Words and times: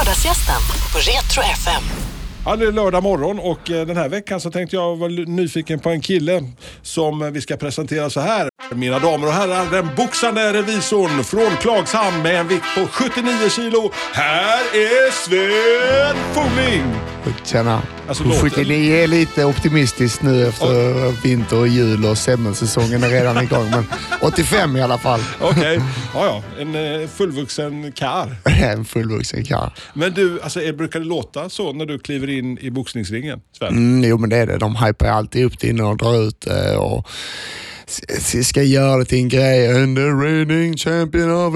Lördagsgästen 0.00 0.60
på 0.92 0.98
Retro 0.98 1.42
FM. 1.42 1.82
Ja, 2.44 2.56
det 2.56 2.66
är 2.66 2.72
lördag 2.72 3.02
morgon 3.02 3.38
och 3.38 3.70
eh, 3.70 3.86
den 3.86 3.96
här 3.96 4.08
veckan 4.08 4.40
så 4.40 4.50
tänkte 4.50 4.76
jag 4.76 4.96
vara 4.96 5.10
nyfiken 5.10 5.78
på 5.78 5.90
en 5.90 6.00
kille 6.00 6.44
som 6.82 7.22
eh, 7.22 7.30
vi 7.30 7.40
ska 7.40 7.56
presentera 7.56 8.10
så 8.10 8.20
här. 8.20 8.48
Mina 8.74 8.98
damer 8.98 9.26
och 9.26 9.32
herrar, 9.32 9.70
den 9.70 9.90
boxande 9.96 10.52
revisorn 10.52 11.24
från 11.24 11.56
Klagshamn 11.60 12.22
med 12.22 12.40
en 12.40 12.48
vikt 12.48 12.64
på 12.74 12.86
79 12.86 13.50
kilo. 13.50 13.90
Här 14.12 14.58
är 14.74 15.10
Sven 15.10 16.16
Fuling! 16.34 16.84
Tjena. 17.44 17.82
Alltså, 18.08 18.24
Och 18.24 18.28
låter- 18.28 18.40
79 18.50 18.94
är 18.96 19.06
lite 19.06 19.44
optimistiskt 19.44 20.22
nu 20.22 20.46
efter 20.46 21.22
vinter 21.22 21.58
och 21.58 21.68
jul 21.68 22.04
och 22.04 22.18
semmelsäsongen 22.18 23.02
är 23.02 23.08
redan 23.08 23.42
igång. 23.42 23.70
Men 23.70 23.84
85 24.20 24.76
i 24.76 24.82
alla 24.82 24.98
fall. 24.98 25.20
Okej, 25.40 25.80
ja, 26.14 26.24
ja, 26.26 26.42
en 26.62 27.00
eh, 27.02 27.08
fullvuxen 27.08 27.92
kar. 27.92 28.36
En 28.62 28.84
fullvuxen 28.84 29.44
karl. 29.44 29.70
Men 29.94 30.12
du, 30.14 30.40
alltså, 30.42 30.60
brukar 30.72 31.00
det 31.00 31.06
låta 31.06 31.48
så 31.48 31.72
när 31.72 31.86
du 31.86 31.98
kliver 31.98 32.30
in 32.30 32.58
i 32.58 32.70
boxningsringen, 32.70 33.40
Sven? 33.58 33.68
Mm, 33.68 34.10
jo 34.10 34.18
men 34.18 34.30
det 34.30 34.36
är 34.36 34.46
det. 34.46 34.58
De 34.58 34.76
hypar 34.76 35.06
alltid 35.06 35.44
upp 35.44 35.58
det 35.60 35.68
innan 35.68 35.86
de 35.86 35.96
drar 35.96 36.22
ut 36.28 36.40
det 36.40 36.76
och 36.76 37.08
ska 38.44 38.62
göra 38.62 38.96
det 38.96 39.04
till 39.04 39.18
en 39.18 39.28
grej. 39.28 39.82
And 39.82 39.96
the 39.96 40.02
reigning 40.02 40.76
champion 40.76 41.30
of... 41.30 41.54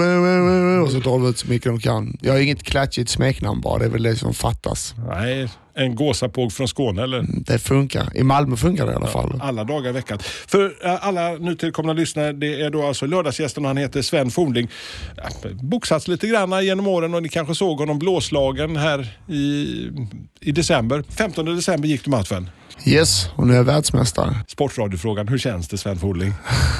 Och 0.85 0.91
så 0.91 0.99
drar 0.99 1.19
de 1.19 1.29
ut 1.29 1.37
så 1.37 1.47
mycket 1.47 1.71
de 1.71 1.79
kan. 1.79 2.17
Jag 2.21 2.33
har 2.33 2.39
inget 2.39 2.63
klatschigt 2.63 3.09
smeknamn 3.09 3.61
bara. 3.61 3.79
Det 3.79 3.85
är 3.85 3.89
väl 3.89 4.03
det 4.03 4.15
som 4.15 4.33
fattas. 4.33 4.95
Nej, 5.07 5.49
en 5.75 5.95
gåsapåg 5.95 6.53
från 6.53 6.67
Skåne 6.67 7.03
eller? 7.03 7.25
Det 7.29 7.59
funkar. 7.59 8.17
I 8.17 8.23
Malmö 8.23 8.55
funkar 8.55 8.85
det 8.85 8.91
i 8.91 8.95
alla 8.95 9.07
fall. 9.07 9.39
Alla 9.41 9.63
dagar 9.63 9.89
i 9.89 9.93
veckan. 9.93 10.19
För 10.47 10.85
eh, 10.85 11.07
alla 11.07 11.31
nytillkomna 11.31 11.93
lyssnare, 11.93 12.33
det 12.33 12.61
är 12.61 12.69
då 12.69 12.85
alltså 12.87 13.05
lördagsgästen 13.05 13.65
och 13.65 13.69
han 13.69 13.77
heter 13.77 14.01
Sven 14.01 14.31
Fornling. 14.31 14.69
Ja, 15.17 15.49
Boxats 15.53 16.07
lite 16.07 16.27
grann 16.27 16.65
genom 16.65 16.87
åren 16.87 17.13
och 17.13 17.23
ni 17.23 17.29
kanske 17.29 17.55
såg 17.55 17.79
honom 17.79 17.99
blåslagen 17.99 18.75
här 18.75 19.17
i, 19.29 19.67
i 20.39 20.51
december. 20.51 21.03
15 21.09 21.45
december 21.45 21.87
gick 21.87 22.03
du 22.03 22.11
matchen. 22.11 22.49
Yes, 22.85 23.29
och 23.35 23.47
nu 23.47 23.53
är 23.53 23.57
jag 23.57 23.63
världsmästare. 23.63 24.35
Sportradiofrågan, 24.47 25.27
hur 25.27 25.37
känns 25.37 25.67
det 25.67 25.77
Sven 25.77 25.99
Fornling? 25.99 26.33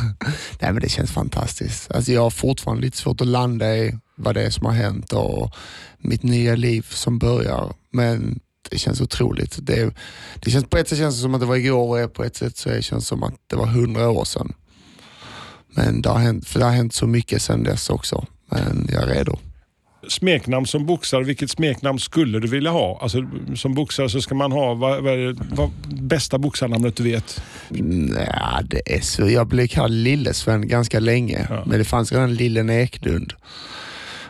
Nej 0.59 0.73
men 0.73 0.81
det 0.81 0.89
känns 0.89 1.11
fantastiskt. 1.11 1.91
Alltså 1.91 2.11
jag 2.11 2.21
har 2.21 2.29
fortfarande 2.29 2.81
lite 2.81 2.97
svårt 2.97 3.21
att 3.21 3.27
landa 3.27 3.75
i 3.75 3.97
vad 4.15 4.35
det 4.35 4.41
är 4.41 4.49
som 4.49 4.65
har 4.65 4.73
hänt 4.73 5.13
och 5.13 5.55
mitt 5.97 6.23
nya 6.23 6.55
liv 6.55 6.85
som 6.89 7.19
börjar. 7.19 7.73
Men 7.91 8.39
det 8.69 8.77
känns 8.77 9.01
otroligt. 9.01 9.57
Det, 9.61 9.95
det 10.39 10.51
känns, 10.51 10.65
på 10.65 10.77
ett 10.77 10.89
sätt 10.89 10.97
känns 10.97 11.15
det 11.15 11.21
som 11.21 11.33
att 11.33 11.39
det 11.41 11.45
var 11.47 11.55
igår 11.55 12.03
och 12.03 12.13
på 12.13 12.23
ett 12.23 12.35
sätt 12.35 12.57
så 12.57 12.69
känns 12.81 13.03
det 13.03 13.07
som 13.07 13.23
att 13.23 13.33
det 13.47 13.55
var 13.55 13.65
hundra 13.65 14.09
år 14.09 14.25
sedan. 14.25 14.53
Men 15.69 16.01
det 16.01 16.09
har 16.09 16.19
hänt, 16.19 16.47
för 16.47 16.59
det 16.59 16.65
har 16.65 16.71
hänt 16.71 16.93
så 16.93 17.07
mycket 17.07 17.41
sedan 17.41 17.63
dess 17.63 17.89
också. 17.89 18.25
Men 18.51 18.89
jag 18.91 19.03
är 19.03 19.07
redo. 19.07 19.37
Smeknamn 20.07 20.65
som 20.65 20.85
boxare, 20.85 21.23
vilket 21.23 21.49
smeknamn 21.49 21.99
skulle 21.99 22.39
du 22.39 22.47
vilja 22.47 22.71
ha? 22.71 22.99
Alltså, 23.01 23.25
som 23.55 23.73
boxare 23.73 24.09
så 24.09 24.21
ska 24.21 24.35
man 24.35 24.51
ha, 24.51 24.73
vad, 24.73 25.03
vad 25.03 25.13
är 25.13 25.17
det 25.17 25.35
vad, 25.51 25.69
bästa 25.87 26.37
boxarnamnet 26.37 26.95
du 26.95 27.03
vet? 27.03 27.41
Ja, 28.17 28.61
det 28.63 28.95
är 28.95 29.01
så. 29.01 29.29
Jag 29.29 29.47
blev 29.47 29.67
kallad 29.67 29.91
Lille-Sven 29.91 30.67
ganska 30.67 30.99
länge, 30.99 31.47
Ja. 31.49 31.63
men 31.65 31.79
det 31.79 31.85
fanns 31.85 32.11
redan 32.11 32.35
Lillen 32.35 32.69
Eklund. 32.69 33.33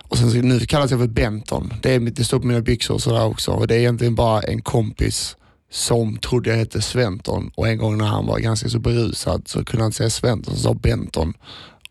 Och 0.07 0.17
sen 0.17 0.31
så, 0.31 0.37
nu 0.37 0.59
kallas 0.59 0.91
jag 0.91 0.99
för 0.99 1.07
Benton. 1.07 1.73
Det, 1.81 1.95
är, 1.95 1.99
det 1.99 2.23
står 2.23 2.39
på 2.39 2.47
mina 2.47 2.61
byxor 2.61 2.93
och 2.93 3.01
sådär 3.01 3.25
också. 3.25 3.51
Och 3.51 3.67
det 3.67 3.75
är 3.75 3.79
egentligen 3.79 4.15
bara 4.15 4.41
en 4.41 4.61
kompis 4.61 5.35
som 5.71 6.17
trodde 6.17 6.49
jag 6.49 6.57
hette 6.57 6.81
Sventon 6.81 7.51
och 7.55 7.67
en 7.67 7.77
gång 7.77 7.97
när 7.97 8.05
han 8.05 8.25
var 8.25 8.39
ganska 8.39 8.69
så 8.69 8.79
berusad 8.79 9.43
så 9.45 9.65
kunde 9.65 9.83
han 9.83 9.91
säga 9.91 10.09
Sventon, 10.09 10.55
så 10.55 10.61
sa 10.61 10.73
Benton. 10.73 11.33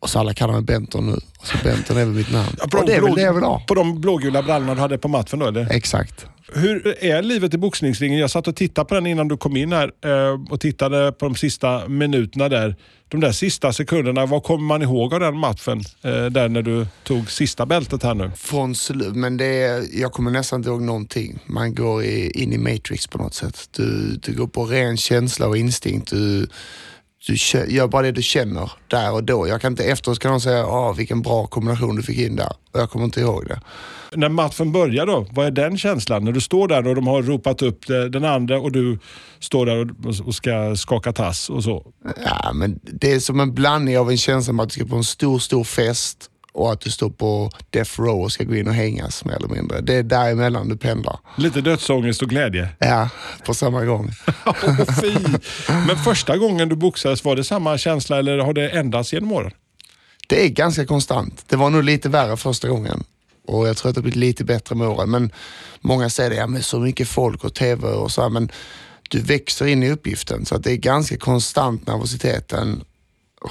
Och 0.04 0.10
så 0.10 0.18
alla 0.18 0.34
kallar 0.34 0.52
mig 0.54 0.62
Benton 0.62 1.06
nu. 1.06 1.12
Och 1.12 1.46
så 1.46 1.56
Benton 1.64 1.96
är 1.96 2.04
väl 2.04 2.14
mitt 2.14 2.32
namn. 2.32 2.48
Ja, 2.58 2.66
på 2.70 2.78
och 2.78 2.84
de 2.86 2.90
det 2.92 2.96
är 2.96 3.00
väl 3.00 3.04
blå- 3.10 3.14
det 3.16 3.22
jag 3.22 3.34
vill 3.34 3.42
ha. 3.44 3.60
På 3.68 3.74
de 3.74 4.00
blågula 4.00 4.42
brallorna 4.42 4.74
du 4.74 4.80
hade 4.80 4.98
på 4.98 5.08
matchen 5.08 5.38
då 5.38 5.46
eller? 5.46 5.70
Exakt. 5.70 6.26
Hur 6.54 7.04
är 7.04 7.22
livet 7.22 7.54
i 7.54 7.58
boxningsringen? 7.58 8.18
Jag 8.18 8.30
satt 8.30 8.48
och 8.48 8.56
tittade 8.56 8.88
på 8.88 8.94
den 8.94 9.06
innan 9.06 9.28
du 9.28 9.36
kom 9.36 9.56
in 9.56 9.72
här 9.72 9.90
eh, 10.04 10.40
och 10.52 10.60
tittade 10.60 11.12
på 11.12 11.24
de 11.26 11.34
sista 11.34 11.88
minuterna 11.88 12.48
där. 12.48 12.76
De 13.08 13.20
där 13.20 13.32
sista 13.32 13.72
sekunderna, 13.72 14.26
vad 14.26 14.42
kommer 14.42 14.64
man 14.64 14.82
ihåg 14.82 15.14
av 15.14 15.20
den 15.20 15.36
matchen? 15.38 15.80
Eh, 16.02 16.24
där 16.24 16.48
när 16.48 16.62
du 16.62 16.86
tog 17.04 17.30
sista 17.30 17.66
bältet 17.66 18.02
här 18.02 18.14
nu. 18.14 18.30
Från 18.36 18.74
slut, 18.74 19.14
men 19.16 19.36
det 19.36 19.46
är, 19.62 19.84
jag 20.00 20.12
kommer 20.12 20.30
nästan 20.30 20.60
inte 20.60 20.70
ihåg 20.70 20.82
någonting. 20.82 21.38
Man 21.46 21.74
går 21.74 22.04
in 22.04 22.52
i 22.52 22.58
Matrix 22.58 23.06
på 23.06 23.18
något 23.18 23.34
sätt. 23.34 23.68
Du, 23.76 24.16
du 24.22 24.32
går 24.36 24.46
på 24.46 24.64
ren 24.64 24.96
känsla 24.96 25.46
och 25.48 25.56
instinkt. 25.56 26.10
Du, 26.10 26.46
du 27.26 27.34
gör 27.74 27.88
bara 27.88 28.02
det 28.02 28.12
du 28.12 28.22
känner 28.22 28.72
där 28.88 29.12
och 29.12 29.24
då. 29.24 29.48
Jag 29.48 29.60
kan 29.60 29.72
inte 29.72 29.84
efteråt 29.84 30.18
kan 30.18 30.30
någon 30.30 30.40
säga, 30.40 30.66
ah, 30.66 30.92
vilken 30.92 31.22
bra 31.22 31.46
kombination 31.46 31.96
du 31.96 32.02
fick 32.02 32.18
in 32.18 32.36
där. 32.36 32.52
Och 32.72 32.80
jag 32.80 32.90
kommer 32.90 33.04
inte 33.04 33.20
ihåg 33.20 33.46
det. 33.48 33.60
När 34.16 34.28
matchen 34.28 34.72
börjar 34.72 35.06
då, 35.06 35.26
vad 35.30 35.46
är 35.46 35.50
den 35.50 35.78
känslan? 35.78 36.24
När 36.24 36.32
du 36.32 36.40
står 36.40 36.68
där 36.68 36.86
och 36.86 36.94
de 36.94 37.06
har 37.06 37.22
ropat 37.22 37.62
upp 37.62 37.86
den 37.86 38.24
andra 38.24 38.60
och 38.60 38.72
du 38.72 38.98
står 39.40 39.66
där 39.66 39.80
och, 39.80 40.26
och 40.26 40.34
ska 40.34 40.76
skaka 40.76 41.12
tass 41.12 41.50
och 41.50 41.64
så. 41.64 41.86
Ja, 42.24 42.52
men 42.52 42.80
det 42.82 43.12
är 43.12 43.20
som 43.20 43.40
en 43.40 43.54
blandning 43.54 43.98
av 43.98 44.10
en 44.10 44.16
känsla 44.16 44.54
av 44.54 44.60
att 44.60 44.68
du 44.68 44.72
ska 44.72 44.84
på 44.84 44.96
en 44.96 45.04
stor, 45.04 45.38
stor 45.38 45.64
fest 45.64 46.30
och 46.54 46.72
att 46.72 46.80
du 46.80 46.90
står 46.90 47.10
på 47.10 47.50
death 47.70 48.00
row 48.00 48.22
och 48.22 48.32
ska 48.32 48.44
gå 48.44 48.56
in 48.56 48.68
och 48.68 48.74
hängas 48.74 49.24
mer 49.24 49.34
eller 49.34 49.48
mindre. 49.48 49.80
Det 49.80 49.94
är 49.94 50.02
däremellan 50.02 50.68
du 50.68 50.76
pendlar. 50.76 51.18
Lite 51.36 51.60
dödsångest 51.60 52.22
och 52.22 52.28
glädje. 52.28 52.68
Ja, 52.78 53.08
på 53.46 53.54
samma 53.54 53.84
gång. 53.84 54.10
Åh, 54.46 55.00
fy. 55.00 55.14
Men 55.86 55.96
första 55.96 56.36
gången 56.36 56.68
du 56.68 56.76
boxades, 56.76 57.24
var 57.24 57.36
det 57.36 57.44
samma 57.44 57.78
känsla 57.78 58.18
eller 58.18 58.38
har 58.38 58.52
det 58.52 58.68
ändrats 58.68 59.12
genom 59.12 59.32
åren? 59.32 59.52
Det 60.28 60.44
är 60.44 60.48
ganska 60.48 60.86
konstant. 60.86 61.44
Det 61.48 61.56
var 61.56 61.70
nog 61.70 61.84
lite 61.84 62.08
värre 62.08 62.36
första 62.36 62.68
gången 62.68 63.04
och 63.46 63.68
jag 63.68 63.76
tror 63.76 63.88
att 63.88 63.94
det 63.94 63.98
har 63.98 64.02
blivit 64.02 64.16
lite 64.16 64.44
bättre 64.44 64.74
med 64.74 64.88
åren. 64.88 65.10
Men 65.10 65.32
många 65.80 66.10
säger 66.10 66.30
det, 66.30 66.36
ja 66.36 66.46
men 66.46 66.62
så 66.62 66.78
mycket 66.78 67.08
folk 67.08 67.44
och 67.44 67.54
TV 67.54 67.88
och 67.88 68.12
så 68.12 68.22
här, 68.22 68.28
men 68.28 68.48
du 69.10 69.20
växer 69.20 69.66
in 69.66 69.82
i 69.82 69.90
uppgiften 69.90 70.46
så 70.46 70.54
att 70.54 70.64
det 70.64 70.72
är 70.72 70.76
ganska 70.76 71.16
konstant 71.16 71.86
nervositeten 71.86 72.84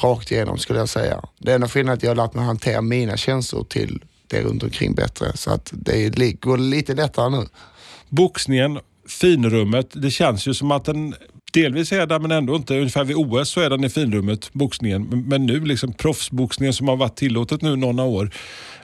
rakt 0.01 0.31
igenom 0.31 0.57
skulle 0.57 0.79
jag 0.79 0.89
säga. 0.89 1.23
Det 1.39 1.53
enda 1.53 1.67
skillnaden 1.67 1.93
är 1.93 1.97
att 1.97 2.03
jag 2.03 2.09
har 2.09 2.15
lärt 2.15 2.33
mig 2.33 2.45
hantera 2.45 2.81
mina 2.81 3.17
känslor 3.17 3.63
till 3.63 4.03
det 4.27 4.41
runt 4.41 4.63
omkring 4.63 4.95
bättre 4.95 5.37
så 5.37 5.51
att 5.51 5.69
det 5.73 6.39
går 6.41 6.57
lite 6.57 6.93
lättare 6.93 7.29
nu. 7.29 7.47
boxningen, 8.09 8.79
finrummet, 9.07 9.87
det 9.93 10.11
känns 10.11 10.47
ju 10.47 10.53
som 10.53 10.71
att 10.71 10.85
den 10.85 11.15
delvis 11.53 11.91
är 11.91 12.07
där 12.07 12.19
men 12.19 12.31
ändå 12.31 12.55
inte. 12.55 12.77
Ungefär 12.77 13.03
vid 13.03 13.15
OS 13.15 13.49
så 13.49 13.61
är 13.61 13.69
den 13.69 13.83
i 13.83 13.89
finrummet, 13.89 14.53
boxningen. 14.53 15.23
Men- 15.27 15.45
nu 15.45 15.59
liksom 15.65 15.93
proffsboxningen 15.93 16.73
som 16.73 16.87
har 16.87 16.95
varit 16.95 17.15
tillåtet 17.15 17.61
nu 17.61 17.75
några 17.75 18.03
år. 18.03 18.31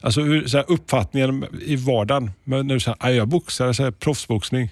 Alltså 0.01 0.21
hur, 0.21 0.47
så 0.47 0.57
här, 0.57 0.65
uppfattningen 0.67 1.45
i 1.65 1.75
vardagen. 1.75 2.31
Men 2.43 2.67
nu 2.67 2.79
så 2.79 2.95
här, 2.99 3.11
jag 3.11 3.27
boxar, 3.27 3.73
så 3.73 3.83
här, 3.83 3.91
proffsboxning. 3.91 4.69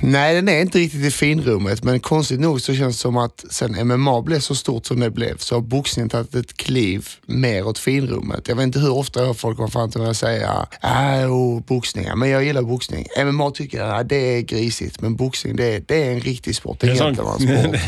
Nej, 0.00 0.34
den 0.34 0.48
är 0.48 0.60
inte 0.60 0.78
riktigt 0.78 1.04
i 1.04 1.10
finrummet, 1.10 1.84
men 1.84 2.00
konstigt 2.00 2.40
nog 2.40 2.60
så 2.60 2.74
känns 2.74 2.96
det 2.96 3.00
som 3.00 3.16
att 3.16 3.44
sen 3.50 3.88
MMA 3.88 4.22
blev 4.22 4.40
så 4.40 4.54
stort 4.54 4.86
som 4.86 5.00
det 5.00 5.10
blev 5.10 5.36
så 5.36 5.54
har 5.54 5.60
boxningen 5.62 6.08
tagit 6.08 6.34
ett 6.34 6.56
kliv 6.56 7.08
mer 7.26 7.66
åt 7.66 7.78
finrummet. 7.78 8.48
Jag 8.48 8.56
vet 8.56 8.62
inte 8.62 8.78
hur 8.78 8.92
ofta 8.92 9.20
jag 9.20 9.26
hör 9.26 9.34
folk 9.34 9.56
komma 9.56 9.68
fram 9.68 9.90
till 9.90 10.00
mig 10.00 10.08
och 10.10 10.16
säga 10.16 10.66
äh, 10.82 11.60
boxning, 11.66 12.04
ja, 12.04 12.16
men 12.16 12.28
jag 12.28 12.44
gillar 12.44 12.62
boxning. 12.62 13.06
MMA 13.24 13.50
tycker 13.50 13.78
jag 13.78 13.88
ja, 13.98 14.02
det 14.02 14.16
är 14.36 14.40
grisigt, 14.40 15.00
men 15.00 15.16
boxning 15.16 15.56
det 15.56 15.64
är, 15.76 15.82
det 15.88 16.04
är 16.06 16.12
en 16.12 16.20
riktig 16.20 16.56
sport. 16.56 16.80
Det 16.80 16.86
är 16.86 16.90
en 16.90 16.96
sån- 16.96 17.06
helt 17.06 17.20
annan 17.20 17.38
sport. 17.40 17.80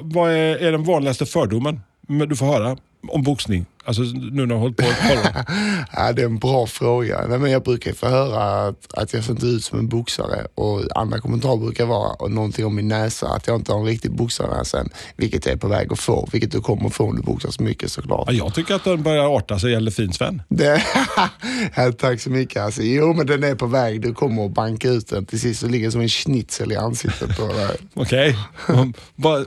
Vad 0.00 0.30
är, 0.30 0.36
är 0.56 0.72
den 0.72 0.84
vanligaste 0.84 1.26
fördomen 1.26 1.80
men 2.08 2.28
du 2.28 2.36
får 2.36 2.46
höra 2.46 2.76
om 3.08 3.22
boxning? 3.22 3.66
Alltså 3.84 4.02
nu 4.02 4.30
när 4.30 4.46
du 4.46 4.54
har 4.54 4.60
hållit 4.60 4.76
på 4.76 4.82
ett 4.82 5.00
par 5.00 5.12
år. 5.12 5.44
Ja, 5.92 6.12
det 6.12 6.22
är 6.22 6.26
en 6.26 6.38
bra 6.38 6.66
fråga. 6.66 7.26
Nej, 7.28 7.38
men 7.38 7.50
jag 7.50 7.62
brukar 7.62 7.92
få 7.92 8.08
höra 8.08 8.68
att, 8.68 8.94
att 8.94 9.12
jag 9.12 9.24
ser 9.24 9.32
inte 9.32 9.46
ut 9.46 9.64
som 9.64 9.78
en 9.78 9.88
boxare 9.88 10.46
och 10.54 10.82
andra 10.94 11.20
kommentarer 11.20 11.56
brukar 11.56 11.86
vara 11.86 12.12
och 12.12 12.30
någonting 12.30 12.66
om 12.66 12.74
min 12.74 12.88
näsa, 12.88 13.28
att 13.28 13.46
jag 13.46 13.56
inte 13.56 13.72
har 13.72 13.80
en 13.80 13.86
riktig 13.86 14.10
boxarnäsa 14.10 14.80
än, 14.80 14.88
vilket 15.16 15.46
jag 15.46 15.52
är 15.52 15.58
på 15.58 15.68
väg 15.68 15.92
att 15.92 15.98
få, 15.98 16.28
vilket 16.32 16.52
du 16.52 16.60
kommer 16.60 16.86
att 16.86 16.94
få 16.94 17.04
om 17.04 17.16
du 17.16 17.22
boxar 17.22 17.50
så 17.50 17.62
mycket 17.62 17.92
såklart. 17.92 18.24
Ja, 18.26 18.32
jag 18.32 18.54
tycker 18.54 18.74
att 18.74 18.84
den 18.84 19.02
börjar 19.02 19.36
arta 19.36 19.58
sig, 19.58 19.74
eller 19.74 19.90
fin 19.90 20.12
Sven. 20.12 20.42
Det, 20.48 20.82
ja, 21.76 21.92
tack 21.92 22.20
så 22.20 22.30
mycket. 22.30 22.62
Alltså, 22.62 22.82
jo, 22.82 23.12
men 23.12 23.26
den 23.26 23.44
är 23.44 23.54
på 23.54 23.66
väg. 23.66 24.00
Du 24.00 24.14
kommer 24.14 24.44
att 24.44 24.50
banka 24.50 24.88
ut 24.88 25.08
den. 25.08 25.26
Till 25.26 25.40
sist 25.40 25.60
så 25.60 25.66
ligger 25.66 25.90
som 25.90 26.00
en 26.00 26.08
schnitzel 26.08 26.72
i 26.72 26.76
ansiktet 26.76 27.36
på 27.36 27.46
dig. 27.46 27.76
Okej. 27.94 28.36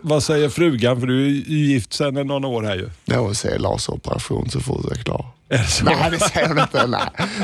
Vad, 0.02 0.24
säger 0.24 0.50
frugan? 0.50 1.00
För 1.00 1.08
du 1.08 1.26
är 1.26 1.30
ju 1.30 1.68
gift 1.68 1.94
sedan 1.94 2.28
några 2.28 2.48
år 2.48 2.64
här 2.64 2.76
ju. 2.76 2.90
Någon 3.06 3.36
se 3.44 3.58
laseroperation 3.58 4.50
så 4.50 4.60
fort 4.60 4.82
jag 4.84 4.98
är 4.98 5.04
klar. 5.04 5.26
Är 5.50 5.58
det 5.58 5.64
så? 5.64 5.86
Nej, 5.86 6.12
det 6.12 6.20
säger 6.20 6.48
hon 6.48 6.60
inte. 6.60 6.88
Nej, 6.88 7.02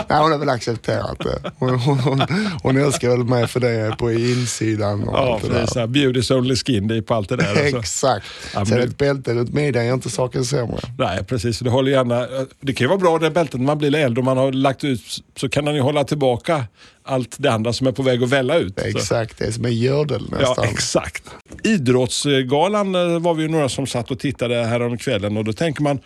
Nej 0.09 0.19
hon 0.21 0.31
har 0.31 0.37
väl 0.37 0.49
accepterat 0.49 1.19
det. 1.19 1.51
Hon, 1.57 1.69
hon, 1.79 1.99
hon, 1.99 2.21
hon 2.63 2.77
älskar 2.77 3.09
väl 3.09 3.23
mig 3.23 3.47
för 3.47 3.59
det 3.59 3.95
på 3.97 4.11
insidan 4.11 5.03
och 5.03 5.17
Ja, 5.17 5.33
allt 5.33 5.43
det 5.43 5.49
där. 5.49 5.79
här, 5.79 5.87
beauty's 5.87 6.33
only 6.37 6.55
skin, 6.55 6.91
är 6.91 7.01
på 7.01 7.13
allt 7.13 7.29
det 7.29 7.35
där. 7.35 7.49
Alltså. 7.49 7.77
Exakt. 7.77 8.25
Ja, 8.53 8.65
Sen 8.65 8.79
ett 8.81 8.97
bälte 8.97 9.33
runt 9.33 9.53
midjan 9.53 9.85
gör 9.85 9.93
inte 9.93 10.09
saken 10.09 10.45
sämre. 10.45 10.79
Nej, 10.97 11.23
precis. 11.23 11.59
Det, 11.59 11.69
håller 11.69 11.91
gärna, 11.91 12.27
det 12.61 12.73
kan 12.73 12.85
ju 12.85 12.87
vara 12.89 12.99
bra 12.99 13.17
det 13.17 13.31
bältet 13.31 13.59
när 13.59 13.65
man 13.67 13.77
blir 13.77 13.95
äldre 13.95 14.19
och 14.21 14.25
man 14.25 14.37
har 14.37 14.51
lagt 14.51 14.83
ut 14.83 15.01
så 15.35 15.49
kan 15.49 15.65
den 15.65 15.75
ju 15.75 15.81
hålla 15.81 16.03
tillbaka 16.03 16.63
allt 17.03 17.35
det 17.39 17.51
andra 17.51 17.73
som 17.73 17.87
är 17.87 17.91
på 17.91 18.03
väg 18.03 18.23
att 18.23 18.29
välla 18.29 18.55
ut. 18.57 18.75
Det 18.75 18.81
exakt, 18.81 19.37
det 19.37 19.45
är 19.45 19.51
som 19.51 19.65
en 19.65 19.75
gördel 19.77 20.27
Ja, 20.31 20.37
nästan. 20.37 20.65
exakt. 20.65 21.23
Idrottsgalan 21.63 22.95
eh, 22.95 23.19
var 23.19 23.33
vi 23.33 23.41
ju 23.43 23.49
några 23.49 23.69
som 23.69 23.87
satt 23.87 24.11
och 24.11 24.19
tittade 24.19 24.55
här 24.65 24.81
om 24.81 24.97
kvällen 24.97 25.37
och 25.37 25.43
då 25.43 25.53
tänker 25.53 25.81
man, 25.83 25.99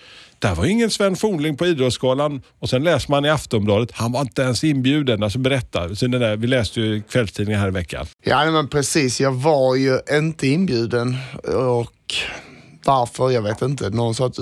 där 0.43 0.55
var 0.55 0.65
ingen 0.65 0.89
Sven 0.89 1.15
Fornling 1.15 1.57
på 1.57 1.65
Idrottsgalan. 1.65 2.41
Och 2.59 2.69
sen 2.69 2.83
läser 2.83 3.11
man 3.11 3.25
i 3.25 3.29
Aftonbladet, 3.29 3.91
han 3.93 4.11
var 4.11 4.21
inte 4.21 4.41
ens 4.41 4.63
inbjuden. 4.63 5.23
Alltså 5.23 5.39
berätta. 5.39 5.95
Så 5.95 6.07
den 6.07 6.21
där, 6.21 6.37
vi 6.37 6.47
läste 6.47 6.81
ju 6.81 7.01
kvällstidningen 7.01 7.61
här 7.61 7.67
i 7.67 7.71
veckan. 7.71 8.05
Ja 8.23 8.51
men 8.51 8.67
precis, 8.67 9.21
jag 9.21 9.31
var 9.31 9.75
ju 9.75 9.99
inte 10.11 10.47
inbjuden 10.47 11.17
och 11.43 12.15
varför, 12.85 13.31
jag 13.31 13.41
vet 13.41 13.61
inte. 13.61 13.89
Någon 13.89 14.15
sa 14.15 14.25
att 14.25 14.39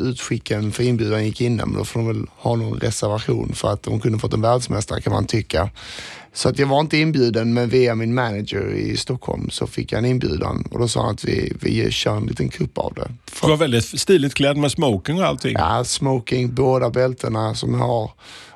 utskicken 0.00 0.72
för 0.72 0.82
inbjudan 0.82 1.24
gick 1.24 1.40
innan, 1.40 1.68
men 1.68 1.78
då 1.78 1.84
får 1.84 2.00
de 2.00 2.06
väl 2.06 2.26
ha 2.36 2.56
någon 2.56 2.80
reservation 2.80 3.52
för 3.54 3.72
att 3.72 3.82
de 3.82 4.00
kunde 4.00 4.18
fått 4.18 4.34
en 4.34 4.40
världsmästare 4.40 5.00
kan 5.00 5.12
man 5.12 5.26
tycka. 5.26 5.70
Så 6.34 6.48
att 6.48 6.58
jag 6.58 6.66
var 6.66 6.80
inte 6.80 6.98
inbjuden, 6.98 7.54
men 7.54 7.68
via 7.68 7.94
min 7.94 8.14
manager 8.14 8.74
i 8.74 8.96
Stockholm 8.96 9.50
så 9.50 9.66
fick 9.66 9.92
jag 9.92 9.98
en 9.98 10.04
inbjudan 10.04 10.64
och 10.70 10.78
då 10.78 10.88
sa 10.88 11.02
han 11.02 11.14
att 11.14 11.24
vi, 11.24 11.52
vi 11.60 11.90
kör 11.90 12.16
en 12.16 12.26
liten 12.26 12.48
kupp 12.48 12.78
av 12.78 12.94
det. 12.94 13.10
Du 13.42 13.48
var 13.48 13.56
väldigt 13.56 14.00
stiligt 14.00 14.34
klädd 14.34 14.56
med 14.56 14.72
smoking 14.72 15.18
och 15.18 15.26
allting. 15.26 15.52
Ja, 15.58 15.84
smoking, 15.84 16.54
båda 16.54 16.90
bältena 16.90 17.54
som 17.54 17.74
jag 17.74 17.80
har 17.80 18.10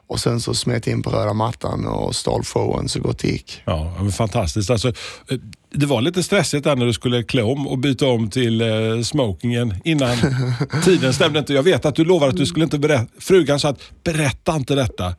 och 0.07 0.21
sen 0.21 0.41
så 0.41 0.55
smet 0.55 0.87
in 0.87 1.03
på 1.03 1.11
röda 1.11 1.33
mattan 1.33 1.87
och 1.87 2.17
stal 2.17 2.45
showen 2.45 2.89
så 2.89 3.01
gott 3.01 3.19
det 3.19 3.29
gick. 3.29 3.63
Ja, 3.65 3.93
fantastiskt. 4.17 4.71
Alltså, 4.71 4.89
eh, 4.89 5.39
det 5.77 5.87
var 5.87 6.01
lite 6.01 6.23
stressigt 6.23 6.65
där 6.65 6.77
när 6.77 6.87
du 6.87 6.93
skulle 6.93 7.23
klä 7.23 7.43
om 7.43 7.67
och 7.69 7.79
byta 7.79 8.07
om 8.07 8.31
till 8.31 8.61
eh, 8.61 8.67
smokingen 9.03 9.75
innan 9.85 10.17
tiden 10.85 11.13
stämde 11.15 11.39
inte. 11.39 11.53
Jag 11.55 11.63
vet 11.63 11.85
att 11.85 11.95
du 11.95 12.05
lovade 12.05 12.31
att 12.31 12.37
du 12.37 12.47
skulle 12.47 12.65
inte 12.65 12.79
berätta. 12.79 13.07
Frugan 13.19 13.61
sa 13.61 13.69
att 13.69 13.81
berätta 14.05 14.57
inte 14.57 14.75
detta. 14.75 15.15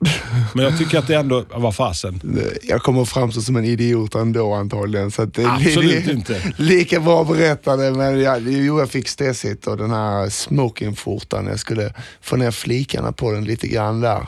Men 0.53 0.65
jag 0.65 0.77
tycker 0.77 0.99
att 0.99 1.07
det 1.07 1.15
ändå 1.15 1.45
var 1.55 1.71
fasen. 1.71 2.21
Jag 2.63 2.81
kommer 2.83 3.05
framstå 3.05 3.41
som 3.41 3.55
en 3.55 3.65
idiot 3.65 4.15
ändå 4.15 4.53
antagligen. 4.53 5.11
Så 5.11 5.25
det 5.25 5.45
Absolut 5.45 6.05
li- 6.05 6.11
inte. 6.13 6.53
Lika 6.57 6.99
bra 6.99 7.21
att 7.21 7.27
berätta 7.27 7.75
det, 7.77 7.91
men 7.91 8.19
jag, 8.21 8.41
jo, 8.49 8.79
jag 8.79 8.89
fick 8.89 9.07
stressigt 9.07 9.67
och 9.67 9.77
den 9.77 9.91
här 9.91 10.29
smokingskjortan, 10.29 11.47
jag 11.47 11.59
skulle 11.59 11.93
få 12.21 12.35
ner 12.35 12.51
flikarna 12.51 13.11
på 13.11 13.31
den 13.31 13.43
lite 13.45 13.67
grann 13.67 14.01
där. 14.01 14.27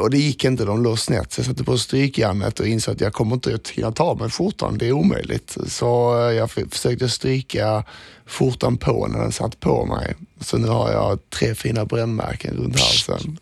Och 0.00 0.10
det 0.10 0.18
gick 0.18 0.44
inte, 0.44 0.64
de 0.64 0.82
låg 0.82 0.98
snett. 0.98 1.32
Så 1.32 1.40
jag 1.40 1.46
satte 1.46 1.64
på 1.64 1.78
strykjärnet 1.78 2.60
och 2.60 2.66
insåg 2.66 2.94
att 2.94 3.00
jag 3.00 3.12
kommer 3.12 3.34
inte 3.34 3.54
att 3.54 3.68
hinna 3.68 3.92
ta 3.92 4.14
mig 4.14 4.30
skjortan, 4.30 4.78
det 4.78 4.88
är 4.88 4.92
omöjligt. 4.92 5.56
Så 5.66 6.20
eh, 6.28 6.34
jag 6.34 6.50
försökte 6.50 7.08
stryka 7.08 7.84
skjortan 8.26 8.76
på 8.76 9.06
när 9.06 9.18
den 9.18 9.32
satt 9.32 9.60
på 9.60 9.86
mig. 9.86 10.14
Så 10.40 10.58
nu 10.58 10.68
har 10.68 10.92
jag 10.92 11.30
tre 11.30 11.54
fina 11.54 11.84
brännmärken 11.84 12.56
runt 12.56 12.80
halsen. 12.80 13.38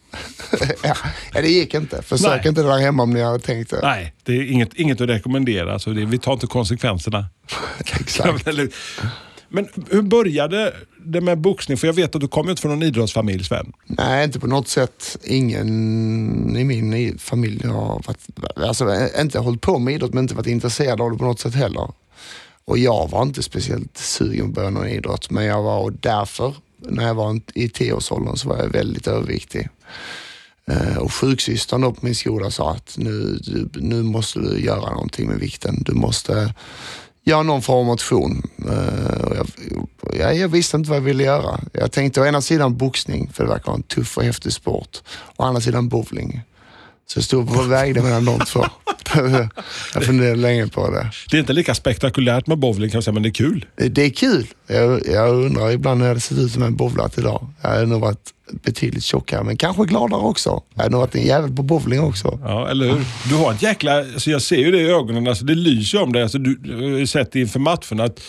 ja, 0.83 0.95
det 1.33 1.49
gick 1.49 1.75
inte. 1.75 2.03
Försök 2.03 2.31
Nej. 2.31 2.49
inte 2.49 2.63
där 2.63 2.79
hemma 2.79 3.03
om 3.03 3.11
ni 3.11 3.23
hade 3.23 3.39
tänkt 3.39 3.71
det. 3.71 3.81
Nej, 3.83 4.15
det 4.23 4.33
är 4.33 4.53
inget, 4.53 4.75
inget 4.75 5.01
att 5.01 5.09
rekommendera. 5.09 5.79
Så 5.79 5.91
det, 5.91 6.05
vi 6.05 6.19
tar 6.19 6.33
inte 6.33 6.47
konsekvenserna. 6.47 7.27
Exakt. 8.01 8.49
Men 9.53 9.69
hur 9.91 10.03
började 10.03 10.75
det 11.05 11.21
med 11.21 11.39
boxning? 11.39 11.79
För 11.79 11.87
jag 11.87 11.95
vet 11.95 12.15
att 12.15 12.21
du 12.21 12.29
kommer 12.29 12.51
inte 12.51 12.63
från 12.63 12.73
någon 12.73 12.83
idrottsfamilj, 12.83 13.45
Sven. 13.45 13.73
Nej, 13.87 14.25
inte 14.25 14.41
på 14.41 14.47
något 14.47 14.69
sätt. 14.69 15.19
Ingen 15.25 16.57
i 16.57 16.65
min 16.65 17.19
familj 17.19 17.67
har 17.67 18.03
varit, 18.07 18.19
alltså, 18.57 19.09
inte 19.21 19.39
hållit 19.39 19.61
på 19.61 19.79
med 19.79 19.95
idrott 19.95 20.15
men 20.15 20.25
inte 20.25 20.35
varit 20.35 20.47
intresserad 20.47 21.01
av 21.01 21.11
det 21.13 21.19
på 21.19 21.25
något 21.25 21.41
sätt 21.41 21.55
heller. 21.55 21.93
Och 22.65 22.79
jag 22.79 23.11
var 23.11 23.23
inte 23.23 23.43
speciellt 23.43 23.99
sugen 23.99 24.45
på 24.45 24.49
att 24.49 24.55
börja 24.55 24.71
någon 24.71 24.89
idrott 24.89 25.31
men 25.31 25.45
jag 25.45 25.63
var 25.63 25.79
och 25.79 25.93
därför 25.93 26.55
när 26.79 27.07
jag 27.07 27.15
var 27.15 27.41
i 27.55 27.69
tioårsåldern 27.69 28.37
så 28.37 28.49
var 28.49 28.59
jag 28.59 28.69
väldigt 28.69 29.07
överviktig. 29.07 29.69
Eh, 30.67 30.97
och 30.97 31.15
sjuksystern 31.15 31.81
då 31.81 31.93
på 31.93 32.07
min 32.07 32.15
skola 32.15 32.51
sa 32.51 32.71
att 32.71 32.95
nu, 32.99 33.39
nu 33.75 34.03
måste 34.03 34.39
du 34.39 34.61
göra 34.61 34.91
någonting 34.91 35.29
med 35.29 35.39
vikten. 35.39 35.83
Du 35.87 35.93
måste 35.93 36.55
göra 37.25 37.43
någon 37.43 37.63
form 37.63 37.79
av 37.79 37.85
motion. 37.85 38.43
Eh, 38.69 39.37
jag, 39.37 39.47
jag, 40.19 40.37
jag 40.37 40.49
visste 40.49 40.77
inte 40.77 40.91
vad 40.91 40.97
jag 40.97 41.03
ville 41.03 41.25
göra. 41.25 41.61
Jag 41.73 41.93
tänkte 41.93 42.21
å 42.21 42.27
ena 42.27 42.41
sidan 42.41 42.77
boxning, 42.77 43.31
för 43.33 43.45
det 43.45 43.51
verkar 43.51 43.67
vara 43.67 43.77
en 43.77 43.83
tuff 43.83 44.17
och 44.17 44.25
häftig 44.25 44.53
sport. 44.53 45.03
Å 45.37 45.43
andra 45.45 45.61
sidan 45.61 45.89
bowling. 45.89 46.41
Så 47.07 47.19
jag 47.19 47.25
stod 47.25 47.57
och 47.57 47.73
vägde 47.73 48.03
mellan 48.03 48.25
de 48.25 48.39
två 48.39 48.65
jag 49.95 50.05
funderade 50.05 50.37
länge 50.37 50.67
på 50.67 50.91
det. 50.91 51.11
Det 51.31 51.37
är 51.37 51.41
inte 51.41 51.53
lika 51.53 51.75
spektakulärt 51.75 52.47
med 52.47 52.59
bowling 52.59 52.91
kan 52.91 52.97
jag 52.97 53.05
säga, 53.05 53.15
men 53.15 53.23
det 53.23 53.29
är 53.29 53.35
kul. 53.35 53.65
Det 53.77 54.03
är 54.03 54.11
kul. 54.11 54.47
Jag, 54.67 55.07
jag 55.07 55.35
undrar 55.35 55.71
ibland 55.71 56.01
hur 56.01 56.07
jag 56.07 56.11
hade 56.11 56.21
sett 56.21 56.39
ut 56.39 56.53
som 56.53 56.63
en 56.63 56.77
bowlat 56.77 57.19
idag. 57.19 57.49
Jag 57.63 57.71
hade 57.71 57.87
nog 57.87 58.01
varit 58.01 58.31
betydligt 58.53 59.05
tjockare, 59.05 59.45
men 59.45 59.57
kanske 59.57 59.85
gladare 59.85 60.21
också. 60.21 60.63
Jag 60.75 60.83
hade 60.83 60.93
nog 60.93 61.01
varit 61.01 61.15
en 61.15 61.27
jävel 61.27 61.57
på 61.57 61.63
bowling 61.63 62.01
också. 62.01 62.39
Ja, 62.43 62.69
eller 62.69 62.89
hur? 62.89 63.05
Du 63.29 63.35
har 63.35 63.53
ett 63.53 63.63
jäkla... 63.63 63.99
Alltså 63.99 64.31
jag 64.31 64.43
ser 64.43 64.57
ju 64.57 64.71
det 64.71 64.81
i 64.81 64.91
ögonen, 64.91 65.29
alltså 65.29 65.45
det 65.45 65.55
lyser 65.55 66.03
om 66.03 66.13
dig. 66.13 66.23
Alltså 66.23 66.39
du, 66.39 66.75
har 66.75 66.99
ju 66.99 67.07
sett 67.07 67.35
inför 67.35 67.61
matcherna 67.61 68.05
att 68.05 68.21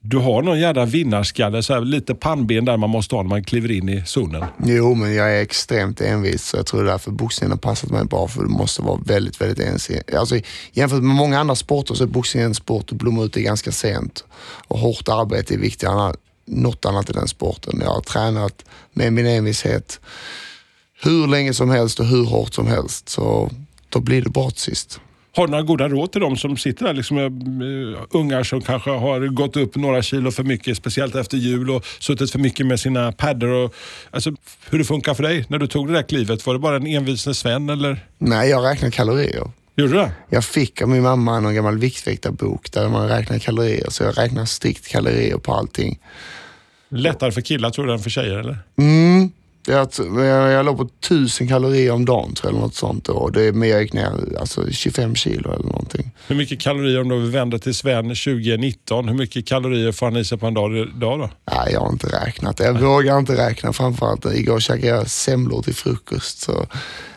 du 0.00 0.16
har 0.16 0.42
någon 0.42 0.60
jävla 0.60 0.84
vinnarskalle, 0.84 1.62
så 1.62 1.74
här, 1.74 1.80
lite 1.80 2.14
pannben 2.14 2.64
där 2.64 2.76
man 2.76 2.90
måste 2.90 3.14
ha 3.14 3.22
när 3.22 3.28
man 3.28 3.44
kliver 3.44 3.70
in 3.70 3.88
i 3.88 4.02
zonen. 4.06 4.44
Jo, 4.64 4.94
men 4.94 5.14
jag 5.14 5.36
är 5.36 5.42
extremt 5.42 6.00
envis 6.00 6.44
så 6.44 6.56
jag 6.56 6.66
tror 6.66 6.82
det 6.82 6.88
är 6.88 6.92
därför 6.92 7.10
boxningen 7.10 7.50
har 7.50 7.58
passat 7.58 7.90
mig 7.90 8.04
bra 8.04 8.28
för 8.28 8.42
du 8.42 8.48
måste 8.48 8.82
vara 8.82 9.00
väldigt, 9.04 9.40
väldigt 9.40 9.66
envis. 9.66 9.90
Alltså, 10.16 10.38
jämfört 10.72 11.02
med 11.02 11.16
många 11.16 11.40
andra 11.40 11.54
sporter 11.54 11.94
så 11.94 12.04
är 12.04 12.08
boxningen 12.08 12.48
en 12.48 12.54
sport 12.54 12.92
att 12.92 12.98
blommar 12.98 13.24
ut 13.24 13.36
i 13.36 13.42
ganska 13.42 13.72
sent. 13.72 14.24
Och 14.68 14.78
hårt 14.78 15.08
arbete 15.08 15.54
är 15.54 15.58
viktigare 15.58 16.08
än 16.08 16.16
något 16.46 16.84
annat 16.84 17.10
i 17.10 17.12
den 17.12 17.28
sporten. 17.28 17.80
Jag 17.84 17.90
har 17.90 18.00
tränat 18.00 18.64
med 18.92 19.12
min 19.12 19.26
envishet 19.26 20.00
hur 21.02 21.26
länge 21.26 21.54
som 21.54 21.70
helst 21.70 22.00
och 22.00 22.06
hur 22.06 22.24
hårt 22.24 22.54
som 22.54 22.66
helst. 22.66 23.08
Så 23.08 23.50
då 23.88 24.00
blir 24.00 24.22
det 24.22 24.30
bra 24.30 24.50
till 24.50 24.60
sist. 24.60 25.00
Har 25.34 25.46
du 25.46 25.50
några 25.50 25.62
goda 25.62 25.88
råd 25.88 26.12
till 26.12 26.20
de 26.20 26.36
som 26.36 26.56
sitter 26.56 26.84
där, 26.84 26.94
liksom, 26.94 27.18
uh, 27.18 27.98
ungar 28.10 28.42
som 28.42 28.60
kanske 28.60 28.90
har 28.90 29.26
gått 29.26 29.56
upp 29.56 29.76
några 29.76 30.02
kilo 30.02 30.30
för 30.30 30.42
mycket, 30.42 30.76
speciellt 30.76 31.14
efter 31.14 31.36
jul 31.36 31.70
och 31.70 31.84
suttit 31.98 32.30
för 32.32 32.38
mycket 32.38 32.66
med 32.66 32.80
sina 32.80 33.12
paddor. 33.12 33.48
Och, 33.48 33.74
alltså, 34.10 34.30
hur 34.70 34.78
det 34.78 34.84
funkar 34.84 35.14
för 35.14 35.22
dig 35.22 35.44
när 35.48 35.58
du 35.58 35.66
tog 35.66 35.86
det 35.88 35.92
där 35.92 36.02
klivet? 36.02 36.46
Var 36.46 36.54
det 36.54 36.60
bara 36.60 36.76
en 36.76 36.86
envisne 36.86 37.34
Sven 37.34 37.68
eller? 37.68 38.06
Nej, 38.18 38.50
jag 38.50 38.64
räknar 38.64 38.90
kalorier. 38.90 39.50
Gjorde 39.76 39.92
du 39.92 39.98
det? 39.98 40.12
Jag 40.30 40.44
fick 40.44 40.82
av 40.82 40.88
min 40.88 41.02
mamma 41.02 41.36
en 41.36 41.54
gammal 41.54 41.78
viktväktarbok 41.78 42.72
där 42.72 42.88
man 42.88 43.08
räknar 43.08 43.38
kalorier. 43.38 43.90
Så 43.90 44.04
jag 44.04 44.18
räknar 44.18 44.44
strikt 44.44 44.88
kalorier 44.88 45.38
på 45.38 45.52
allting. 45.52 45.98
Lättare 46.88 47.32
för 47.32 47.40
killar 47.40 47.70
tror 47.70 47.86
du 47.86 47.92
än 47.92 47.98
för 47.98 48.10
tjejer 48.10 48.38
eller? 48.38 48.58
Mm. 48.78 49.30
Jag, 49.68 49.90
t- 49.90 50.02
jag, 50.16 50.50
jag 50.52 50.66
låg 50.66 50.76
på 50.78 50.88
1000 51.06 51.48
kalorier 51.48 51.92
om 51.92 52.04
dagen 52.04 52.34
tror 52.34 52.46
jag, 52.46 52.50
eller 52.56 52.60
något 52.66 52.74
sånt. 52.74 53.08
Och 53.08 53.32
det, 53.32 53.52
men 53.52 53.68
jag 53.68 53.82
gick 53.82 53.92
ner 53.92 54.12
alltså, 54.40 54.70
25 54.70 55.14
kilo 55.14 55.52
eller 55.52 55.64
någonting. 55.64 56.10
Hur 56.26 56.36
mycket 56.36 56.60
kalorier, 56.60 57.00
om 57.00 57.08
du 57.08 57.30
vänder 57.30 57.58
till 57.58 57.74
Sven 57.74 58.04
2019, 58.08 59.08
hur 59.08 59.14
mycket 59.14 59.46
kalorier 59.46 59.92
får 59.92 60.06
han 60.06 60.16
i 60.16 60.24
sig 60.24 60.38
på 60.38 60.46
en 60.46 60.54
dag 60.54 60.76
idag 60.76 61.18
då? 61.18 61.30
Nej, 61.52 61.72
jag 61.72 61.80
har 61.80 61.88
inte 61.92 62.06
räknat. 62.06 62.60
Jag 62.60 62.80
vågar 62.80 63.18
inte 63.18 63.36
räkna. 63.48 63.72
Framförallt 63.72 64.26
igår 64.26 64.60
käkade 64.60 64.86
jag 64.86 65.10
semlor 65.10 65.62
till 65.62 65.74
frukost. 65.74 66.40
Så 66.40 66.66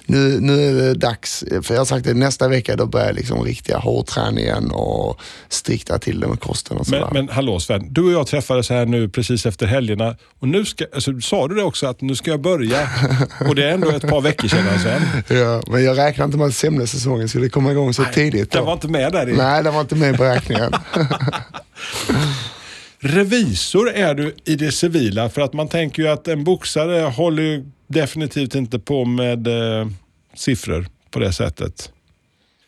nu, 0.06 0.40
nu 0.40 0.70
är 0.70 0.74
det 0.74 0.94
dags. 0.94 1.44
För 1.62 1.74
jag 1.74 1.82
har 1.82 1.86
sagt 1.86 2.06
det, 2.06 2.14
nästa 2.14 2.48
vecka 2.48 2.76
då 2.76 2.86
börjar 2.86 3.14
liksom 3.14 3.44
riktiga 3.44 3.78
hårdträningen 3.78 4.72
och 4.72 5.20
strikta 5.50 6.00
till 6.00 6.20
det 6.20 6.28
med 6.28 6.40
kosten 6.40 6.78
och 6.78 6.86
sådär. 6.86 7.10
Men, 7.12 7.26
men 7.26 7.36
hallå 7.36 7.60
Sven, 7.60 7.94
du 7.94 8.04
och 8.04 8.12
jag 8.12 8.28
träffades 8.28 8.70
här 8.70 8.86
nu 8.86 9.10
precis 9.10 9.46
efter 9.46 9.66
helgerna 9.66 10.16
och 10.40 10.48
nu 10.48 10.66
ska, 10.66 10.86
alltså, 10.94 11.22
sa 11.22 11.48
du 11.48 11.56
det 11.56 11.64
också 11.64 11.88
att 11.88 12.02
nu 12.02 12.16
ska 12.16 12.32
jag 12.32 12.42
börja 12.42 12.90
och 13.50 13.56
det 13.56 13.64
är 13.66 13.74
ändå 13.74 13.90
ett 13.90 14.10
par 14.10 14.22
veckor 14.22 14.48
sedan 14.48 14.80
Sven. 14.80 15.02
Ja, 15.40 15.62
men 15.68 15.84
jag 15.84 15.98
räknar 15.98 16.26
inte 16.26 16.38
med 16.38 16.48
att 16.48 16.56
semlesäsongen 16.56 17.30
skulle 17.30 17.50
komma 17.50 17.72
igång 17.72 17.94
så 17.94 18.04
tidigt. 18.14 18.52
Den 18.52 18.66
var 18.66 18.74
inte 18.74 18.88
med 18.88 19.12
där 19.12 19.30
i. 19.30 19.34
Nej, 19.34 19.64
den 19.64 19.74
var 19.74 19.82
inte 19.82 19.96
med 19.96 20.16
i 20.16 20.18
beräkningen. 20.18 20.72
Revisor 23.04 23.90
är 23.90 24.16
du 24.16 24.36
i 24.46 24.56
det 24.56 24.72
civila 24.72 25.30
för 25.30 25.42
att 25.42 25.54
man 25.54 25.68
tänker 25.68 26.04
ju 26.04 26.10
att 26.10 26.28
en 26.28 26.44
boxare 26.44 27.02
håller 27.02 27.44
ju 27.44 27.66
definitivt 27.88 28.56
inte 28.56 28.80
på 28.80 29.06
med 29.06 29.48
eh, 29.48 29.88
siffror 30.36 30.88
på 31.12 31.20
det 31.20 31.34
sättet. 31.34 31.92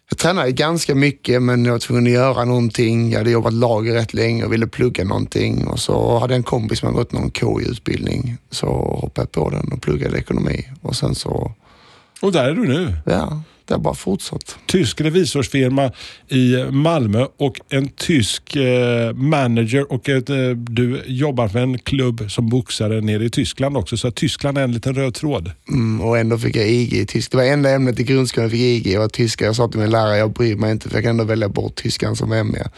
Jag 0.10 0.18
tränade 0.18 0.52
ganska 0.52 0.96
mycket 0.96 1.42
men 1.42 1.66
jag 1.66 1.72
var 1.72 1.80
tvungen 1.80 2.06
att 2.06 2.12
göra 2.12 2.46
någonting. 2.46 3.12
Jag 3.12 3.18
hade 3.18 3.32
jobbat 3.32 3.54
lager 3.54 3.94
rätt 3.94 4.14
länge 4.14 4.44
och 4.46 4.54
ville 4.54 4.68
plugga 4.68 5.04
någonting 5.04 5.68
och 5.68 5.80
så 5.80 6.20
hade 6.20 6.34
jag 6.34 6.38
en 6.38 6.44
kompis 6.44 6.80
som 6.80 6.86
hade 6.88 6.98
gått 6.98 7.12
någon 7.12 7.32
KI-utbildning. 7.32 8.38
Så 8.50 8.68
hoppade 9.02 9.22
jag 9.22 9.32
på 9.32 9.50
den 9.50 9.72
och 9.72 9.82
pluggade 9.82 10.18
ekonomi 10.18 10.68
och 10.82 10.96
sen 10.96 11.16
så, 11.16 11.52
Och 12.22 12.32
där 12.32 12.50
är 12.50 12.56
du 12.56 12.68
nu. 12.68 12.94
ja, 13.06 13.42
det 13.66 13.74
har 13.74 13.80
bara 13.80 13.94
fortsatt. 13.94 14.56
Tysk 14.66 15.02
revisorsfirma 15.02 15.92
i 16.28 16.72
Malmö 16.72 17.26
och 17.38 17.60
en 17.70 17.90
tysk 17.90 18.56
eh, 18.56 19.14
manager 19.14 19.92
och 19.92 20.10
ett, 20.10 20.30
eh, 20.30 20.50
du 20.50 21.04
jobbar 21.06 21.50
med 21.54 21.64
en 21.64 21.80
klubb 21.80 22.32
som 22.32 22.50
boxare 22.50 23.02
nere 23.02 23.26
i 23.26 23.30
Tyskland 23.30 23.78
också. 23.78 23.98
Så 23.98 24.12
Tyskland 24.12 24.58
är 24.58 24.64
en 24.64 24.72
liten 24.72 24.96
röd 24.96 25.14
tråd. 25.14 25.52
Mm, 25.70 26.02
och 26.02 26.18
ändå 26.18 26.38
fick 26.38 26.56
jag 26.56 26.70
IG 26.70 26.94
i 26.94 27.06
tyska. 27.06 27.38
Det 27.38 27.44
var 27.44 27.52
enda 27.54 27.70
ämnet 27.70 28.00
i 28.00 28.04
grundskolan 28.04 28.44
jag 28.44 28.52
fick 28.52 28.88
IG 28.88 29.00
var 29.00 29.08
tyska. 29.08 29.46
Jag 29.46 29.56
sa 29.56 29.68
till 29.68 29.80
min 29.80 29.90
lärare, 29.90 30.18
jag 30.18 30.34
bryr 30.34 30.56
mig 30.56 30.72
inte 30.72 30.90
för 30.90 30.96
jag 30.96 31.04
kan 31.04 31.10
ändå 31.10 31.24
välja 31.24 31.50
bort 31.50 31.76
tyskan 31.76 32.16
som 32.16 32.32
ämne. 32.32 32.70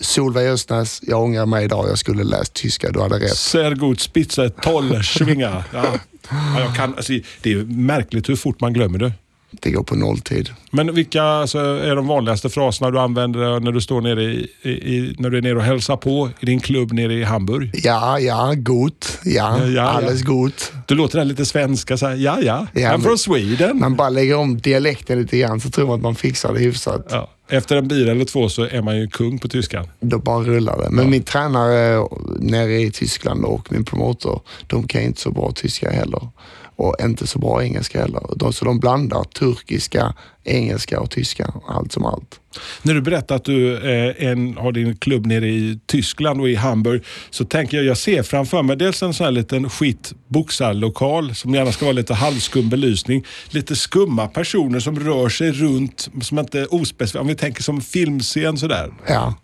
Solveig 0.00 0.48
Östnäs, 0.48 1.00
jag 1.02 1.22
ångrar 1.22 1.46
mig 1.46 1.64
idag. 1.64 1.88
Jag 1.88 1.98
skulle 1.98 2.24
läst 2.24 2.54
tyska, 2.54 2.90
du 2.90 3.00
hade 3.00 3.18
rätt. 3.18 3.36
Sehr 3.36 3.74
gut, 3.74 4.00
spitze, 4.00 4.50
toll, 4.50 5.02
schwinga. 5.02 5.64
Ja. 5.72 5.84
Ja, 6.30 6.60
jag 6.60 6.76
kan, 6.76 6.94
alltså, 6.94 7.12
det 7.42 7.52
är 7.52 7.64
märkligt 7.64 8.28
hur 8.28 8.36
fort 8.36 8.60
man 8.60 8.72
glömmer 8.72 8.98
det. 8.98 9.12
Det 9.60 9.70
går 9.70 9.82
på 9.82 9.96
nolltid. 9.96 10.50
Men 10.70 10.94
vilka 10.94 11.22
alltså, 11.22 11.58
är 11.58 11.96
de 11.96 12.06
vanligaste 12.06 12.48
fraserna 12.48 12.90
du 12.90 12.98
använder 12.98 13.60
när 13.60 13.72
du 13.72 13.80
står 13.80 14.00
nere 14.00 14.22
i, 14.22 14.48
i, 14.62 15.14
när 15.18 15.30
du 15.30 15.38
är 15.38 15.42
nere 15.42 15.56
och 15.56 15.62
hälsar 15.62 15.96
på 15.96 16.30
i 16.40 16.46
din 16.46 16.60
klubb 16.60 16.92
nere 16.92 17.14
i 17.14 17.24
Hamburg? 17.24 17.70
Ja, 17.84 18.18
ja, 18.18 18.54
gott. 18.56 19.18
Ja, 19.24 19.44
Ja, 19.44 19.66
ja, 19.66 19.82
alles 19.82 20.20
ja. 20.20 20.26
gott. 20.26 20.72
Du 20.86 20.94
låter 20.94 21.18
det 21.18 21.24
lite 21.24 21.46
svenska, 21.46 21.96
så 21.96 22.06
här, 22.06 22.14
ja 22.14 22.38
ja, 22.42 22.66
Ja, 22.72 22.92
I'm 22.92 23.02
from 23.02 23.18
Sweden. 23.18 23.78
Man 23.78 23.96
bara 23.96 24.08
lägger 24.08 24.36
om 24.36 24.58
dialekten 24.58 25.22
lite 25.22 25.38
grann 25.38 25.60
så 25.60 25.70
tror 25.70 25.86
man 25.86 25.94
att 25.96 26.02
man 26.02 26.14
fixar 26.14 26.52
det 26.52 26.60
hyfsat. 26.60 27.06
Ja. 27.10 27.30
Efter 27.48 27.76
en 27.76 27.88
bil 27.88 28.08
eller 28.08 28.24
två 28.24 28.48
så 28.48 28.62
är 28.62 28.82
man 28.82 28.96
ju 28.96 29.08
kung 29.08 29.38
på 29.38 29.48
tyskan. 29.48 29.86
Då 30.00 30.18
bara 30.18 30.44
rullar 30.44 30.78
det. 30.78 30.90
Men 30.90 31.10
min 31.10 31.22
tränare 31.22 32.08
nere 32.38 32.80
i 32.80 32.90
Tyskland 32.90 33.44
och 33.44 33.72
min 33.72 33.84
promotor, 33.84 34.40
de 34.66 34.88
kan 34.88 35.02
inte 35.02 35.20
så 35.20 35.30
bra 35.30 35.52
tyska 35.52 35.90
heller. 35.90 36.28
Och 36.76 36.96
inte 37.02 37.26
så 37.26 37.38
bra 37.38 37.62
engelska 37.62 38.00
heller. 38.00 38.20
De, 38.36 38.52
så 38.52 38.64
de 38.64 38.80
blandar 38.80 39.24
turkiska, 39.24 40.14
engelska 40.44 41.00
och 41.00 41.10
tyska. 41.10 41.52
Allt 41.68 41.92
som 41.92 42.04
allt. 42.04 42.40
När 42.82 42.94
du 42.94 43.00
berättar 43.00 43.36
att 43.36 43.44
du 43.44 43.76
eh, 43.76 44.28
en, 44.28 44.56
har 44.56 44.72
din 44.72 44.96
klubb 44.96 45.26
nere 45.26 45.48
i 45.48 45.78
Tyskland 45.86 46.40
och 46.40 46.48
i 46.48 46.54
Hamburg 46.54 47.02
så 47.30 47.44
tänker 47.44 47.76
jag, 47.76 47.86
jag 47.86 47.98
ser 47.98 48.22
framför 48.22 48.62
mig 48.62 48.76
dels 48.76 49.02
en 49.02 49.14
sån 49.14 49.24
här 49.24 49.30
liten 49.30 49.70
skit 49.70 50.12
boxarlokal 50.28 51.34
som 51.34 51.54
gärna 51.54 51.72
ska 51.72 51.84
vara 51.84 51.92
lite 51.92 52.14
halvskum 52.14 52.68
belysning. 52.70 53.24
Lite 53.50 53.76
skumma 53.76 54.26
personer 54.26 54.80
som 54.80 55.00
rör 55.00 55.28
sig 55.28 55.52
runt, 55.52 56.08
som 56.22 56.38
inte 56.38 56.60
är 56.60 56.74
ospecifikt. 56.74 57.20
Om 57.20 57.26
vi 57.26 57.34
tänker 57.34 57.62
som 57.62 57.80
filmscen 57.80 58.58
sådär. 58.58 58.92
Ja. 59.06 59.34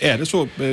Är 0.00 0.18
det 0.18 0.26
så 0.26 0.42
eh, 0.42 0.70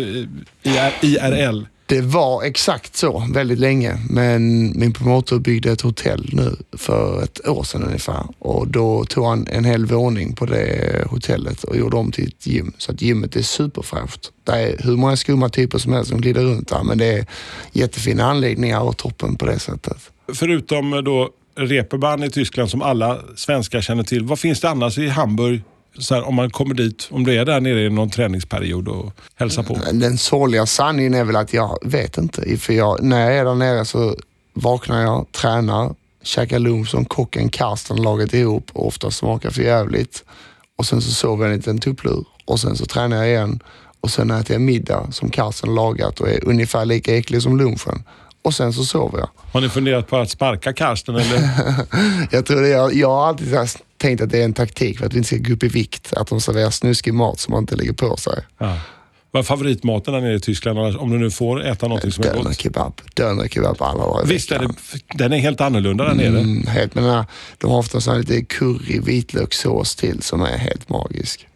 IR, 0.63 0.93
IRL? 1.01 1.65
Det 1.89 2.01
var 2.01 2.43
exakt 2.43 2.95
så 2.95 3.27
väldigt 3.33 3.59
länge, 3.59 3.97
men 4.09 4.73
min 4.79 4.93
promotor 4.93 5.39
byggde 5.39 5.71
ett 5.71 5.81
hotell 5.81 6.29
nu 6.33 6.55
för 6.77 7.23
ett 7.23 7.47
år 7.47 7.63
sedan 7.63 7.83
ungefär 7.83 8.23
och 8.39 8.67
då 8.67 9.05
tog 9.05 9.25
han 9.25 9.47
en 9.47 9.65
hel 9.65 9.85
våning 9.85 10.35
på 10.35 10.45
det 10.45 11.03
hotellet 11.09 11.63
och 11.63 11.77
gjorde 11.77 11.97
om 11.97 12.11
till 12.11 12.27
ett 12.27 12.47
gym. 12.47 12.73
Så 12.77 12.91
att 12.91 13.01
gymmet 13.01 13.35
är 13.35 13.41
superfräscht. 13.41 14.31
Det 14.43 14.51
är 14.51 14.77
hur 14.83 14.95
många 14.95 15.17
skumma 15.17 15.49
typer 15.49 15.77
som 15.77 15.93
helst 15.93 16.09
som 16.09 16.21
glider 16.21 16.43
runt 16.43 16.67
där, 16.67 16.83
men 16.83 16.97
det 16.97 17.05
är 17.05 17.25
jättefina 17.71 18.23
anläggningar 18.23 18.81
och 18.81 18.97
toppen 18.97 19.35
på 19.35 19.45
det 19.45 19.59
sättet. 19.59 20.11
Förutom 20.33 20.93
eh, 20.93 20.99
då 20.99 21.29
Reeperbahn 21.57 22.23
i 22.23 22.29
Tyskland 22.29 22.69
som 22.69 22.81
alla 22.81 23.17
svenskar 23.35 23.81
känner 23.81 24.03
till. 24.03 24.23
Vad 24.23 24.39
finns 24.39 24.61
det 24.61 24.69
annars 24.69 24.97
i 24.97 25.07
Hamburg? 25.07 25.61
Så 25.99 26.15
här, 26.15 26.27
om 26.27 26.35
man 26.35 26.49
kommer 26.49 26.75
dit, 26.75 27.07
om 27.11 27.23
du 27.23 27.35
är 27.35 27.45
där 27.45 27.59
nere 27.59 27.81
i 27.81 27.89
någon 27.89 28.09
träningsperiod 28.09 28.87
och 28.87 29.13
hälsar 29.35 29.63
på. 29.63 29.77
Den 29.93 30.17
sorgliga 30.17 30.65
sanningen 30.65 31.13
är 31.13 31.23
väl 31.23 31.35
att 31.35 31.53
jag 31.53 31.77
vet 31.81 32.17
inte. 32.17 32.57
För 32.57 32.73
jag, 32.73 33.03
när 33.03 33.19
jag 33.19 33.37
är 33.37 33.45
där 33.45 33.55
nere 33.55 33.85
så 33.85 34.15
vaknar 34.53 35.01
jag, 35.01 35.31
tränar, 35.31 35.95
käkar 36.23 36.59
lunch 36.59 36.89
som 36.89 37.05
kocken 37.05 37.49
Karsten 37.49 38.01
lagat 38.01 38.33
ihop 38.33 38.69
och 38.73 38.87
ofta 38.87 39.11
smakar 39.11 39.49
för 39.49 39.61
jävligt. 39.61 40.23
Och 40.77 40.85
sen 40.85 41.01
så 41.01 41.11
sover 41.11 41.45
jag 41.45 41.51
en 41.51 41.57
liten 41.57 41.79
tupplur 41.79 42.25
och 42.45 42.59
sen 42.59 42.75
så 42.75 42.85
tränar 42.85 43.17
jag 43.17 43.27
igen 43.27 43.59
och 44.01 44.11
sen 44.11 44.31
äter 44.31 44.53
jag 44.53 44.61
middag 44.61 45.07
som 45.11 45.29
Karsten 45.29 45.75
lagat 45.75 46.19
och 46.19 46.29
är 46.29 46.47
ungefär 46.47 46.85
lika 46.85 47.17
äcklig 47.17 47.41
som 47.41 47.57
lunchen. 47.57 48.03
Och 48.41 48.53
sen 48.53 48.73
så 48.73 48.85
sover 48.85 49.19
jag. 49.19 49.29
Har 49.51 49.61
ni 49.61 49.69
funderat 49.69 50.07
på 50.07 50.17
att 50.17 50.29
sparka 50.29 50.73
Karsten 50.73 51.15
eller? 51.15 51.49
Jag 52.31 52.45
tror 52.45 52.61
det, 52.61 52.67
jag, 52.67 52.93
jag 52.93 53.09
har 53.09 53.27
alltid 53.27 53.47
här 53.47 53.69
tänkt 53.97 54.21
att 54.21 54.29
det 54.29 54.39
är 54.39 54.45
en 54.45 54.53
taktik 54.53 54.99
för 54.99 55.05
att 55.05 55.13
vi 55.13 55.17
inte 55.17 55.27
ska 55.27 55.37
gå 55.37 55.53
upp 55.53 55.63
i 55.63 55.67
vikt. 55.67 56.13
Att 56.13 56.27
de 56.27 56.41
serverar 56.41 56.69
snuskig 56.69 57.13
mat 57.13 57.39
som 57.39 57.51
man 57.51 57.63
inte 57.63 57.75
lägger 57.75 57.93
på 57.93 58.17
sig. 58.17 58.43
Ja. 58.57 58.79
Vad 59.31 59.39
är 59.39 59.43
favoritmaten 59.43 60.13
där 60.13 60.21
nere 60.21 60.35
i 60.35 60.39
Tyskland 60.39 60.97
om 60.97 61.11
du 61.11 61.17
nu 61.17 61.31
får 61.31 61.65
äta 61.65 61.87
någonting 61.87 62.11
som 62.11 62.23
är 62.23 62.33
gott? 62.33 62.59
kebab. 62.59 63.01
Döner 63.13 63.47
kebab 63.47 63.81
alla 63.81 64.03
dagar 64.03 64.25
Visst 64.25 64.51
är 64.51 64.59
det, 64.59 64.73
den 65.17 65.33
är 65.33 65.37
helt 65.37 65.61
annorlunda 65.61 66.03
där 66.03 66.15
nere. 66.15 66.39
Mm, 66.39 66.67
helt, 66.67 66.95
men 66.95 67.03
här, 67.03 67.25
de 67.57 67.71
har 67.71 67.77
ofta 67.77 68.01
så 68.01 68.11
här 68.11 68.19
lite 68.19 68.41
curry 68.41 68.99
vitlökssås 68.99 69.95
till 69.95 70.21
som 70.21 70.41
är 70.41 70.57
helt 70.57 70.89
magisk. 70.89 71.47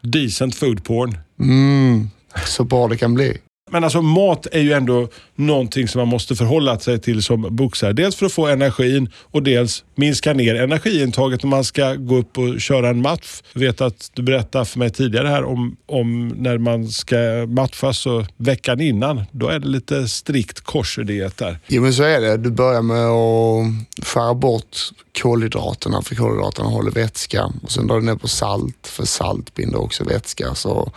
Decent 0.00 0.54
food 0.54 0.84
porn. 0.84 1.18
Mm, 1.40 2.10
så 2.46 2.64
bra 2.64 2.88
det 2.88 2.96
kan 2.96 3.14
bli. 3.14 3.38
Men 3.70 3.84
alltså 3.84 4.02
mat 4.02 4.46
är 4.52 4.60
ju 4.60 4.72
ändå 4.72 5.08
någonting 5.34 5.88
som 5.88 5.98
man 5.98 6.08
måste 6.08 6.36
förhålla 6.36 6.78
sig 6.78 7.00
till 7.00 7.22
som 7.22 7.56
boxare. 7.56 7.92
Dels 7.92 8.16
för 8.16 8.26
att 8.26 8.32
få 8.32 8.46
energin 8.46 9.10
och 9.16 9.42
dels 9.42 9.84
minska 9.94 10.32
ner 10.32 10.54
energiintaget 10.54 11.42
när 11.42 11.50
man 11.50 11.64
ska 11.64 11.94
gå 11.94 12.16
upp 12.16 12.38
och 12.38 12.60
köra 12.60 12.88
en 12.88 13.02
match. 13.02 13.42
Jag 13.52 13.60
vet 13.60 13.80
att 13.80 14.10
du 14.14 14.22
berättade 14.22 14.64
för 14.64 14.78
mig 14.78 14.90
tidigare 14.90 15.28
här 15.28 15.44
om, 15.44 15.76
om 15.86 16.28
när 16.28 16.58
man 16.58 16.88
ska 16.88 17.16
matchas 17.48 17.98
så 17.98 18.26
veckan 18.36 18.80
innan. 18.80 19.22
Då 19.30 19.48
är 19.48 19.58
det 19.58 19.68
lite 19.68 20.08
strikt 20.08 20.60
korsdiet 20.60 21.36
där. 21.36 21.58
Jo 21.68 21.82
men 21.82 21.94
så 21.94 22.02
är 22.02 22.20
det. 22.20 22.36
Du 22.36 22.50
börjar 22.50 22.82
med 22.82 23.06
att 23.06 24.06
skära 24.06 24.34
bort 24.34 24.76
kolhydraterna 25.22 26.02
för 26.02 26.14
kolhydraterna 26.14 26.68
håller 26.68 26.90
vätska. 26.90 27.52
Och 27.62 27.70
sen 27.70 27.86
drar 27.86 28.00
du 28.00 28.06
ner 28.06 28.14
på 28.14 28.28
salt 28.28 28.86
för 28.86 29.04
salt 29.04 29.54
binder 29.54 29.80
också 29.80 30.04
vätska. 30.04 30.54
Så 30.54 30.92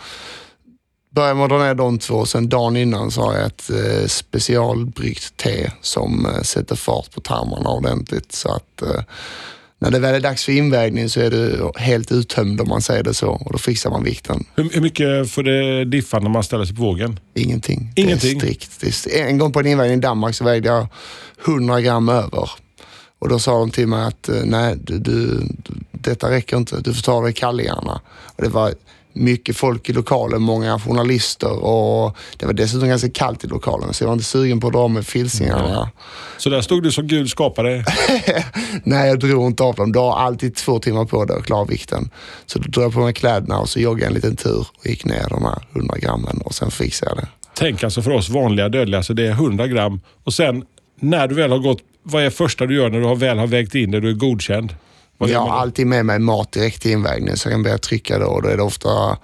börjar 1.14 1.34
med 1.34 1.44
att 1.44 1.50
dra 1.50 1.58
ner 1.58 1.74
de 1.74 1.98
två 1.98 2.14
och 2.14 2.28
sen 2.28 2.48
dagen 2.48 2.76
innan 2.76 3.10
så 3.10 3.22
har 3.22 3.34
jag 3.34 3.46
ett 3.46 3.70
eh, 3.70 4.06
specialbryggt 4.06 5.36
te 5.36 5.70
som 5.80 6.26
eh, 6.26 6.42
sätter 6.42 6.76
fart 6.76 7.10
på 7.14 7.20
tarmarna 7.20 7.70
ordentligt. 7.70 8.32
Så 8.32 8.48
att 8.48 8.82
eh, 8.82 9.02
när 9.78 9.90
det 9.90 9.98
väl 9.98 10.14
är 10.14 10.20
dags 10.20 10.44
för 10.44 10.52
invägning 10.52 11.08
så 11.08 11.20
är 11.20 11.30
du 11.30 11.70
helt 11.76 12.12
uttömd 12.12 12.60
om 12.60 12.68
man 12.68 12.82
säger 12.82 13.02
det 13.02 13.14
så 13.14 13.28
och 13.28 13.52
då 13.52 13.58
fixar 13.58 13.90
man 13.90 14.04
vikten. 14.04 14.44
Hur, 14.54 14.70
hur 14.70 14.80
mycket 14.80 15.30
får 15.30 15.42
det 15.42 15.84
diffa 15.84 16.18
när 16.18 16.30
man 16.30 16.44
ställer 16.44 16.64
sig 16.64 16.76
på 16.76 16.82
vågen? 16.82 17.20
Ingenting. 17.34 17.92
Ingenting? 17.96 18.38
Det 18.38 18.44
är 18.44 18.48
strikt. 18.48 18.80
Det 18.80 18.86
är 18.86 18.90
st- 18.90 19.20
en 19.20 19.38
gång 19.38 19.52
på 19.52 19.60
en 19.60 19.66
invägning 19.66 19.98
i 19.98 20.00
Danmark 20.00 20.34
så 20.34 20.44
vägde 20.44 20.68
jag 20.68 20.86
100 21.46 21.80
gram 21.80 22.08
över. 22.08 22.50
Och 23.18 23.28
då 23.28 23.38
sa 23.38 23.58
de 23.58 23.70
till 23.70 23.86
mig 23.88 24.04
att 24.06 24.28
eh, 24.28 24.42
nej, 24.44 24.76
du, 24.82 24.98
du, 24.98 25.40
detta 25.92 26.30
räcker 26.30 26.56
inte. 26.56 26.80
Du 26.80 26.94
får 26.94 27.02
ta 27.02 27.28
i 27.28 27.32
kallingarna. 27.32 28.00
Och 28.36 28.42
det 28.42 28.48
var 28.48 28.74
mycket 29.14 29.56
folk 29.56 29.90
i 29.90 29.92
lokalen, 29.92 30.42
många 30.42 30.78
journalister 30.78 31.64
och 31.64 32.16
det 32.36 32.46
var 32.46 32.52
dessutom 32.52 32.88
ganska 32.88 33.10
kallt 33.10 33.44
i 33.44 33.46
lokalen 33.46 33.94
så 33.94 34.04
jag 34.04 34.08
var 34.08 34.12
inte 34.12 34.24
sugen 34.24 34.60
på 34.60 34.66
att 34.66 34.72
dra 34.72 34.88
med 34.88 35.06
filsingarna. 35.06 35.90
Så 36.38 36.50
där 36.50 36.60
stod 36.60 36.82
du 36.82 36.92
som 36.92 37.06
gud 37.06 37.30
skapare. 37.30 37.84
Nej, 38.84 39.08
jag 39.08 39.18
drog 39.18 39.46
inte 39.46 39.62
av 39.62 39.74
dem. 39.74 39.92
Du 39.92 39.98
har 39.98 40.18
alltid 40.18 40.54
två 40.54 40.78
timmar 40.78 41.04
på 41.04 41.24
dig 41.24 41.36
att 41.36 41.46
klara 41.46 41.64
vikten. 41.64 42.10
Så 42.46 42.58
då 42.58 42.68
drog 42.68 42.84
jag 42.84 42.92
på 42.92 43.00
mig 43.00 43.12
kläderna 43.14 43.58
och 43.58 43.68
så 43.68 43.80
joggade 43.80 44.02
jag 44.02 44.08
en 44.08 44.14
liten 44.14 44.36
tur 44.36 44.66
och 44.78 44.86
gick 44.86 45.04
ner 45.04 45.26
de 45.28 45.42
här 45.42 45.62
100 45.72 45.98
grammen 45.98 46.38
och 46.44 46.54
sen 46.54 46.70
fixade 46.70 47.10
jag 47.10 47.18
det. 47.18 47.28
Tänk 47.54 47.84
alltså 47.84 48.02
för 48.02 48.10
oss 48.10 48.28
vanliga 48.28 48.68
dödliga, 48.68 49.02
så 49.02 49.12
det 49.12 49.26
är 49.26 49.30
100 49.30 49.66
gram. 49.66 50.00
Och 50.24 50.34
sen 50.34 50.64
när 51.00 51.28
du 51.28 51.34
väl 51.34 51.50
har 51.50 51.58
gått, 51.58 51.78
vad 52.02 52.22
är 52.22 52.30
första 52.30 52.66
du 52.66 52.76
gör 52.76 52.90
när 52.90 53.00
du 53.00 53.06
har 53.06 53.16
väl 53.16 53.38
har 53.38 53.46
vägt 53.46 53.74
in 53.74 53.90
det, 53.90 54.00
du 54.00 54.08
är 54.08 54.14
godkänd? 54.14 54.74
Jag 55.18 55.40
har 55.40 55.58
alltid 55.58 55.86
med 55.86 56.06
mig 56.06 56.18
mat 56.18 56.52
direkt 56.52 56.82
till 56.82 56.90
invägningen 56.90 57.36
så 57.36 57.48
jag 57.48 57.52
kan 57.52 57.62
börja 57.62 57.78
trycka 57.78 58.18
då. 58.18 58.40
Då 58.40 58.48
är 58.48 58.56
det 58.56 58.62
ofta 58.62 59.16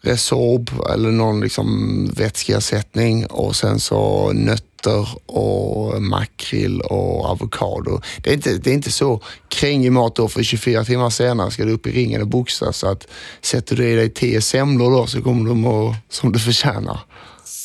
Resorb 0.00 0.70
eller 0.92 1.10
någon 1.10 1.40
liksom 1.40 2.06
vätskeersättning 2.16 3.26
och 3.26 3.56
sen 3.56 3.80
så 3.80 4.32
nötter 4.32 5.08
och 5.26 6.02
makrill 6.02 6.80
och 6.80 7.24
avokado. 7.24 8.00
Det 8.22 8.30
är 8.30 8.34
inte, 8.34 8.52
det 8.52 8.70
är 8.70 8.74
inte 8.74 8.92
så 8.92 9.22
krängig 9.48 9.92
mat 9.92 10.16
då 10.16 10.28
för 10.28 10.42
24 10.42 10.84
timmar 10.84 11.10
senare 11.10 11.50
ska 11.50 11.64
du 11.64 11.72
upp 11.72 11.86
i 11.86 11.92
ringen 11.92 12.20
och 12.20 12.28
boxa 12.28 12.72
så 12.72 12.88
att 12.90 13.06
sätter 13.40 13.76
du 13.76 13.88
i 13.88 13.94
dig 13.94 14.10
10 14.10 14.40
semlor 14.40 14.90
då 14.90 15.06
så 15.06 15.22
kommer 15.22 15.48
du 15.48 15.54
må 15.54 15.94
som 16.08 16.32
du 16.32 16.38
förtjänar. 16.38 17.00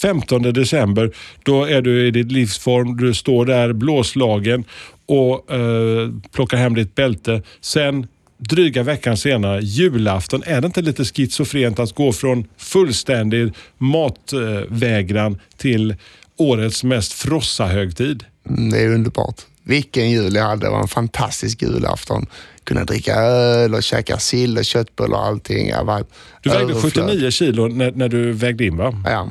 15 0.02 0.42
december, 0.42 1.16
då 1.44 1.66
är 1.66 1.82
du 1.82 2.08
i 2.08 2.12
ditt 2.12 2.32
livsform. 2.32 2.98
Du 2.98 3.14
står 3.14 3.46
där 3.46 3.74
blåslagen 3.74 4.66
och 5.06 5.52
eh, 5.54 6.10
plockar 6.32 6.58
hem 6.58 6.76
ditt 6.76 6.96
bälte. 6.96 7.42
Sen 7.62 8.08
dryga 8.38 8.84
veckan 8.84 9.18
senare, 9.18 9.62
julafton. 9.62 10.44
Är 10.46 10.62
det 10.62 10.66
inte 10.68 10.82
lite 10.82 11.06
schizofrent 11.06 11.80
att 11.80 11.96
gå 11.96 12.12
från 12.14 12.46
fullständig 12.58 13.54
matvägran 13.78 15.40
till 15.58 15.96
årets 16.38 16.84
mest 16.84 17.14
frossa 17.14 17.66
högtid? 17.66 18.24
Mm, 18.50 18.70
Det 18.70 18.80
är 18.80 18.90
underbart. 18.94 19.42
Vilken 19.64 20.10
jul 20.12 20.36
jag 20.36 20.44
hade. 20.44 20.66
Det 20.66 20.70
var 20.70 20.82
en 20.82 20.88
fantastisk 20.88 21.62
julafton. 21.62 22.26
Kunna 22.64 22.84
dricka 22.84 23.16
öl 23.16 23.74
och 23.74 23.84
käka 23.84 24.18
sill 24.18 24.58
och 24.58 24.66
köttbullar 24.66 25.20
och 25.20 25.26
allting. 25.26 25.68
Jag 25.70 25.86
var 25.86 26.06
Du 26.42 26.50
vägde 26.50 26.64
överflöd. 26.64 27.06
79 27.06 27.32
kilo 27.32 27.68
när, 27.68 27.92
när 27.92 28.10
du 28.10 28.32
vägde 28.32 28.66
in 28.66 28.78
va? 28.78 28.94
Ja, 29.06 29.30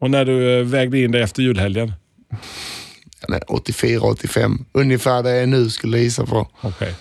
Och 0.00 0.10
när 0.10 0.24
du 0.24 0.58
eh, 0.58 0.64
vägde 0.64 0.98
in 0.98 1.10
det 1.12 1.20
efter 1.20 1.42
julhelgen? 1.42 1.92
Nej, 3.28 3.40
84, 3.46 4.00
85. 4.00 4.64
Ungefär 4.72 5.22
det 5.22 5.36
jag 5.36 5.48
nu 5.48 5.70
skulle 5.70 5.96
jag 5.96 6.04
gissa 6.04 6.26
på. 6.26 6.48
Okej. 6.60 6.94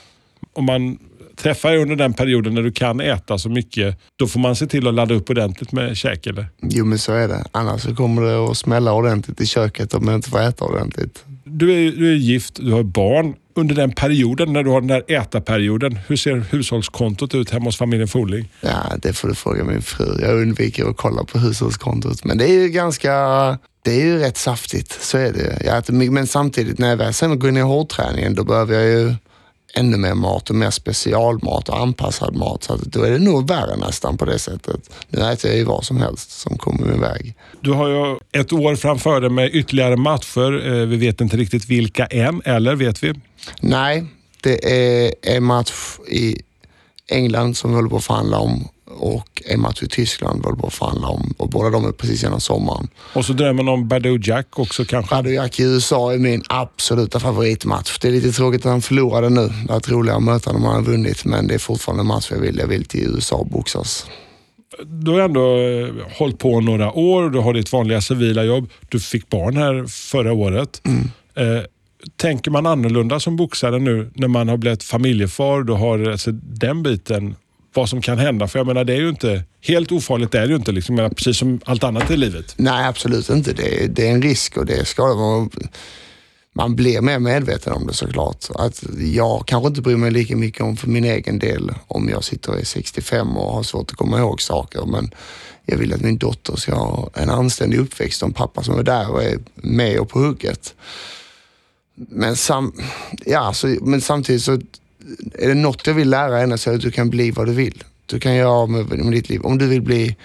Om 0.53 0.65
man 0.65 0.97
träffar 1.35 1.69
dig 1.69 1.81
under 1.81 1.95
den 1.95 2.13
perioden 2.13 2.53
när 2.53 2.61
du 2.61 2.71
kan 2.71 2.99
äta 2.99 3.37
så 3.37 3.49
mycket, 3.49 3.97
då 4.15 4.27
får 4.27 4.39
man 4.39 4.55
se 4.55 4.67
till 4.67 4.87
att 4.87 4.93
ladda 4.93 5.15
upp 5.15 5.29
ordentligt 5.29 5.71
med 5.71 5.97
käk 5.97 6.27
eller? 6.27 6.47
Jo 6.61 6.85
men 6.85 6.99
så 6.99 7.13
är 7.13 7.27
det. 7.27 7.43
Annars 7.51 7.81
så 7.81 7.95
kommer 7.95 8.21
det 8.21 8.51
att 8.51 8.57
smälla 8.57 8.93
ordentligt 8.93 9.41
i 9.41 9.45
köket 9.45 9.93
om 9.93 10.05
man 10.05 10.15
inte 10.15 10.29
får 10.29 10.41
äta 10.41 10.65
ordentligt. 10.65 11.23
Du 11.43 11.71
är, 11.71 11.91
du 11.91 12.11
är 12.11 12.15
gift, 12.15 12.55
du 12.55 12.71
har 12.71 12.83
barn. 12.83 13.35
Under 13.59 13.75
den 13.75 13.91
perioden, 13.91 14.53
när 14.53 14.63
du 14.63 14.69
har 14.69 14.81
den 14.81 14.87
där 14.87 15.03
ätarperioden, 15.07 15.99
hur 16.07 16.15
ser 16.15 16.35
hushållskontot 16.35 17.35
ut 17.35 17.49
hemma 17.49 17.65
hos 17.65 17.77
familjen 17.77 18.07
Foling? 18.07 18.49
Ja, 18.61 18.83
det 19.01 19.13
får 19.13 19.27
du 19.27 19.35
fråga 19.35 19.63
min 19.63 19.81
fru. 19.81 20.05
Jag 20.21 20.41
undviker 20.41 20.89
att 20.89 20.97
kolla 20.97 21.23
på 21.23 21.39
hushållskontot. 21.39 22.25
Men 22.25 22.37
det 22.37 22.49
är 22.49 22.53
ju 22.53 22.69
ganska... 22.69 23.11
Det 23.81 23.91
är 24.01 24.05
ju 24.05 24.19
rätt 24.19 24.37
saftigt, 24.37 24.97
så 25.01 25.17
är 25.17 25.33
det. 25.33 25.61
Jag 25.65 25.77
äter 25.77 25.93
mycket, 25.93 26.13
men 26.13 26.27
samtidigt 26.27 26.79
när 26.79 26.89
jag 26.89 26.97
väl 26.97 27.13
sen 27.13 27.39
går 27.39 27.49
in 27.49 27.57
i 27.57 27.61
hårdträningen, 27.61 28.35
då 28.35 28.43
behöver 28.43 28.75
jag 28.75 28.85
ju 28.85 29.15
ännu 29.73 29.97
mer 29.97 30.13
mat 30.13 30.49
och 30.49 30.55
mer 30.55 30.69
specialmat 30.69 31.69
och 31.69 31.79
anpassad 31.79 32.35
mat. 32.35 32.63
Så 32.63 32.73
att 32.73 32.81
då 32.81 33.03
är 33.03 33.11
det 33.11 33.19
nog 33.19 33.47
värre 33.47 33.77
nästan 33.77 34.17
på 34.17 34.25
det 34.25 34.39
sättet. 34.39 34.89
Nu 35.09 35.21
äter 35.21 35.51
jag 35.51 35.57
ju 35.57 35.63
vad 35.63 35.85
som 35.85 35.97
helst 35.97 36.31
som 36.31 36.57
kommer 36.57 36.85
min 36.85 37.01
väg. 37.01 37.35
Du 37.61 37.71
har 37.71 37.87
ju 37.89 38.17
ett 38.41 38.53
år 38.53 38.75
framför 38.75 39.21
dig 39.21 39.29
med 39.29 39.55
ytterligare 39.55 39.97
matcher. 39.97 40.67
Eh, 40.67 40.85
vi 40.87 40.97
vet 40.97 41.21
inte 41.21 41.37
riktigt 41.37 41.65
vilka 41.65 42.05
än, 42.05 42.41
eller 42.45 42.75
vet 42.75 43.03
vi? 43.03 43.13
Nej, 43.61 44.05
det 44.43 44.71
är 44.71 45.13
en 45.21 45.43
match 45.43 45.73
i 46.07 46.41
England 47.07 47.57
som 47.57 47.69
vi 47.69 47.75
håller 47.75 47.89
på 47.89 47.97
att 47.97 48.03
förhandla 48.03 48.37
om 48.37 48.67
och 48.97 49.41
en 49.45 49.61
match 49.61 49.83
i 49.83 49.87
Tyskland 49.87 50.45
håller 50.45 50.57
på 50.57 50.67
att 50.67 50.73
förhandla 50.73 51.07
om 51.07 51.33
och 51.37 51.49
båda 51.49 51.69
de 51.69 51.85
är 51.85 51.91
precis 51.91 52.23
genom 52.23 52.41
sommaren. 52.41 52.87
Och 53.13 53.25
så 53.25 53.33
drömmer 53.33 53.63
man 53.63 53.73
om 53.73 53.87
Badou 53.87 54.19
Jack 54.23 54.59
också 54.59 54.85
kanske? 54.85 55.15
Badou 55.15 55.31
Jack 55.31 55.59
i 55.59 55.63
USA 55.63 56.13
är 56.13 56.17
min 56.17 56.43
absoluta 56.49 57.19
favoritmatch. 57.19 57.99
Det 57.99 58.07
är 58.07 58.11
lite 58.11 58.31
tråkigt 58.31 58.65
att 58.65 58.71
han 58.71 58.81
förlorade 58.81 59.29
nu. 59.29 59.49
Det 59.67 59.73
hade 59.73 59.91
roligare 59.91 60.17
att 60.17 60.23
möta 60.23 60.49
honom 60.49 60.67
om 60.67 60.73
han 60.73 60.83
vunnit 60.83 61.25
men 61.25 61.47
det 61.47 61.53
är 61.53 61.59
fortfarande 61.59 62.01
en 62.01 62.07
match 62.07 62.27
jag 62.31 62.39
vill. 62.39 62.57
Jag 62.57 62.67
vill 62.67 62.85
till 62.85 63.01
USA 63.15 63.35
och 63.35 63.47
boxas. 63.47 64.05
Du 64.83 65.11
har 65.11 65.19
ändå 65.19 65.57
eh, 65.57 65.93
hållit 66.17 66.39
på 66.39 66.61
några 66.61 66.91
år, 66.93 67.29
du 67.29 67.39
har 67.39 67.53
ditt 67.53 67.71
vanliga 67.71 68.01
civila 68.01 68.43
jobb. 68.43 68.69
Du 68.89 68.99
fick 68.99 69.29
barn 69.29 69.57
här 69.57 69.85
förra 69.87 70.33
året. 70.33 70.81
Mm. 70.85 71.09
Eh, 71.35 71.63
tänker 72.15 72.51
man 72.51 72.65
annorlunda 72.65 73.19
som 73.19 73.35
boxare 73.35 73.79
nu 73.79 74.11
när 74.13 74.27
man 74.27 74.49
har 74.49 74.57
blivit 74.57 74.83
familjefar? 74.83 75.63
Du 75.63 75.73
har 75.73 76.09
alltså 76.09 76.31
den 76.31 76.83
biten, 76.83 77.35
vad 77.73 77.89
som 77.89 78.01
kan 78.01 78.17
hända. 78.17 78.47
För 78.47 78.59
jag 78.59 78.67
menar, 78.67 78.83
det 78.83 78.93
är 78.93 78.97
ju 78.97 79.09
inte 79.09 79.43
helt 79.61 79.91
ofarligt. 79.91 80.31
Det 80.31 80.37
är 80.37 80.41
det 80.41 80.49
ju 80.49 80.55
inte, 80.55 80.71
liksom, 80.71 80.95
menar, 80.95 81.09
precis 81.09 81.37
som 81.37 81.59
allt 81.65 81.83
annat 81.83 82.11
i 82.11 82.17
livet. 82.17 82.53
Nej, 82.57 82.87
absolut 82.87 83.29
inte. 83.29 83.53
Det 83.53 83.83
är, 83.83 83.87
det 83.87 84.07
är 84.07 84.11
en 84.11 84.21
risk 84.21 84.57
och 84.57 84.65
det 84.65 84.85
ska 84.85 85.15
man, 85.15 85.49
man 86.55 86.75
blir 86.75 87.01
mer 87.01 87.19
medveten 87.19 87.73
om 87.73 87.87
det 87.87 87.93
såklart. 87.93 88.45
Att 88.55 88.83
jag 88.99 89.47
kanske 89.47 89.67
inte 89.67 89.81
bryr 89.81 89.97
mig 89.97 90.11
lika 90.11 90.35
mycket 90.35 90.61
om 90.61 90.77
för 90.77 90.87
min 90.87 91.05
egen 91.05 91.39
del 91.39 91.71
om 91.87 92.09
jag 92.09 92.23
sitter 92.23 92.51
och 92.51 92.59
är 92.59 92.65
65 92.65 93.37
och 93.37 93.53
har 93.53 93.63
svårt 93.63 93.91
att 93.91 93.97
komma 93.97 94.19
ihåg 94.19 94.41
saker. 94.41 94.85
Men 94.85 95.11
jag 95.65 95.77
vill 95.77 95.93
att 95.93 96.01
min 96.01 96.17
dotter 96.17 96.55
ska 96.55 96.75
ha 96.75 97.09
en 97.13 97.29
anständig 97.29 97.79
uppväxt 97.79 98.21
och 98.21 98.27
en 98.27 98.33
pappa 98.33 98.63
som 98.63 98.79
är 98.79 98.83
där 98.83 99.11
och 99.11 99.23
är 99.23 99.39
med 99.55 99.99
och 99.99 100.09
på 100.09 100.19
hugget. 100.19 100.75
Men, 101.95 102.35
sam, 102.35 102.73
ja, 103.25 103.53
så, 103.53 103.67
men 103.67 104.01
samtidigt 104.01 104.43
så 104.43 104.59
är 105.33 105.47
det 105.47 105.53
något 105.53 105.87
jag 105.87 105.93
vill 105.93 106.09
lära 106.09 106.37
henne 106.37 106.57
så 106.57 106.71
att 106.75 106.81
du 106.81 106.91
kan 106.91 107.09
bli 107.09 107.31
vad 107.31 107.47
du 107.47 107.53
vill. 107.53 107.83
Du 108.05 108.19
kan 108.19 108.35
göra 108.35 108.65
med, 108.65 108.85
med 108.99 109.11
ditt 109.13 109.29
liv. 109.29 109.41
Om 109.41 109.57
du 109.57 109.67
vill 109.67 109.81
bli 109.81 110.15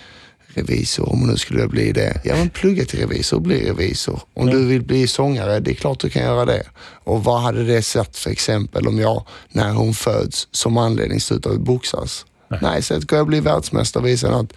revisor, 0.46 1.12
om 1.12 1.20
du 1.20 1.26
nu 1.26 1.36
skulle 1.36 1.68
bli 1.68 1.92
det. 1.92 2.20
Ja 2.24 2.36
men 2.36 2.50
plugga 2.50 2.84
till 2.84 2.98
revisor 3.00 3.36
och 3.36 3.42
bli 3.42 3.68
revisor. 3.70 4.20
Om 4.34 4.48
Ja. 4.48 4.54
du 4.54 4.64
vill 4.66 4.82
bli 4.82 5.06
sångare, 5.06 5.60
det 5.60 5.70
är 5.70 5.74
klart 5.74 6.00
du 6.00 6.08
kan 6.10 6.22
göra 6.22 6.44
det. 6.44 6.62
Och 7.04 7.24
vad 7.24 7.40
hade 7.40 7.64
det 7.64 7.82
satt 7.82 8.16
för 8.16 8.30
exempel 8.30 8.86
om 8.88 8.98
jag, 8.98 9.26
när 9.52 9.70
hon 9.72 9.94
föds, 9.94 10.48
som 10.50 10.78
anledning 10.78 11.20
slutar 11.20 11.50
att 11.50 11.60
boxas? 11.60 12.26
Nej, 12.62 12.82
så 12.82 13.00
ska 13.00 13.16
jag 13.16 13.26
bli 13.26 13.40
världsmästare 13.40 14.02
och 14.02 14.08
visa 14.08 14.26
henne 14.26 14.40
att 14.40 14.52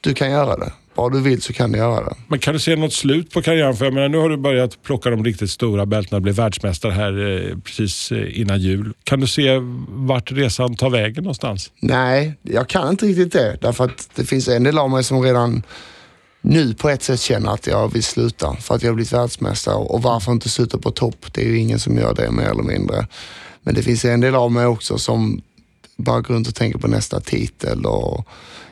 du 0.00 0.14
kan 0.14 0.30
göra 0.30 0.56
det. 0.56 0.72
Vad 0.98 1.12
du 1.12 1.20
vill 1.20 1.42
så 1.42 1.52
kan 1.52 1.72
du 1.72 1.78
göra 1.78 2.04
det. 2.04 2.14
Men 2.28 2.38
kan 2.38 2.54
du 2.54 2.60
se 2.60 2.76
något 2.76 2.92
slut 2.92 3.30
på 3.30 3.42
karriären? 3.42 3.76
För 3.76 3.84
jag 3.84 3.94
menar, 3.94 4.08
nu 4.08 4.18
har 4.18 4.28
du 4.28 4.36
börjat 4.36 4.82
plocka 4.82 5.10
de 5.10 5.24
riktigt 5.24 5.50
stora 5.50 5.86
bältena 5.86 6.16
och 6.16 6.22
bli 6.22 6.32
världsmästare 6.32 6.92
här 6.92 7.46
eh, 7.50 7.58
precis 7.58 8.12
eh, 8.12 8.40
innan 8.40 8.60
jul. 8.60 8.94
Kan 9.04 9.20
du 9.20 9.26
se 9.26 9.58
vart 9.88 10.32
resan 10.32 10.76
tar 10.76 10.90
vägen 10.90 11.24
någonstans? 11.24 11.72
Nej, 11.80 12.34
jag 12.42 12.68
kan 12.68 12.88
inte 12.88 13.06
riktigt 13.06 13.32
det. 13.32 13.58
Därför 13.60 13.84
att 13.84 14.10
det 14.14 14.24
finns 14.24 14.48
en 14.48 14.62
del 14.62 14.78
av 14.78 14.90
mig 14.90 15.04
som 15.04 15.22
redan 15.22 15.62
nu 16.40 16.74
på 16.74 16.88
ett 16.88 17.02
sätt 17.02 17.20
känner 17.20 17.52
att 17.52 17.66
jag 17.66 17.92
vill 17.92 18.04
sluta 18.04 18.56
för 18.56 18.74
att 18.74 18.82
jag 18.82 18.90
har 18.90 18.94
blivit 18.94 19.12
världsmästare. 19.12 19.74
Och 19.74 20.02
varför 20.02 20.32
inte 20.32 20.48
sluta 20.48 20.78
på 20.78 20.90
topp? 20.90 21.26
Det 21.32 21.40
är 21.40 21.46
ju 21.46 21.58
ingen 21.58 21.78
som 21.78 21.96
gör 21.96 22.14
det 22.14 22.30
mer 22.30 22.50
eller 22.50 22.62
mindre. 22.62 23.06
Men 23.62 23.74
det 23.74 23.82
finns 23.82 24.04
en 24.04 24.20
del 24.20 24.34
av 24.34 24.52
mig 24.52 24.66
också 24.66 24.98
som 24.98 25.42
bara 25.96 26.20
går 26.20 26.34
runt 26.34 26.48
och 26.48 26.54
tänker 26.54 26.78
på 26.78 26.88
nästa 26.88 27.20
titel. 27.20 27.86
Och 27.86 28.26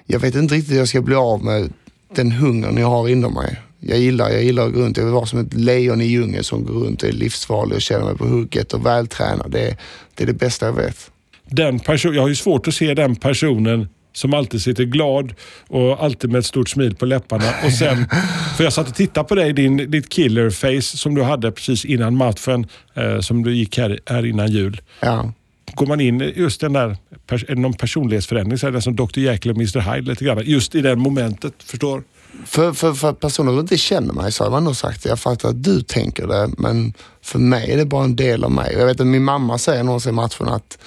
jag 0.07 0.21
vet 0.21 0.35
inte 0.35 0.55
riktigt 0.55 0.73
hur 0.73 0.79
jag 0.79 0.89
ska 0.89 1.01
bli 1.01 1.15
av 1.15 1.45
med 1.45 1.73
den 2.15 2.33
hungern 2.33 2.77
jag 2.77 2.87
har 2.87 3.09
inom 3.09 3.35
mig. 3.35 3.61
Jag 3.81 3.99
gillar, 3.99 4.31
jag 4.31 4.43
gillar 4.43 4.67
att 4.67 4.73
gå 4.73 4.81
runt. 4.81 4.97
Jag 4.97 5.05
vill 5.05 5.15
vara 5.15 5.27
som 5.27 5.39
ett 5.39 5.55
lejon 5.55 6.01
i 6.01 6.05
djungeln 6.05 6.45
som 6.45 6.65
går 6.65 6.73
runt 6.75 7.03
och 7.03 7.09
är 7.09 7.13
livsfarlig 7.13 7.75
och 7.77 7.83
känner 7.83 8.05
mig 8.05 8.17
på 8.17 8.27
hugget 8.27 8.73
och 8.73 8.87
vältränad. 8.87 9.51
Det, 9.51 9.69
är- 9.69 9.77
det 10.15 10.23
är 10.23 10.27
det 10.27 10.33
bästa 10.33 10.67
jag 10.67 10.73
vet. 10.73 11.11
Den 11.51 11.79
person, 11.79 12.15
jag 12.15 12.23
har 12.23 12.29
ju 12.29 12.35
svårt 12.35 12.69
att 12.69 12.75
se 12.75 12.95
den 12.95 13.17
personen 13.17 13.89
som 14.13 14.35
alltid 14.35 14.63
sitter 14.63 14.85
glad 14.85 15.35
och 15.69 16.05
alltid 16.05 16.31
med 16.31 16.39
ett 16.39 16.47
stort 16.47 16.69
smil 16.69 16.95
på 16.95 17.07
läpparna. 17.07 17.45
Och 17.65 17.73
sen, 17.73 18.07
för 18.57 18.65
jag 18.65 18.73
satt 18.73 18.89
och 18.89 18.95
tittade 18.95 19.29
på 19.29 19.35
dig, 19.35 19.53
din, 19.53 19.77
ditt 19.91 20.09
killer 20.09 20.51
face 20.51 20.83
som 20.97 21.15
du 21.15 21.23
hade 21.23 21.53
precis 21.53 21.85
innan 21.85 22.17
matchen, 22.17 22.67
eh, 22.95 23.21
som 23.21 23.43
du 23.43 23.55
gick 23.57 23.79
här, 23.79 24.01
här 24.07 24.27
innan 24.27 24.51
jul. 24.53 24.81
Ja. 25.01 25.33
Går 25.77 25.87
man 25.87 26.01
in 26.01 26.21
i 26.23 26.33
just 26.37 26.61
den 26.61 26.73
där, 26.73 26.97
pers- 27.29 27.45
eh, 27.51 27.57
någon 27.57 27.73
personlighetsförändring, 27.75 28.59
så 28.59 28.67
är 28.67 28.71
det 28.71 28.83
som 28.83 28.97
Dr 28.97 29.19
Jekyll 29.19 29.51
och 29.51 29.57
Mr 29.57 29.81
Hyde 29.81 30.11
lite 30.11 30.25
grann. 30.25 30.43
Just 30.45 30.75
i 30.75 30.81
det 30.81 30.97
momentet, 30.97 31.55
förstår? 31.59 32.03
För, 32.45 32.73
för, 32.73 32.93
för 32.93 33.13
personer 33.13 33.53
som 33.53 33.61
inte 33.61 33.77
känner 33.77 34.15
mig 34.15 34.33
så 34.33 34.45
har 34.45 34.51
man 34.51 34.65
nog 34.65 34.77
sagt. 34.77 35.05
Jag 35.05 35.21
fattar 35.21 35.49
att 35.49 35.63
du 35.63 35.83
tänker 35.83 36.27
det, 36.27 36.51
men 36.59 36.93
för 37.23 37.39
mig 37.39 37.73
är 37.73 37.77
det 37.77 37.85
bara 37.85 38.05
en 38.05 38.17
del 38.17 38.45
av 38.45 38.51
mig. 38.51 38.75
Jag 38.79 38.87
vet 38.87 39.01
att 39.01 39.07
min 39.07 39.25
mamma 39.25 39.59
säger 39.59 39.83
någonsin 39.85 40.13
i 40.13 40.13
matchen 40.13 40.49
att 40.49 40.79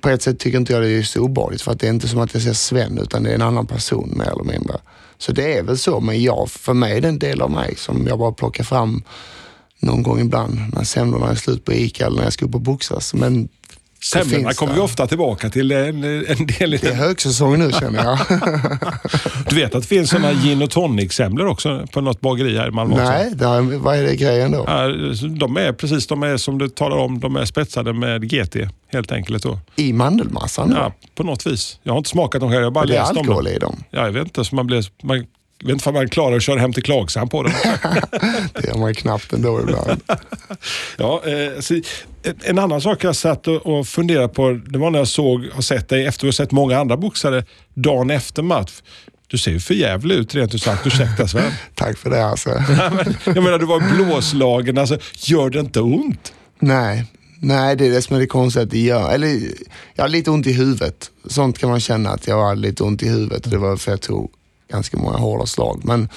på 0.00 0.08
ett 0.08 0.22
sätt 0.22 0.38
tycker 0.38 0.58
inte 0.58 0.72
jag 0.72 0.82
det 0.82 0.90
är 0.90 1.02
så 1.02 1.20
obehagligt 1.20 1.62
för 1.62 1.72
att 1.72 1.80
det 1.80 1.86
är 1.86 1.90
inte 1.90 2.08
som 2.08 2.20
att 2.20 2.34
jag 2.34 2.42
ser 2.42 2.52
Sven 2.52 2.98
utan 2.98 3.22
det 3.22 3.30
är 3.30 3.34
en 3.34 3.42
annan 3.42 3.66
person 3.66 4.14
mer 4.16 4.30
eller 4.30 4.44
mindre. 4.44 4.76
Så 5.18 5.32
det 5.32 5.58
är 5.58 5.62
väl 5.62 5.78
så, 5.78 6.00
men 6.00 6.22
jag, 6.22 6.50
för 6.50 6.74
mig 6.74 6.96
är 6.96 7.00
det 7.00 7.08
en 7.08 7.18
del 7.18 7.42
av 7.42 7.50
mig 7.50 7.74
som 7.76 8.06
jag 8.06 8.18
bara 8.18 8.32
plockar 8.32 8.64
fram 8.64 9.02
någon 9.80 10.02
gång 10.02 10.20
ibland 10.20 10.60
när 10.74 10.84
semlorna 10.84 11.30
är 11.30 11.34
slut 11.34 11.64
på 11.64 11.72
ICA 11.72 12.06
eller 12.06 12.16
när 12.16 12.24
jag 12.24 12.32
ska 12.32 12.46
upp 12.46 12.54
och 12.54 12.60
boxas. 12.60 13.14
Men 13.14 13.48
Semlorna 14.02 14.52
kommer 14.52 14.72
det. 14.72 14.78
vi 14.78 14.84
ofta 14.84 15.06
tillbaka 15.06 15.50
till 15.50 15.72
en, 15.72 16.04
en 16.04 16.46
del. 16.58 16.74
i 16.74 16.76
det 16.76 16.88
är 16.88 16.94
högsäsong 16.94 17.58
nu 17.58 17.72
känner 17.72 18.04
jag. 18.04 18.18
Du 19.48 19.56
vet 19.56 19.74
att 19.74 19.82
det 19.82 19.88
finns 19.88 20.10
sådana 20.10 20.32
gin 20.32 20.62
och 20.62 20.70
tonic-semlor 20.70 21.46
också 21.46 21.86
på 21.92 22.00
något 22.00 22.20
bageri 22.20 22.58
här 22.58 22.68
i 22.68 22.70
Malmö? 22.70 22.96
Nej, 22.96 23.30
det 23.34 23.46
har, 23.46 23.62
vad 23.62 23.96
är 23.96 24.02
det 24.02 24.16
grejen 24.16 24.52
då? 24.52 24.64
De 25.38 25.56
är 25.56 25.72
precis 25.72 26.06
de 26.06 26.22
är 26.22 26.36
som 26.36 26.58
du 26.58 26.68
talar 26.68 26.96
om, 26.96 27.20
de 27.20 27.36
är 27.36 27.44
spetsade 27.44 27.92
med 27.92 28.30
GT 28.30 28.56
helt 28.92 29.12
enkelt. 29.12 29.42
Då. 29.42 29.58
I 29.76 29.92
mandelmassan? 29.92 30.72
Ja, 30.76 30.92
på 31.14 31.22
något 31.22 31.46
vis. 31.46 31.80
Jag 31.82 31.92
har 31.92 31.98
inte 31.98 32.10
smakat 32.10 32.40
dem 32.40 32.50
själv, 32.50 32.60
jag 32.60 32.66
har 32.66 32.70
bara 32.70 32.86
det 32.86 32.96
är 32.96 33.00
läst 33.00 33.10
om 33.10 33.18
alkohol 33.18 33.44
dem. 33.44 33.52
i 33.52 33.58
dem. 33.58 33.84
Ja, 33.90 34.04
jag 34.04 34.12
vet 34.12 34.24
inte, 34.24 34.44
så 34.44 34.54
man 34.54 34.66
blir, 34.66 34.86
man, 35.02 35.26
jag 35.60 35.66
vet 35.66 35.72
inte 35.74 35.88
om 35.88 35.94
man 35.94 36.08
klarar 36.08 36.36
att 36.36 36.42
köra 36.42 36.60
hem 36.60 36.72
till 36.72 36.82
Klagshamn 36.82 37.28
på 37.28 37.42
den. 37.42 37.52
Det 38.54 38.68
gör 38.68 38.78
man 38.78 38.94
knappt 38.94 39.32
ändå 39.32 39.60
ibland. 39.60 40.00
ja, 40.96 41.22
eh, 41.26 41.60
så, 41.60 41.74
en- 41.74 41.82
en 42.42 42.58
annan 42.58 42.80
sak 42.80 43.04
jag 43.04 43.16
satt 43.16 43.48
och, 43.48 43.66
och 43.78 43.86
funderade 43.88 44.28
på, 44.28 44.60
det 44.66 44.78
var 44.78 44.90
när 44.90 44.98
jag 44.98 45.08
såg 45.08 45.48
och 45.56 45.64
sett 45.64 45.88
dig 45.88 46.06
efter 46.06 46.26
att 46.28 46.34
ha 46.38 46.44
sett 46.44 46.52
många 46.52 46.78
andra 46.78 46.96
boxare 46.96 47.44
dagen 47.74 48.10
efter 48.10 48.42
match. 48.42 48.72
Du 49.26 49.38
ser 49.38 49.50
ju 49.50 49.60
för 49.60 49.74
jävlig 49.74 50.14
ut 50.14 50.34
rent 50.34 50.54
ut 50.54 50.62
sagt, 50.62 50.86
ursäkta 50.86 51.28
Sven. 51.28 51.52
Tack 51.74 51.98
för 51.98 52.10
det 52.10 52.24
alltså. 52.26 52.50
Men, 52.68 53.14
jag 53.34 53.44
menar, 53.44 53.58
du 53.58 53.66
var 53.66 53.94
blåslagen. 53.96 54.78
Alltså, 54.78 54.98
gör 55.16 55.50
det 55.50 55.60
inte 55.60 55.80
ont? 55.80 56.32
Nej, 56.58 57.04
nej 57.40 57.76
det 57.76 57.86
är 57.86 57.90
det 57.90 58.02
som 58.02 58.16
är 58.16 58.20
det 58.20 58.26
konstiga. 58.26 58.62
att 58.62 58.70
Det 58.70 58.78
gör, 58.80 59.10
eller, 59.12 59.40
jag 59.94 60.04
har 60.04 60.08
lite 60.08 60.30
ont 60.30 60.46
i 60.46 60.52
huvudet. 60.52 61.10
Sånt 61.28 61.58
kan 61.58 61.70
man 61.70 61.80
känna 61.80 62.10
att 62.10 62.26
jag 62.26 62.36
har 62.36 62.56
lite 62.56 62.82
ont 62.84 63.02
i 63.02 63.08
huvudet. 63.08 63.50
Det 63.50 63.58
var 63.58 63.76
för 63.76 63.92
jag 63.92 64.00
tog 64.00 64.30
ganska 64.70 64.96
många 64.96 65.16
hårda 65.16 65.46
slag. 65.46 65.80
Men 65.84 66.08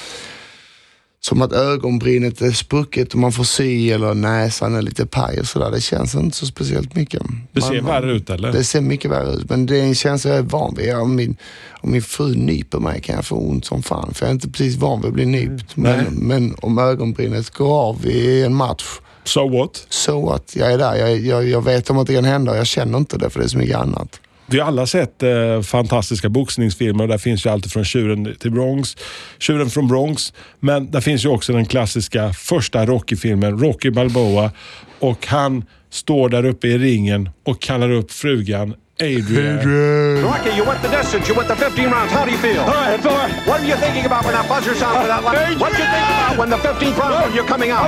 som 1.24 1.42
att 1.42 1.52
ögonbrynet 1.54 2.42
är 2.42 2.52
sprucket 2.52 3.14
och 3.14 3.20
man 3.20 3.32
får 3.32 3.44
sy 3.44 3.90
eller 3.92 4.14
näsan 4.14 4.76
är 4.76 4.82
lite 4.82 5.06
paj 5.06 5.40
och 5.40 5.46
sådär. 5.48 5.72
Det 5.72 5.82
känns 5.82 6.16
inte 6.16 6.38
så 6.38 6.46
speciellt 6.46 6.96
mycket. 6.96 7.22
Det 7.52 7.60
Man- 7.60 7.70
ser 7.70 7.82
värre 7.82 8.12
ut 8.12 8.30
eller? 8.30 8.52
Det 8.52 8.64
ser 8.64 8.82
mycket 8.82 9.12
värre 9.12 9.32
ut, 9.34 9.50
men 9.50 9.66
det 9.66 9.80
är 9.80 9.84
en 9.84 9.96
känsla 9.96 10.30
jag 10.32 10.40
är 10.40 10.44
van 10.44 10.76
vid. 10.78 10.96
Om 10.96 11.16
min, 11.16 11.36
om 11.82 11.92
min 11.92 12.02
fru 12.02 12.36
nyper 12.36 12.80
mig 12.80 13.02
kan 13.02 13.16
jag 13.16 13.26
få 13.26 13.36
ont 13.36 13.66
som 13.66 13.84
fan, 13.84 14.14
för 14.14 14.26
jag 14.26 14.30
är 14.30 14.34
inte 14.34 14.50
precis 14.50 14.76
van 14.76 15.02
vid 15.02 15.08
att 15.08 15.14
bli 15.14 15.26
nypt. 15.26 15.76
Men, 15.78 15.98
Nej. 15.98 16.08
men 16.12 16.56
om 16.62 16.78
ögonbrynet 16.78 17.50
går 17.50 17.80
av 17.80 18.06
i 18.06 18.44
en 18.44 18.56
match, 18.56 18.84
So 19.24 19.50
what? 19.58 19.86
så 19.90 20.30
att 20.30 20.56
jag 20.56 20.72
är 20.74 20.78
där. 20.78 20.96
Jag, 20.96 21.20
jag, 21.20 21.48
jag 21.50 21.64
vet 21.64 21.90
om 21.90 21.98
att 21.98 22.08
det 22.08 22.14
kan 22.16 22.26
hända 22.26 22.52
och 22.52 22.58
jag 22.58 22.68
känner 22.68 22.98
inte 22.98 23.18
det, 23.18 23.30
för 23.30 23.40
det 23.40 23.46
är 23.46 23.50
så 23.50 23.58
mycket 23.58 23.78
annat. 23.78 24.20
Vi 24.52 24.60
har 24.60 24.68
alla 24.68 24.86
sett 24.88 25.24
eh, 25.24 25.62
fantastiska 25.62 26.30
boxningsfilmer 26.30 27.04
och 27.04 27.08
där 27.08 27.18
finns 27.18 27.46
ju 27.46 27.50
allt 27.50 27.72
från 27.72 27.86
Tjuren 27.86 28.36
till 28.40 28.52
Bronx, 28.52 28.98
Tjuren 29.40 29.70
från 29.70 29.88
Bronx. 29.88 30.34
Men 30.60 30.92
där 30.92 31.02
finns 31.02 31.26
ju 31.26 31.30
också 31.30 31.54
den 31.54 31.66
klassiska 31.66 32.34
första 32.34 32.86
Rocky-filmen, 32.86 33.60
Rocky 33.60 33.90
Balboa. 33.90 34.52
Och 35.00 35.28
han 35.28 35.66
står 35.90 36.30
där 36.30 36.46
uppe 36.46 36.68
i 36.68 36.78
ringen 36.78 37.30
och 37.46 37.62
kallar 37.62 37.92
upp 37.92 38.12
frugan 38.12 38.76
Adrian. 39.02 40.24
Rocky, 40.24 40.52
you 40.56 40.64
went 40.64 40.82
the 40.82 40.90
distance. 40.90 41.28
You 41.28 41.36
went 41.36 41.48
the 41.48 41.56
15 41.56 41.90
rounds. 41.90 42.12
How 42.12 42.26
do 42.26 42.32
you 42.32 42.38
feel? 42.38 42.62
All 42.62 42.68
right, 42.68 43.06
all 43.06 43.18
right. 43.18 43.48
What 43.48 43.60
are 43.62 43.66
you 43.66 43.76
thinking 43.76 44.06
about 44.06 44.26
when 44.26 44.34
that 44.34 44.48
buzzer 44.48 44.76
sounds 44.76 44.98
for 45.02 45.08
that 45.08 45.24
last? 45.24 45.60
What 45.60 45.72
you 45.72 45.86
think 45.94 46.08
about 46.10 46.38
when 46.40 46.50
the 46.50 46.58
15th 46.58 46.98
round 47.00 47.14
when 47.24 47.34
you're 47.36 47.48
coming 47.54 47.72
out? 47.72 47.88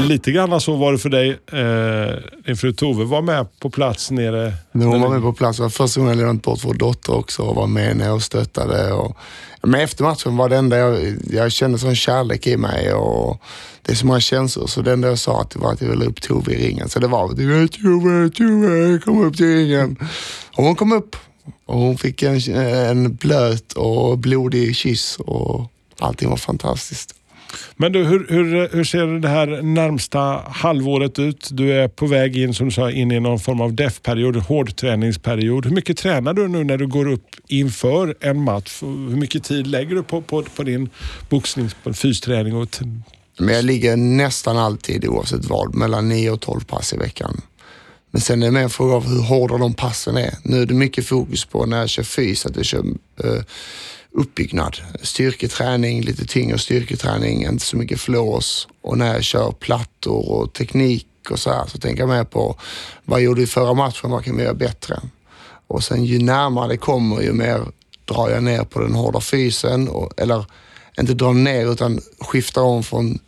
Lite 0.00 0.32
grann 0.32 0.60
så 0.60 0.76
var 0.76 0.92
det 0.92 0.98
för 0.98 1.08
dig. 1.08 1.28
Eh, 1.52 2.14
din 2.46 2.56
fru 2.56 2.72
Tove 2.72 3.04
var 3.04 3.22
med 3.22 3.46
på 3.60 3.70
plats 3.70 4.10
nere. 4.10 4.52
Men 4.72 4.86
hon 4.86 5.00
var 5.00 5.08
med 5.08 5.22
på 5.22 5.32
plats. 5.32 5.56
Det 5.56 5.62
var 5.62 5.70
första 5.70 6.00
gången 6.00 6.18
jag 6.18 6.18
lämnade 6.18 6.38
bort 6.38 6.64
vår 6.64 6.74
dotter 6.74 7.14
också 7.14 7.42
och 7.42 7.56
var 7.56 7.66
med 7.66 7.96
när 7.96 8.12
och 8.12 8.22
stöttade. 8.22 8.92
Och, 8.92 9.16
men 9.62 9.80
efter 9.80 10.04
matchen 10.04 10.36
var 10.36 10.48
det 10.48 10.56
enda 10.56 10.76
jag, 10.78 11.14
jag 11.30 11.52
kände 11.52 11.78
sån 11.78 11.94
kärlek 11.96 12.46
i 12.46 12.56
mig 12.56 12.92
och 12.92 13.42
det 13.82 13.92
är 13.92 13.96
så 13.96 14.06
många 14.06 14.20
känslor. 14.20 14.66
Så 14.66 14.82
det 14.82 14.92
enda 14.92 15.08
jag 15.08 15.18
sa 15.18 15.40
att 15.40 15.50
det 15.50 15.58
var 15.58 15.72
att 15.72 15.82
jag 15.82 15.88
ville 15.88 16.04
upp 16.04 16.20
Tove 16.22 16.52
i 16.52 16.68
ringen. 16.68 16.88
Så 16.88 16.98
det 16.98 17.06
var 17.06 17.28
Tove, 17.28 18.30
Tove, 18.30 18.98
kom 18.98 19.24
upp 19.24 19.36
till 19.36 19.46
ringen. 19.46 19.75
Och 20.56 20.64
hon 20.64 20.74
kom 20.76 20.92
upp 20.92 21.16
och 21.66 21.78
hon 21.78 21.98
fick 21.98 22.22
en, 22.22 22.54
en 22.54 23.14
blöt 23.14 23.72
och 23.72 24.18
blodig 24.18 24.76
kyss 24.76 25.16
och 25.18 25.70
allting 25.98 26.30
var 26.30 26.36
fantastiskt. 26.36 27.14
Men 27.76 27.92
du, 27.92 28.04
hur, 28.04 28.26
hur, 28.28 28.68
hur 28.72 28.84
ser 28.84 29.20
det 29.20 29.28
här 29.28 29.62
närmsta 29.62 30.18
halvåret 30.48 31.18
ut? 31.18 31.48
Du 31.52 31.72
är 31.72 31.88
på 31.88 32.06
väg 32.06 32.36
in 32.36 32.54
som 32.54 32.66
du 32.66 32.72
sa, 32.72 32.90
in 32.90 33.12
i 33.12 33.20
någon 33.20 33.38
form 33.38 33.60
av 33.60 33.74
DEF-period, 33.74 34.36
hårdträningsperiod. 34.36 35.66
Hur 35.66 35.72
mycket 35.72 35.96
tränar 35.96 36.34
du 36.34 36.48
nu 36.48 36.64
när 36.64 36.78
du 36.78 36.86
går 36.86 37.08
upp 37.08 37.26
inför 37.48 38.14
en 38.20 38.42
match? 38.42 38.82
Hur 38.82 39.16
mycket 39.16 39.44
tid 39.44 39.66
lägger 39.66 39.94
du 39.94 40.02
på, 40.02 40.22
på, 40.22 40.42
på 40.42 40.62
din 40.62 40.90
boxning, 41.28 41.70
på 41.82 41.92
fysträning? 41.92 42.56
Och 42.56 42.68
Men 43.38 43.54
jag 43.54 43.64
ligger 43.64 43.96
nästan 43.96 44.58
alltid 44.58 45.06
oavsett 45.06 45.44
vad, 45.44 45.74
mellan 45.74 46.08
9 46.08 46.30
och 46.30 46.40
12 46.40 46.60
pass 46.60 46.92
i 46.92 46.96
veckan. 46.96 47.40
Men 48.10 48.20
sen 48.20 48.42
är 48.42 48.46
det 48.46 48.52
mer 48.52 48.62
en 48.62 48.70
fråga 48.70 48.94
av 48.94 49.08
hur 49.08 49.22
hårda 49.22 49.58
de 49.58 49.74
passen 49.74 50.16
är. 50.16 50.34
Nu 50.42 50.62
är 50.62 50.66
det 50.66 50.74
mycket 50.74 51.06
fokus 51.06 51.44
på 51.44 51.66
när 51.66 51.78
jag 51.78 51.88
kör 51.88 52.02
fys, 52.02 52.46
att 52.46 52.56
jag 52.56 52.64
kör 52.64 52.84
uh, 53.24 53.42
uppbyggnad. 54.10 54.76
Styrketräning, 55.02 56.02
lite 56.02 56.26
tyngre 56.26 56.58
styrketräning, 56.58 57.44
inte 57.44 57.64
så 57.64 57.76
mycket 57.76 58.00
flås. 58.00 58.68
Och 58.82 58.98
när 58.98 59.14
jag 59.14 59.24
kör 59.24 59.52
plattor 59.52 60.30
och 60.30 60.52
teknik 60.52 61.06
och 61.30 61.38
så 61.38 61.50
här 61.50 61.66
så 61.66 61.78
tänker 61.78 62.02
jag 62.02 62.08
mer 62.08 62.24
på 62.24 62.58
vad 63.04 63.20
jag 63.20 63.24
gjorde 63.24 63.42
i 63.42 63.46
förra 63.46 63.74
matchen, 63.74 64.10
vad 64.10 64.24
kan 64.24 64.36
vi 64.36 64.42
göra 64.42 64.54
bättre? 64.54 65.00
Och 65.66 65.84
sen 65.84 66.04
ju 66.04 66.18
närmare 66.18 66.68
det 66.68 66.76
kommer 66.76 67.22
ju 67.22 67.32
mer 67.32 67.60
drar 68.04 68.30
jag 68.30 68.42
ner 68.42 68.64
på 68.64 68.80
den 68.80 68.94
hårda 68.94 69.20
fysen. 69.20 69.88
Och, 69.88 70.12
eller 70.16 70.44
inte 70.98 71.14
drar 71.14 71.32
ner 71.32 71.72
utan 71.72 72.00
skiftar 72.20 72.62
om 72.62 72.82
från 72.82 73.18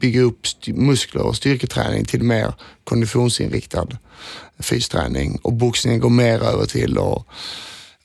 bygga 0.00 0.20
upp 0.20 0.46
muskler 0.66 1.22
och 1.22 1.36
styrketräning 1.36 2.04
till 2.04 2.22
mer 2.22 2.54
konditionsinriktad 2.84 3.86
fysträning. 4.58 5.38
Och 5.42 5.52
boxningen 5.52 6.00
går 6.00 6.10
mer 6.10 6.42
över 6.42 6.66
till 6.66 6.98
att 6.98 7.26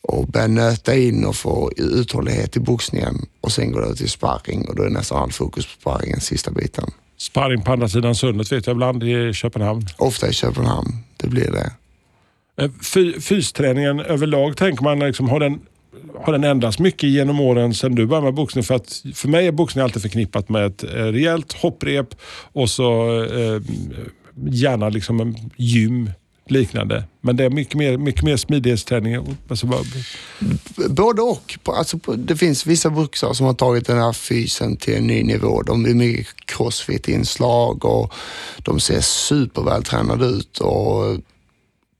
och 0.01 0.27
börja 0.27 0.47
nöta 0.47 0.95
in 0.95 1.25
och 1.25 1.35
få 1.35 1.71
uthållighet 1.77 2.57
i 2.57 2.59
boxningen. 2.59 3.15
Och 3.41 3.51
sen 3.51 3.71
går 3.71 3.79
det 3.79 3.85
över 3.85 3.95
till 3.95 4.09
sparring 4.09 4.67
och 4.67 4.75
då 4.75 4.83
är 4.83 4.89
nästan 4.89 5.23
all 5.23 5.31
fokus 5.31 5.65
på 5.65 5.71
sparringen 5.81 6.19
sista 6.19 6.51
biten. 6.51 6.91
Sparring 7.17 7.61
på 7.61 7.71
andra 7.71 7.89
sidan 7.89 8.15
sundet 8.15 8.51
vet 8.51 8.67
jag 8.67 8.73
ibland 8.73 9.03
i 9.03 9.33
Köpenhamn. 9.33 9.87
Ofta 9.97 10.27
i 10.27 10.33
Köpenhamn, 10.33 10.97
det 11.17 11.27
blir 11.27 11.51
det. 11.51 11.71
Eh, 12.63 12.71
Fy, 12.93 13.21
fysträningen 13.21 13.99
överlag, 13.99 14.57
tänker 14.57 14.83
man, 14.83 14.99
liksom, 14.99 15.29
har, 15.29 15.39
den, 15.39 15.59
har 16.23 16.33
den 16.33 16.43
ändrats 16.43 16.79
mycket 16.79 17.09
genom 17.09 17.39
åren 17.39 17.73
sedan 17.73 17.95
du 17.95 18.05
började 18.05 18.25
med 18.25 18.33
boxning? 18.33 18.63
För, 18.63 18.75
att, 18.75 19.03
för 19.13 19.27
mig 19.27 19.47
är 19.47 19.51
boxning 19.51 19.83
alltid 19.83 20.01
förknippat 20.01 20.49
med 20.49 20.65
ett 20.65 20.83
eh, 20.83 20.87
rejält 20.89 21.53
hopprep 21.53 22.15
och 22.53 22.69
så 22.69 23.21
eh, 23.23 23.61
gärna 24.49 24.89
liksom 24.89 25.19
en 25.19 25.35
gym 25.57 26.11
liknande. 26.45 27.03
Men 27.21 27.35
det 27.37 27.43
är 27.45 27.49
mycket 27.49 27.75
mer, 27.75 27.97
mycket 27.97 28.23
mer 28.23 28.37
smidighetsträning. 28.37 29.37
Alltså, 29.49 29.67
bara- 29.67 29.83
Både 30.89 31.21
och. 31.21 31.57
Alltså, 31.65 31.97
det 31.97 32.35
finns 32.35 32.65
vissa 32.65 32.89
boxare 32.89 33.35
som 33.35 33.45
har 33.45 33.53
tagit 33.53 33.87
den 33.87 33.97
här 33.97 34.13
fysen 34.13 34.77
till 34.77 34.93
en 34.95 35.07
ny 35.07 35.23
nivå. 35.23 35.61
De 35.61 35.85
är 35.85 35.93
mycket 35.93 36.27
crossfit-inslag 36.45 37.85
och 37.85 38.13
de 38.57 38.79
ser 38.79 39.01
supervältränade 39.01 40.25
ut 40.25 40.57
och 40.57 41.17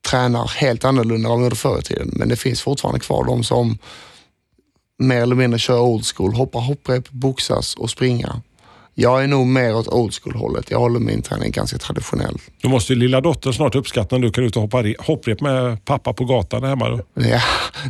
tränar 0.10 0.48
helt 0.58 0.86
annorlunda 0.86 1.16
än 1.16 1.30
vad 1.30 1.40
de 1.40 1.44
gjorde 1.44 1.56
förr 1.56 1.80
i 1.80 1.82
tiden. 1.82 2.10
Men 2.14 2.30
det 2.30 2.36
finns 2.36 2.62
fortfarande 2.62 3.00
kvar 3.00 3.24
de 3.26 3.44
som 3.44 3.78
mer 5.00 5.22
eller 5.22 5.36
mindre 5.36 5.60
kör 5.60 5.80
old 5.80 6.06
school, 6.06 6.34
hoppar 6.34 6.60
hopprep, 6.60 7.10
boxas 7.10 7.76
och 7.76 7.90
springa. 7.90 8.42
Jag 8.96 9.24
är 9.24 9.28
nog 9.28 9.48
mer 9.48 9.76
åt 9.76 9.88
old 9.88 10.14
school 10.14 10.36
hållet. 10.36 10.72
Jag 10.72 10.80
håller 10.80 11.00
min 11.00 11.22
träning 11.22 11.52
ganska 11.52 11.78
traditionell. 11.78 12.38
Då 12.62 12.70
måste 12.70 12.94
ju 12.94 13.00
lilla 13.00 13.22
dottern 13.22 13.54
snart 13.54 13.76
uppskatta 13.76 14.16
när 14.18 14.24
du 14.28 14.32
kan 14.32 14.44
ut 14.44 14.56
och 14.56 14.62
hoppa 14.62 14.82
re- 14.84 14.96
hopprep 15.00 15.42
med 15.42 15.86
pappa 15.86 16.14
på 16.14 16.26
gatan 16.26 16.64
hemma. 16.64 16.90
Då. 16.90 17.02
Ja, 17.14 17.42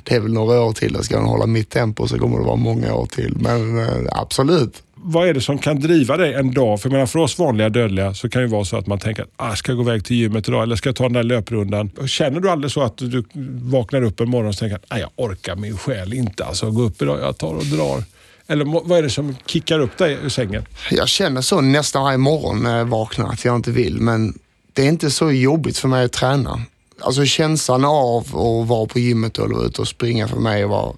det 0.03 0.15
är 0.15 0.19
väl 0.19 0.33
några 0.33 0.61
år 0.61 0.73
till. 0.73 0.97
Ska 1.03 1.17
hon 1.17 1.27
hålla 1.29 1.45
mitt 1.45 1.69
tempo 1.69 2.07
så 2.07 2.19
kommer 2.19 2.37
det 2.37 2.43
vara 2.45 2.55
många 2.55 2.95
år 2.95 3.05
till. 3.05 3.37
Men 3.39 3.79
eh, 3.79 4.11
absolut. 4.11 4.83
Vad 5.03 5.27
är 5.27 5.33
det 5.33 5.41
som 5.41 5.57
kan 5.57 5.79
driva 5.79 6.17
dig 6.17 6.33
en 6.33 6.53
dag? 6.53 6.81
För 6.81 6.89
menar, 6.89 7.05
för 7.05 7.19
oss 7.19 7.39
vanliga 7.39 7.69
dödliga 7.69 8.13
så 8.13 8.29
kan 8.29 8.41
det 8.41 8.47
vara 8.47 8.65
så 8.65 8.77
att 8.77 8.87
man 8.87 8.99
tänker 8.99 9.23
att 9.23 9.29
ah, 9.35 9.55
ska 9.55 9.71
jag 9.71 9.77
gå 9.77 9.83
iväg 9.83 10.05
till 10.05 10.15
gymmet 10.15 10.47
idag 10.47 10.63
eller 10.63 10.75
ska 10.75 10.89
jag 10.89 10.95
ta 10.95 11.03
den 11.03 11.13
där 11.13 11.23
löprundan? 11.23 11.91
Känner 12.07 12.39
du 12.39 12.49
aldrig 12.49 12.71
så 12.71 12.81
att 12.81 12.97
du 12.97 13.23
vaknar 13.61 14.01
upp 14.01 14.19
en 14.19 14.29
morgon 14.29 14.49
och 14.49 14.57
tänker 14.57 14.75
att 14.75 14.85
ah, 14.87 14.97
jag 14.97 15.09
orkar 15.15 15.55
min 15.55 15.77
själ 15.77 16.13
inte 16.13 16.45
alltså, 16.45 16.71
gå 16.71 16.81
upp 16.81 17.01
idag, 17.01 17.19
jag 17.21 17.37
tar 17.37 17.53
och 17.53 17.65
drar. 17.65 18.03
Eller 18.47 18.65
vad 18.65 18.97
är 18.97 19.03
det 19.03 19.09
som 19.09 19.35
kickar 19.45 19.79
upp 19.79 19.97
dig 19.97 20.17
ur 20.23 20.29
sängen? 20.29 20.65
Jag 20.91 21.09
känner 21.09 21.41
så 21.41 21.61
nästan 21.61 22.03
varje 22.03 22.17
morgon 22.17 22.63
när 22.63 22.77
jag 22.77 22.85
vaknar 22.85 23.29
att 23.29 23.45
jag 23.45 23.55
inte 23.55 23.71
vill. 23.71 24.01
Men 24.01 24.39
det 24.73 24.81
är 24.81 24.87
inte 24.89 25.11
så 25.11 25.31
jobbigt 25.31 25.77
för 25.77 25.87
mig 25.87 26.05
att 26.05 26.11
träna. 26.11 26.61
Alltså 27.01 27.25
känslan 27.25 27.85
av 27.85 28.17
att 28.21 28.67
vara 28.67 28.85
på 28.85 28.99
gymmet 28.99 29.37
och 29.37 29.51
vara 29.51 29.65
ute 29.65 29.81
och 29.81 29.87
springa 29.87 30.27
för 30.27 30.39
mig 30.39 30.63
och 30.63 30.69
vara 30.69 30.93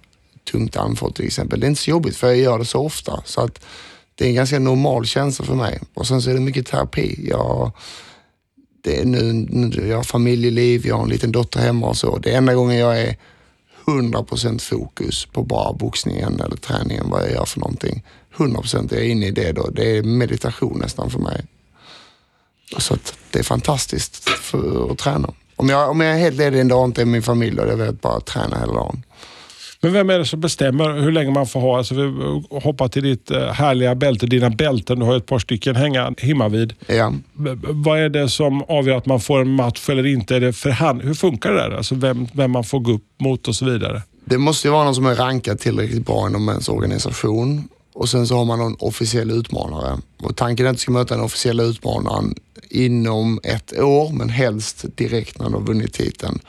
tungt 0.51 0.77
andfådd 0.77 1.15
till 1.15 1.25
exempel. 1.25 1.59
Det 1.59 1.65
är 1.65 1.69
inte 1.69 1.81
så 1.81 1.89
jobbigt 1.89 2.17
för 2.17 2.27
jag 2.27 2.37
gör 2.37 2.59
det 2.59 2.65
så 2.65 2.85
ofta. 2.85 3.21
Så 3.25 3.41
att 3.41 3.65
det 4.15 4.25
är 4.25 4.29
en 4.29 4.35
ganska 4.35 4.59
normal 4.59 5.05
känsla 5.05 5.45
för 5.45 5.55
mig. 5.55 5.79
Och 5.93 6.07
sen 6.07 6.21
så 6.21 6.29
är 6.29 6.33
det 6.33 6.39
mycket 6.39 6.67
terapi. 6.67 7.27
Jag, 7.29 7.71
det 8.83 9.01
är 9.01 9.05
nu, 9.05 9.33
nu, 9.33 9.87
jag 9.87 9.95
har 9.95 10.03
familjeliv, 10.03 10.87
jag 10.87 10.95
har 10.95 11.03
en 11.03 11.09
liten 11.09 11.31
dotter 11.31 11.59
hemma 11.59 11.87
och 11.87 11.97
så. 11.97 12.17
Det 12.17 12.31
är 12.33 12.37
enda 12.37 12.53
gången 12.53 12.77
jag 12.77 13.01
är 13.01 13.17
100% 13.85 14.59
fokus 14.59 15.25
på 15.25 15.43
bara 15.43 15.73
boxningen 15.73 16.39
eller 16.39 16.57
träningen, 16.57 17.09
vad 17.09 17.23
jag 17.23 17.31
gör 17.31 17.45
för 17.45 17.59
någonting. 17.59 18.03
100% 18.35 18.93
är 18.93 18.97
jag 18.97 19.07
inne 19.07 19.25
i 19.25 19.31
det 19.31 19.51
då. 19.51 19.69
Det 19.69 19.97
är 19.97 20.03
meditation 20.03 20.79
nästan 20.79 21.09
för 21.09 21.19
mig. 21.19 21.45
Så 22.77 22.93
att 22.93 23.13
det 23.31 23.39
är 23.39 23.43
fantastiskt 23.43 24.29
för 24.29 24.91
att 24.91 24.97
träna. 24.97 25.33
Om 25.55 25.69
jag, 25.69 25.89
om 25.89 26.01
jag 26.01 26.13
är 26.13 26.19
helt 26.19 26.35
ledig 26.37 26.59
en 26.59 26.67
dag 26.67 26.79
och 26.79 26.85
inte 26.85 27.01
är 27.01 27.05
med 27.05 27.11
min 27.11 27.23
familj, 27.23 27.55
då 27.55 27.61
är 27.61 27.67
det 27.67 27.75
velat 27.75 27.93
att 27.93 28.01
bara 28.01 28.19
träna 28.19 28.59
hela 28.59 28.73
dagen. 28.73 29.03
Men 29.83 29.93
vem 29.93 30.09
är 30.09 30.19
det 30.19 30.25
som 30.25 30.39
bestämmer 30.39 30.99
hur 31.01 31.11
länge 31.11 31.31
man 31.31 31.47
får 31.47 31.59
ha? 31.59 31.77
Alltså, 31.77 31.95
vi 31.95 32.43
hoppar 32.61 32.87
till 32.87 33.03
ditt 33.03 33.31
eh, 33.31 33.45
härliga 33.47 33.95
bälte, 33.95 34.25
dina 34.25 34.49
bälten. 34.49 34.99
Du 34.99 35.05
har 35.05 35.17
ett 35.17 35.25
par 35.25 35.39
stycken 35.39 35.75
hänga 35.75 36.13
hemma 36.17 36.47
vid. 36.49 36.73
Ja. 36.87 37.13
Vad 37.69 37.99
är 37.99 38.09
det 38.09 38.29
som 38.29 38.63
avgör 38.67 38.97
att 38.97 39.05
man 39.05 39.19
får 39.19 39.41
en 39.41 39.49
match 39.49 39.89
eller 39.89 40.05
inte? 40.05 40.35
Är 40.35 40.39
det 40.39 40.53
förhand- 40.53 41.01
Hur 41.01 41.13
funkar 41.13 41.51
det 41.51 41.57
där? 41.57 41.71
Alltså 41.77 41.95
vem, 41.95 42.27
vem 42.33 42.51
man 42.51 42.63
får 42.63 42.79
gå 42.79 42.91
upp 42.91 43.03
mot 43.19 43.47
och 43.47 43.55
så 43.55 43.65
vidare. 43.65 44.01
Det 44.25 44.37
måste 44.37 44.67
ju 44.67 44.71
vara 44.71 44.83
någon 44.83 44.95
som 44.95 45.05
är 45.05 45.15
rankad 45.15 45.59
tillräckligt 45.59 46.05
bra 46.05 46.27
inom 46.27 46.49
ens 46.49 46.69
organisation 46.69 47.67
och 47.93 48.09
sen 48.09 48.27
så 48.27 48.35
har 48.37 48.45
man 48.45 48.59
någon 48.59 48.75
officiell 48.79 49.31
utmanare. 49.31 49.97
Och 50.19 50.35
tanken 50.35 50.65
är 50.65 50.69
att 50.69 50.75
du 50.75 50.79
ska 50.81 50.91
möta 50.91 51.15
den 51.15 51.23
officiella 51.23 51.63
utmanaren 51.63 52.35
inom 52.71 53.39
ett 53.43 53.79
år, 53.79 54.09
men 54.13 54.29
helst 54.29 54.85
direkt 54.95 55.39
när 55.39 55.45
de 55.45 55.53
har 55.53 55.61
vunnit 55.61 55.93
titeln. 55.93 56.39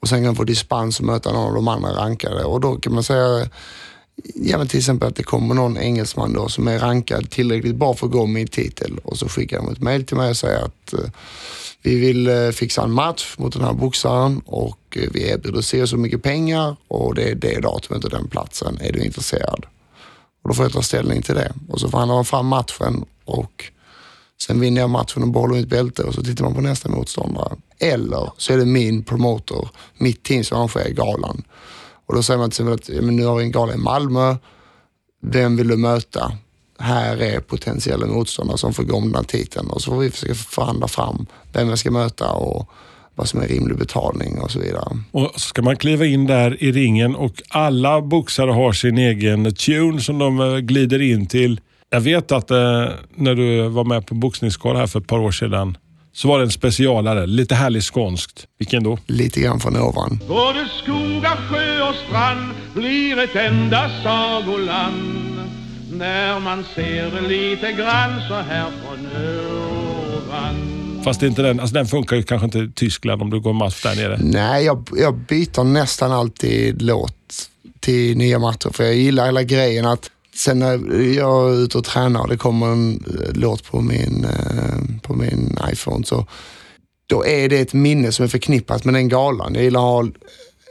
Och 0.00 0.08
sen 0.08 0.18
kan 0.18 0.26
de 0.26 0.36
få 0.36 0.44
dispens 0.44 1.00
och 1.00 1.06
möta 1.06 1.32
någon 1.32 1.48
av 1.48 1.54
de 1.54 1.68
andra 1.68 1.90
rankade 1.90 2.44
och 2.44 2.60
då 2.60 2.76
kan 2.76 2.94
man 2.94 3.02
säga 3.02 3.48
Ja, 4.34 4.58
men 4.58 4.68
till 4.68 4.78
exempel 4.78 5.08
att 5.08 5.16
det 5.16 5.22
kommer 5.22 5.54
någon 5.54 5.78
engelsman 5.78 6.32
då 6.32 6.48
som 6.48 6.68
är 6.68 6.78
rankad 6.78 7.30
tillräckligt 7.30 7.76
bra 7.76 7.94
för 7.94 8.06
att 8.06 8.12
gå 8.12 8.26
med 8.26 8.42
i 8.42 8.46
titel 8.46 8.98
och 9.04 9.18
så 9.18 9.28
skickar 9.28 9.56
de 9.56 9.72
ett 9.72 9.80
mail 9.80 10.06
till 10.06 10.16
mig 10.16 10.30
och 10.30 10.36
säger 10.36 10.64
att 10.64 10.92
eh, 10.92 11.10
vi 11.82 11.96
vill 11.98 12.28
eh, 12.28 12.50
fixa 12.50 12.82
en 12.82 12.92
match 12.92 13.34
mot 13.38 13.52
den 13.52 13.64
här 13.64 13.72
boxaren 13.72 14.42
och 14.46 14.78
eh, 14.96 15.08
vi 15.12 15.28
erbjuder 15.28 15.60
så 15.60 15.86
så 15.86 15.96
mycket 15.96 16.22
pengar 16.22 16.76
och 16.88 17.14
det 17.14 17.30
är 17.30 17.34
det 17.34 17.60
datumet 17.60 18.04
och 18.04 18.10
den 18.10 18.28
platsen. 18.28 18.78
Är 18.80 18.92
du 18.92 19.04
intresserad? 19.04 19.66
Och 20.42 20.48
då 20.48 20.54
får 20.54 20.64
jag 20.64 20.72
ta 20.72 20.82
ställning 20.82 21.22
till 21.22 21.34
det 21.34 21.52
och 21.68 21.80
så 21.80 21.88
förhandlar 21.88 22.14
man 22.14 22.24
fram 22.24 22.46
matchen 22.46 23.04
och 23.24 23.64
sen 24.42 24.60
vinner 24.60 24.80
jag 24.80 24.90
matchen 24.90 25.22
och 25.22 25.28
behåller 25.28 25.54
mitt 25.54 25.68
bälte 25.68 26.02
och 26.02 26.14
så 26.14 26.22
tittar 26.22 26.44
man 26.44 26.54
på 26.54 26.60
nästa 26.60 26.88
motståndare. 26.88 27.56
Eller 27.78 28.30
så 28.36 28.52
är 28.52 28.56
det 28.56 28.66
min 28.66 29.04
promotor, 29.04 29.68
mitt 29.98 30.22
team 30.22 30.44
som 30.44 30.58
arrangerar 30.58 30.88
galan. 30.88 31.42
Och 32.06 32.14
då 32.14 32.22
säger 32.22 32.38
man 32.38 32.50
till 32.50 32.54
exempel 32.54 32.74
att 32.74 32.88
ja, 32.88 33.02
men 33.02 33.16
nu 33.16 33.24
har 33.24 33.36
vi 33.36 33.44
en 33.44 33.52
gala 33.52 33.74
i 33.74 33.78
Malmö. 33.78 34.36
Vem 35.22 35.56
vill 35.56 35.68
du 35.68 35.76
möta? 35.76 36.32
Här 36.78 37.22
är 37.22 37.40
potentiella 37.40 38.06
motståndare 38.06 38.58
som 38.58 38.74
får 38.74 38.82
gå 38.82 38.96
om 38.96 39.04
den 39.04 39.14
här 39.14 39.22
titeln 39.22 39.70
och 39.70 39.82
så 39.82 39.90
får 39.90 39.98
vi 39.98 40.10
försöka 40.10 40.34
förhandla 40.34 40.88
fram 40.88 41.26
vem 41.52 41.68
jag 41.68 41.78
ska 41.78 41.90
möta 41.90 42.32
och 42.32 42.70
vad 43.14 43.28
som 43.28 43.40
är 43.40 43.48
rimlig 43.48 43.78
betalning 43.78 44.38
och 44.38 44.50
så 44.50 44.58
vidare. 44.58 44.98
Och 45.12 45.30
så 45.34 45.40
ska 45.40 45.62
man 45.62 45.76
kliva 45.76 46.06
in 46.06 46.26
där 46.26 46.62
i 46.62 46.72
ringen 46.72 47.14
och 47.14 47.42
alla 47.48 48.02
boxare 48.02 48.50
har 48.50 48.72
sin 48.72 48.98
egen 48.98 49.54
tune 49.54 50.00
som 50.00 50.18
de 50.18 50.40
eh, 50.40 50.56
glider 50.56 51.02
in 51.02 51.26
till. 51.26 51.60
Jag 51.90 52.00
vet 52.00 52.32
att 52.32 52.50
eh, 52.50 52.56
när 53.14 53.34
du 53.34 53.68
var 53.68 53.84
med 53.84 54.06
på 54.06 54.14
boxningsskala 54.14 54.78
här 54.78 54.86
för 54.86 55.00
ett 55.00 55.06
par 55.06 55.18
år 55.18 55.30
sedan 55.30 55.78
så 56.12 56.28
var 56.28 56.38
det 56.38 56.44
en 56.44 56.50
specialare, 56.50 57.26
lite 57.26 57.54
härlig 57.54 57.82
skånskt. 57.82 58.46
Vilken 58.58 58.82
då? 58.82 58.98
Lite 59.06 59.40
grann 59.40 59.60
från 59.60 59.76
ovan. 59.76 60.20
Både 60.28 60.68
skogar, 60.82 61.36
sjö 61.50 61.88
och 61.88 61.94
strand 62.08 62.54
blir 62.74 63.18
ett 63.18 63.36
enda 63.36 63.90
sagoland 64.02 65.26
när 65.92 66.40
man 66.40 66.64
ser 66.74 67.10
det 67.10 67.28
lite 67.28 67.72
grann 67.72 68.20
så 68.28 68.34
här 68.34 68.70
från 68.70 69.06
ovan. 70.26 71.02
Fast 71.04 71.22
inte 71.22 71.42
den, 71.42 71.60
alltså 71.60 71.74
den 71.74 71.86
funkar 71.86 72.16
ju 72.16 72.22
kanske 72.22 72.44
inte 72.44 72.58
i 72.58 72.70
Tyskland 72.74 73.22
om 73.22 73.30
du 73.30 73.40
går 73.40 73.52
match 73.52 73.82
där 73.82 73.96
nere. 73.96 74.18
Nej, 74.22 74.64
jag, 74.64 74.88
jag 74.96 75.14
byter 75.14 75.64
nästan 75.64 76.12
alltid 76.12 76.82
låt 76.82 77.48
till 77.80 78.16
nya 78.16 78.38
matcher 78.38 78.70
för 78.72 78.84
jag 78.84 78.94
gillar 78.94 79.26
hela 79.26 79.42
grejen 79.42 79.86
att 79.86 80.10
sen 80.36 80.58
när 80.58 80.92
jag 81.16 81.50
är 81.50 81.64
ute 81.64 81.78
och 81.78 81.84
tränar 81.84 82.20
och 82.20 82.28
det 82.28 82.36
kommer 82.36 82.66
en 82.66 82.94
eh, 82.94 83.32
låt 83.34 83.64
på 83.64 83.80
min, 83.80 84.24
eh, 84.24 85.00
på 85.02 85.14
min 85.14 85.58
iPhone 85.72 86.04
så 86.04 86.26
då 87.06 87.26
är 87.26 87.48
det 87.48 87.58
ett 87.60 87.72
minne 87.72 88.12
som 88.12 88.24
är 88.24 88.28
förknippat 88.28 88.84
med 88.84 88.94
den 88.94 89.08
galan. 89.08 89.54
Jag 89.54 89.64
gillar 89.64 89.80
att 89.80 89.84
ha 89.84 90.06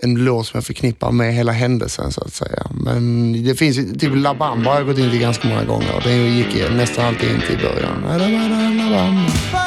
en 0.02 0.16
låt 0.16 0.48
som 0.48 0.58
jag 0.58 0.64
förknippar 0.66 1.12
med 1.12 1.34
hela 1.34 1.52
händelsen 1.52 2.12
så 2.12 2.22
att 2.22 2.34
säga. 2.34 2.68
Men 2.86 3.34
det 3.44 3.56
finns 3.56 3.78
ju- 3.78 3.96
typ 3.96 4.12
La 4.16 4.34
Bamba 4.34 4.70
har 4.72 4.78
jag 4.78 4.88
gått 4.88 4.98
in 4.98 5.10
till 5.12 5.20
ganska 5.20 5.48
många 5.48 5.64
gånger 5.66 5.96
och 5.96 6.02
den 6.04 6.38
gick 6.38 6.72
nästan 6.72 7.06
alltid 7.06 7.30
in 7.32 7.42
till 7.48 7.58
början. 7.58 8.02
La 8.20 8.90
Bamba. 8.98 9.65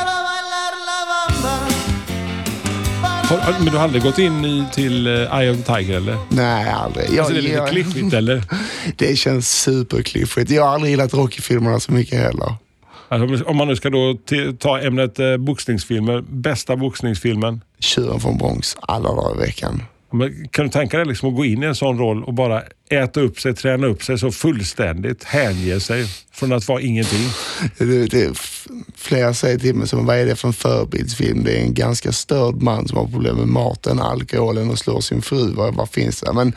Har, 3.28 3.54
men 3.58 3.64
du 3.72 3.76
har 3.76 3.84
aldrig 3.84 4.02
gått 4.02 4.18
in 4.18 4.44
i, 4.44 4.64
till 4.72 5.06
uh, 5.06 5.38
Eye 5.40 5.50
of 5.50 5.56
the 5.56 5.62
Tiger 5.74 5.96
eller? 5.96 6.16
Nej, 6.28 6.70
aldrig. 6.70 7.06
Jag, 7.10 7.18
Alltså 7.18 7.32
det 7.32 7.38
är 7.40 7.42
lite 7.42 7.54
jag- 7.54 7.68
klyschigt 7.68 8.14
eller? 8.14 8.42
Det 8.96 9.16
känns 9.16 9.60
superklyschigt. 9.62 10.50
Jag 10.50 10.64
har 10.64 10.74
aldrig 10.74 10.90
gillat 10.90 11.14
Rocky-filmerna 11.14 11.80
så 11.80 11.92
mycket 11.92 12.18
heller. 12.18 12.54
Alltså, 13.08 13.44
om 13.44 13.56
man 13.56 13.68
nu 13.68 13.76
ska 13.76 13.90
då 13.90 14.16
ta 14.58 14.80
ämnet 14.80 15.20
uh, 15.20 15.36
boxningsfilmer. 15.36 16.24
Bästa 16.28 16.76
boxningsfilmen. 16.76 17.60
Tjuren 17.80 18.20
från 18.20 18.38
Bronx 18.38 18.76
alla 18.80 19.08
dagar 19.14 19.36
i 19.36 19.46
veckan. 19.46 19.82
Men 20.10 20.48
Kan 20.48 20.64
du 20.64 20.70
tänka 20.70 20.96
dig 20.96 21.06
liksom 21.06 21.28
att 21.28 21.36
gå 21.36 21.44
in 21.44 21.62
i 21.62 21.66
en 21.66 21.74
sån 21.74 21.98
roll 21.98 22.24
och 22.24 22.34
bara 22.34 22.62
äta 22.90 23.20
upp 23.20 23.40
sig, 23.40 23.54
träna 23.54 23.86
upp 23.86 24.02
sig 24.02 24.18
så 24.18 24.30
fullständigt, 24.30 25.24
hänge 25.24 25.80
sig 25.80 26.06
från 26.32 26.52
att 26.52 26.68
vara 26.68 26.80
ingenting? 26.80 27.28
Det, 27.78 28.06
det, 28.06 28.38
flera 28.96 29.34
säger 29.34 29.58
till 29.58 29.74
mig, 29.74 29.88
som, 29.88 30.06
vad 30.06 30.16
är 30.16 30.26
det 30.26 30.36
för 30.36 30.48
en 30.48 30.54
förebildsfilm? 30.54 31.44
Det 31.44 31.58
är 31.58 31.62
en 31.62 31.74
ganska 31.74 32.12
störd 32.12 32.62
man 32.62 32.88
som 32.88 32.98
har 32.98 33.06
problem 33.06 33.36
med 33.36 33.48
maten, 33.48 34.00
alkoholen 34.00 34.70
och 34.70 34.78
slår 34.78 35.00
sin 35.00 35.22
fru. 35.22 35.52
Vad, 35.52 35.74
vad 35.74 35.90
finns 35.90 36.20
det? 36.20 36.32
Men 36.32 36.52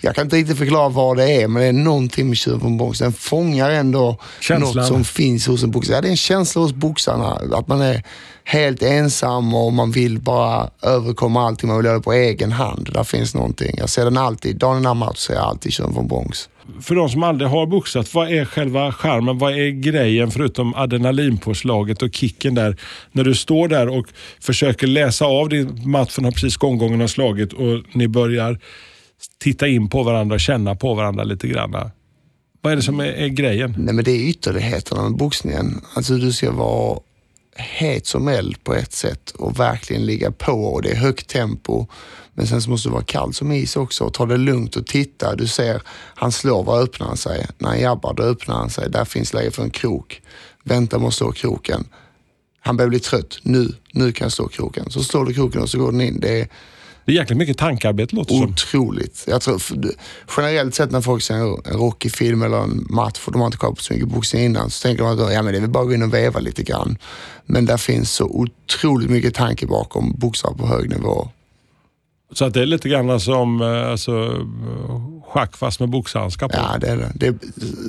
jag 0.00 0.14
kan 0.14 0.24
inte 0.24 0.36
riktigt 0.36 0.58
förklara 0.58 0.88
vad 0.88 1.16
det 1.16 1.42
är, 1.42 1.48
men 1.48 1.62
det 1.62 1.68
är 1.68 1.72
någonting 1.72 2.28
med 2.28 2.36
Tjuren 2.36 2.60
från 2.60 2.76
Bronx. 2.76 2.98
Den 2.98 3.12
fångar 3.12 3.70
ändå 3.70 4.18
Känslan. 4.40 4.76
något 4.76 4.86
som 4.86 5.04
finns 5.04 5.46
hos 5.46 5.62
en 5.62 5.70
boxare. 5.70 5.96
Ja, 5.96 6.00
det 6.00 6.08
är 6.08 6.10
en 6.10 6.16
känsla 6.16 6.62
hos 6.62 6.72
boxarna. 6.72 7.40
Att 7.52 7.68
man 7.68 7.80
är 7.80 8.02
helt 8.48 8.82
ensam 8.82 9.54
och 9.54 9.72
man 9.72 9.90
vill 9.90 10.20
bara 10.20 10.70
överkomma 10.82 11.46
allting. 11.46 11.68
Man 11.68 11.76
vill 11.76 11.86
göra 11.86 11.96
det 11.96 12.02
på 12.02 12.12
egen 12.12 12.52
hand. 12.52 12.90
Där 12.92 13.04
finns 13.04 13.34
någonting. 13.34 13.74
Jag 13.78 13.88
ser 13.88 14.04
den 14.04 14.16
alltid. 14.16 14.56
Dagen 14.56 14.78
innan 14.78 14.96
match 14.96 15.18
ser 15.18 15.34
jag 15.34 15.42
alltid 15.44 15.72
Tjuren 15.72 15.94
från 15.94 16.08
Bronx. 16.08 16.48
För 16.80 16.94
de 16.94 17.08
som 17.08 17.22
aldrig 17.22 17.50
har 17.50 17.66
boxat, 17.66 18.14
vad 18.14 18.30
är 18.30 18.44
själva 18.44 18.92
charmen? 18.92 19.38
Vad 19.38 19.52
är 19.52 19.70
grejen 19.70 20.30
förutom 20.30 20.74
adrenalinpåslaget 20.74 22.02
och 22.02 22.14
kicken 22.14 22.54
där? 22.54 22.76
När 23.12 23.24
du 23.24 23.34
står 23.34 23.68
där 23.68 23.88
och 23.88 24.06
försöker 24.40 24.86
läsa 24.86 25.24
av 25.24 25.48
din 25.48 25.90
matchen 25.90 26.24
har 26.24 26.32
precis 26.32 26.56
gånggången 26.56 27.00
har 27.00 27.08
slagit 27.08 27.52
och 27.52 27.82
ni 27.92 28.08
börjar 28.08 28.60
titta 29.38 29.68
in 29.68 29.88
på 29.88 30.02
varandra 30.02 30.34
och 30.34 30.40
känna 30.40 30.74
på 30.74 30.94
varandra 30.94 31.24
lite 31.24 31.48
grann. 31.48 31.90
Vad 32.60 32.72
är 32.72 32.76
det 32.76 32.82
som 32.82 33.00
är, 33.00 33.04
är 33.04 33.28
grejen? 33.28 33.74
Nej 33.78 33.94
men 33.94 34.04
det 34.04 34.10
är 34.10 34.28
ytterligheterna 34.28 35.02
med 35.02 35.18
boxningen. 35.18 35.80
Alltså 35.94 36.14
du 36.14 36.32
ska 36.32 36.52
vara 36.52 36.98
het 37.56 38.06
som 38.06 38.28
eld 38.28 38.64
på 38.64 38.74
ett 38.74 38.92
sätt 38.92 39.30
och 39.30 39.60
verkligen 39.60 40.06
ligga 40.06 40.30
på 40.30 40.52
och 40.52 40.82
det 40.82 40.90
är 40.90 40.96
högt 40.96 41.28
tempo. 41.28 41.86
Men 42.34 42.46
sen 42.46 42.62
så 42.62 42.70
måste 42.70 42.88
du 42.88 42.92
vara 42.92 43.04
kall 43.04 43.34
som 43.34 43.52
is 43.52 43.76
också 43.76 44.04
och 44.04 44.14
ta 44.14 44.26
det 44.26 44.36
lugnt 44.36 44.76
och 44.76 44.86
titta. 44.86 45.34
Du 45.34 45.46
ser, 45.46 45.82
han 46.14 46.32
slår, 46.32 46.64
var 46.64 46.82
öppnar 46.82 47.06
han 47.06 47.16
sig? 47.16 47.46
När 47.58 47.68
han 47.68 47.80
jabbar, 47.80 48.14
då 48.14 48.22
öppnar 48.22 48.54
han 48.54 48.70
sig. 48.70 48.90
Där 48.90 49.04
finns 49.04 49.32
läge 49.32 49.50
för 49.50 49.62
en 49.62 49.70
krok. 49.70 50.22
Vänta 50.64 50.98
med 50.98 51.08
att 51.08 51.14
slå 51.14 51.32
kroken. 51.32 51.84
Han 52.60 52.76
börjar 52.76 52.88
bli 52.88 53.00
trött. 53.00 53.38
Nu, 53.42 53.72
nu 53.92 54.12
kan 54.12 54.24
jag 54.24 54.32
slå 54.32 54.48
kroken. 54.48 54.90
Så 54.90 55.04
slår 55.04 55.24
du 55.24 55.34
kroken 55.34 55.62
och 55.62 55.70
så 55.70 55.78
går 55.78 55.92
den 55.92 56.00
in. 56.00 56.20
Det 56.20 56.40
är, 56.40 56.48
det 57.06 57.12
är 57.12 57.16
jäkligt 57.16 57.38
mycket 57.38 57.58
tankearbete 57.58 58.16
låter 58.16 58.34
det 58.34 58.40
som. 58.40 58.50
Otroligt. 58.50 59.24
Jag 59.26 59.42
tror, 59.42 59.58
för, 59.58 59.76
generellt 60.36 60.74
sett 60.74 60.90
när 60.90 61.00
folk 61.00 61.22
ser 61.22 61.34
en, 61.34 61.56
en 61.64 61.78
Rocky-film 61.78 62.42
eller 62.42 62.56
en 62.56 62.86
match 62.90 63.22
och 63.26 63.32
de 63.32 63.40
har 63.40 63.46
inte 63.46 63.58
kollat 63.58 63.76
på 63.76 63.82
så 63.82 63.92
mycket 63.92 64.08
boxning 64.08 64.44
innan 64.44 64.70
så 64.70 64.82
tänker 64.82 65.04
de 65.04 65.12
att 65.12 65.32
ja, 65.32 65.42
men 65.42 65.52
det 65.52 65.58
är 65.58 65.60
väl 65.60 65.70
bara 65.70 65.82
att 65.82 65.88
gå 65.88 65.94
in 65.94 66.02
och 66.02 66.14
veva 66.14 66.40
lite 66.40 66.62
grann. 66.62 66.98
Men 67.44 67.66
där 67.66 67.76
finns 67.76 68.12
så 68.12 68.24
otroligt 68.24 69.10
mycket 69.10 69.34
tanke 69.34 69.66
bakom 69.66 70.12
boxare 70.18 70.54
på 70.54 70.66
hög 70.66 70.90
nivå. 70.90 71.28
Så 72.32 72.44
att 72.44 72.54
det 72.54 72.62
är 72.62 72.66
lite 72.66 72.88
grann 72.88 73.20
som 73.20 73.60
alltså, 73.62 74.12
eh, 74.12 75.22
schack 75.28 75.56
fast 75.56 75.80
med 75.80 75.88
boxhandskar 75.88 76.48
på. 76.48 76.56
Ja, 76.56 76.78
det 76.80 76.86
är 76.86 76.96
det. 76.96 77.12
Det 77.14 77.26
är, 77.26 77.34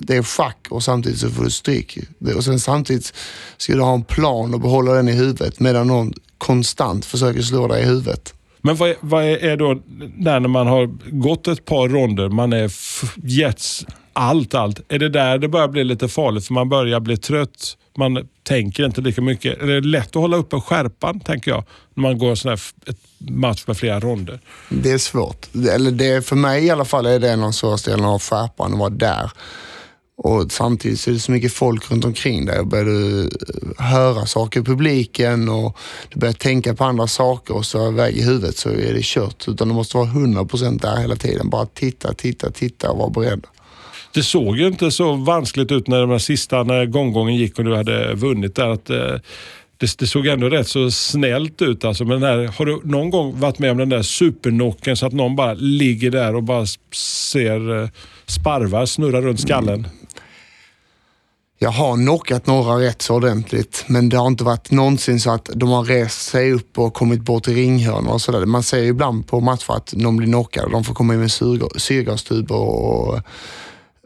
det 0.02 0.16
är 0.16 0.24
schack 0.24 0.68
och 0.70 0.84
samtidigt 0.84 1.20
så 1.20 1.30
får 1.30 1.44
du 1.44 1.52
stryk. 1.52 1.98
Och 2.36 2.44
sen 2.44 2.60
samtidigt 2.60 3.14
ska 3.58 3.74
du 3.74 3.82
ha 3.82 3.94
en 3.94 4.04
plan 4.04 4.54
och 4.54 4.60
behålla 4.60 4.94
den 4.94 5.10
i 5.10 5.12
huvudet 5.12 5.60
medan 5.60 5.88
någon 5.88 6.14
konstant 6.38 7.06
försöker 7.06 7.42
slå 7.42 7.68
dig 7.68 7.84
i 7.84 7.86
huvudet. 7.86 8.34
Men 8.62 8.76
vad 8.76 8.90
är, 8.90 8.96
vad 9.02 9.24
är, 9.24 9.58
då 9.58 9.82
där 10.18 10.40
när 10.40 10.48
man 10.48 10.68
har 10.68 10.86
gått 11.12 11.48
ett 11.48 11.66
par 11.66 11.90
ronder, 11.90 12.30
man 12.30 12.54
är 12.54 12.72
getts 13.16 13.86
allt, 14.18 14.54
allt. 14.54 14.82
Är 14.88 15.00
det 15.00 15.10
där 15.10 15.38
det 15.38 15.48
börjar 15.48 15.68
bli 15.68 15.84
lite 15.84 16.08
farligt 16.08 16.46
för 16.46 16.54
man 16.54 16.70
börjar 16.70 17.00
bli 17.00 17.18
trött? 17.18 17.78
Man 17.98 18.28
tänker 18.44 18.86
inte 18.86 19.02
lika 19.02 19.22
mycket. 19.22 19.62
Är 19.62 19.68
det 19.68 19.82
lätt 19.82 20.08
att 20.08 20.16
hålla 20.16 20.38
uppe 20.38 20.60
skärpan, 20.60 21.20
tänker 21.20 21.52
jag, 21.52 21.64
när 21.94 22.02
man 22.02 22.18
går 22.18 22.30
en 22.30 22.38
sån 22.38 22.50
här 22.50 22.60
ett 22.86 23.00
match 23.20 23.64
med 23.68 23.78
flera 23.78 24.00
ronder? 24.00 24.40
Det 24.70 24.92
är 24.92 24.98
svårt. 24.98 25.48
Eller 25.56 25.92
det, 25.92 26.26
för 26.26 26.36
mig 26.36 26.66
i 26.66 26.70
alla 26.70 26.86
fall 26.86 27.06
är 27.06 27.20
det 27.20 27.32
en 27.32 27.40
av 27.40 27.44
de 27.44 27.54
svåraste 27.54 27.92
delarna 27.92 28.10
av 28.10 28.22
skärpan, 28.22 28.74
att 28.74 28.80
vara 28.80 28.90
där. 28.90 29.32
Och 30.18 30.52
samtidigt 30.52 31.00
så 31.00 31.10
är 31.10 31.14
det 31.14 31.20
så 31.20 31.32
mycket 31.32 31.54
folk 31.54 31.92
runt 31.92 32.06
omkring 32.06 32.46
dig 32.46 32.60
och 32.60 32.68
börjar 32.68 32.86
du 32.86 33.22
eh, 33.22 33.86
höra 33.86 34.26
saker 34.26 34.60
i 34.60 34.64
publiken 34.64 35.50
och 35.50 35.78
du 36.10 36.20
börjar 36.20 36.34
tänka 36.34 36.76
på 36.76 36.84
andra 36.84 37.08
saker 37.08 37.56
och 37.56 37.66
så 37.66 37.92
väg 37.92 38.18
i 38.18 38.24
huvudet 38.24 38.58
så 38.58 38.70
är 38.70 38.94
det 38.94 39.04
kört. 39.04 39.48
Utan 39.48 39.68
du 39.68 39.74
måste 39.74 39.98
vara 39.98 40.08
100% 40.08 40.82
där 40.82 40.98
hela 40.98 41.16
tiden. 41.16 41.50
Bara 41.50 41.66
titta, 41.66 42.14
titta, 42.14 42.52
titta 42.52 42.92
och 42.92 42.98
vara 42.98 43.10
beredd. 43.10 43.46
Det 44.14 44.24
såg 44.24 44.58
ju 44.58 44.68
inte 44.68 44.92
så 44.92 45.14
vanskligt 45.14 45.72
ut 45.72 45.88
när 45.88 46.02
de 46.02 46.10
här 46.10 46.18
sista, 46.18 46.64
när 46.64 46.86
gånggången 46.86 47.36
gick 47.36 47.60
och 47.60 47.66
du 47.66 47.76
hade 47.76 48.14
vunnit 48.14 48.56
där. 48.56 48.68
Att, 48.68 48.90
eh, 48.90 49.16
det, 49.78 49.98
det 49.98 50.08
såg 50.08 50.28
ändå 50.28 50.50
rätt 50.50 50.68
så 50.68 50.92
snällt 50.92 51.62
ut. 51.62 51.86
Alltså. 51.86 52.06
Men 52.06 52.24
här, 52.24 52.38
har 52.58 52.66
du 52.66 52.82
någon 52.84 53.10
gång 53.10 53.40
varit 53.40 53.60
med 53.60 53.72
om 53.72 53.78
den 53.78 53.90
där 53.90 54.02
supernocken 54.02 54.98
så 54.98 55.06
att 55.06 55.14
någon 55.14 55.36
bara 55.36 55.54
ligger 55.54 56.12
där 56.12 56.36
och 56.36 56.44
bara 56.44 56.66
ser 57.30 57.82
eh, 57.82 57.90
sparvar 58.26 58.86
snurra 58.86 59.22
runt 59.22 59.40
skallen? 59.40 59.88
Jag 61.60 61.70
har 61.72 61.96
knockat 61.96 62.48
några 62.48 62.80
rätt 62.80 63.02
så 63.02 63.16
ordentligt, 63.16 63.84
men 63.88 64.10
det 64.10 64.18
har 64.18 64.28
inte 64.28 64.44
varit 64.44 64.72
någonsin 64.72 65.20
så 65.20 65.32
att 65.32 65.50
de 65.56 65.70
har 65.70 65.84
rest 65.84 66.22
sig 66.30 66.52
upp 66.54 66.78
och 66.80 66.94
kommit 66.94 67.22
bort 67.22 67.44
till 67.44 67.56
ringhörnor 67.56 68.12
och 68.14 68.22
sådär. 68.22 68.46
Man 68.46 68.64
ser 68.64 68.78
ju 68.80 68.88
ibland 68.88 69.28
på 69.28 69.40
matcher 69.40 69.72
att 69.74 69.94
de 69.98 70.18
blir 70.18 70.28
knockade 70.28 70.72
de 70.72 70.84
får 70.84 70.94
komma 70.94 71.14
in 71.14 71.20
med 71.20 71.30
syrga- 71.32 71.80
syrgastuber 71.80 72.56
och, 72.56 73.20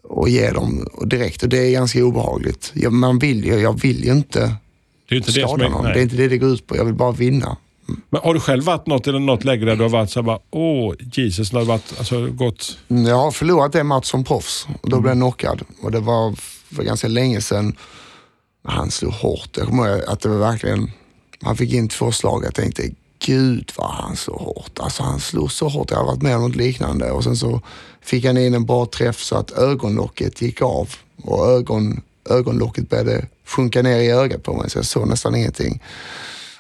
och 0.03 0.29
ge 0.29 0.51
dem 0.51 0.87
direkt 1.05 1.43
och 1.43 1.49
det 1.49 1.57
är 1.67 1.71
ganska 1.71 2.03
obehagligt. 2.05 2.71
Jag, 2.75 2.93
man 2.93 3.19
vill, 3.19 3.45
ju- 3.45 3.59
jag 3.59 3.81
vill 3.81 4.05
ju 4.05 4.11
inte 4.11 4.55
Det 5.09 5.15
är 5.15 5.17
inte 5.17 5.31
det 5.31 5.41
som 5.41 5.47
skada 5.49 5.65
är, 5.65 5.69
någon. 5.69 5.83
nej. 5.83 5.93
Det 5.93 5.99
är 5.99 6.03
inte 6.03 6.15
det 6.15 6.27
det 6.27 6.37
går 6.37 6.49
ut 6.49 6.67
på. 6.67 6.77
Jag 6.77 6.85
vill 6.85 6.93
bara 6.95 7.11
vinna. 7.11 7.57
Men 8.09 8.21
har 8.23 8.33
du 8.33 8.39
själv 8.39 8.63
varit 8.63 8.87
något, 8.87 9.07
eller 9.07 9.19
något 9.19 9.43
läge 9.43 9.65
där 9.65 9.75
du 9.75 9.81
har 9.81 9.89
varit 9.89 10.09
så 10.11 10.19
här 10.19 10.23
bara, 10.25 10.39
åh 10.51 10.93
Jesus, 11.13 11.53
när 11.53 11.59
du 11.59 11.65
har 11.65 11.73
varit, 11.73 11.93
alltså, 11.99 12.27
gått... 12.27 12.77
Mm, 12.89 13.05
Jag 13.05 13.15
har 13.17 13.31
förlorat 13.31 13.75
en 13.75 13.87
match 13.87 14.05
som 14.11 14.23
proffs 14.23 14.67
och 14.81 14.89
då 14.89 14.99
blev 14.99 15.11
jag 15.11 15.17
knockad. 15.17 15.61
Och 15.81 15.91
det 15.91 15.99
var 15.99 16.35
för 16.75 16.84
ganska 16.84 17.07
länge 17.07 17.41
sedan. 17.41 17.75
Han 18.63 18.91
slog 18.91 19.13
hårt. 19.13 19.57
Jag 19.57 19.67
kommer 19.67 19.89
ihåg 19.89 20.01
att 20.07 20.21
det 20.21 20.29
var 20.29 20.38
verkligen, 20.38 20.91
han 21.41 21.57
fick 21.57 21.73
in 21.73 21.89
två 21.89 22.12
slag. 22.12 22.45
Jag 22.45 22.55
tänkte, 22.55 22.89
gud 23.25 23.71
vad 23.77 23.91
han 23.91 24.15
slog 24.15 24.39
hårt. 24.39 24.79
Alltså 24.79 25.03
han 25.03 25.19
slog 25.19 25.51
så 25.51 25.67
hårt. 25.67 25.91
Jag 25.91 25.97
har 25.97 26.05
varit 26.05 26.21
med 26.21 26.36
om 26.36 26.41
något 26.41 26.55
liknande. 26.55 27.12
Och 27.12 27.23
sen 27.23 27.38
så 27.38 27.62
fick 28.01 28.25
han 28.25 28.38
in 28.38 28.53
en 28.53 28.65
bra 28.65 28.86
träff 28.86 29.19
så 29.19 29.36
att 29.36 29.51
ögonlocket 29.51 30.41
gick 30.41 30.62
av 30.62 30.89
och 31.23 31.47
ögon, 31.47 32.01
ögonlocket 32.29 32.89
började 32.89 33.27
sjunka 33.45 33.81
ner 33.81 33.97
i 33.97 34.12
ögat 34.12 34.43
på 34.43 34.53
mig 34.53 34.69
så 34.69 34.77
jag 34.77 34.86
såg 34.86 35.07
nästan 35.07 35.36
ingenting. 35.36 35.84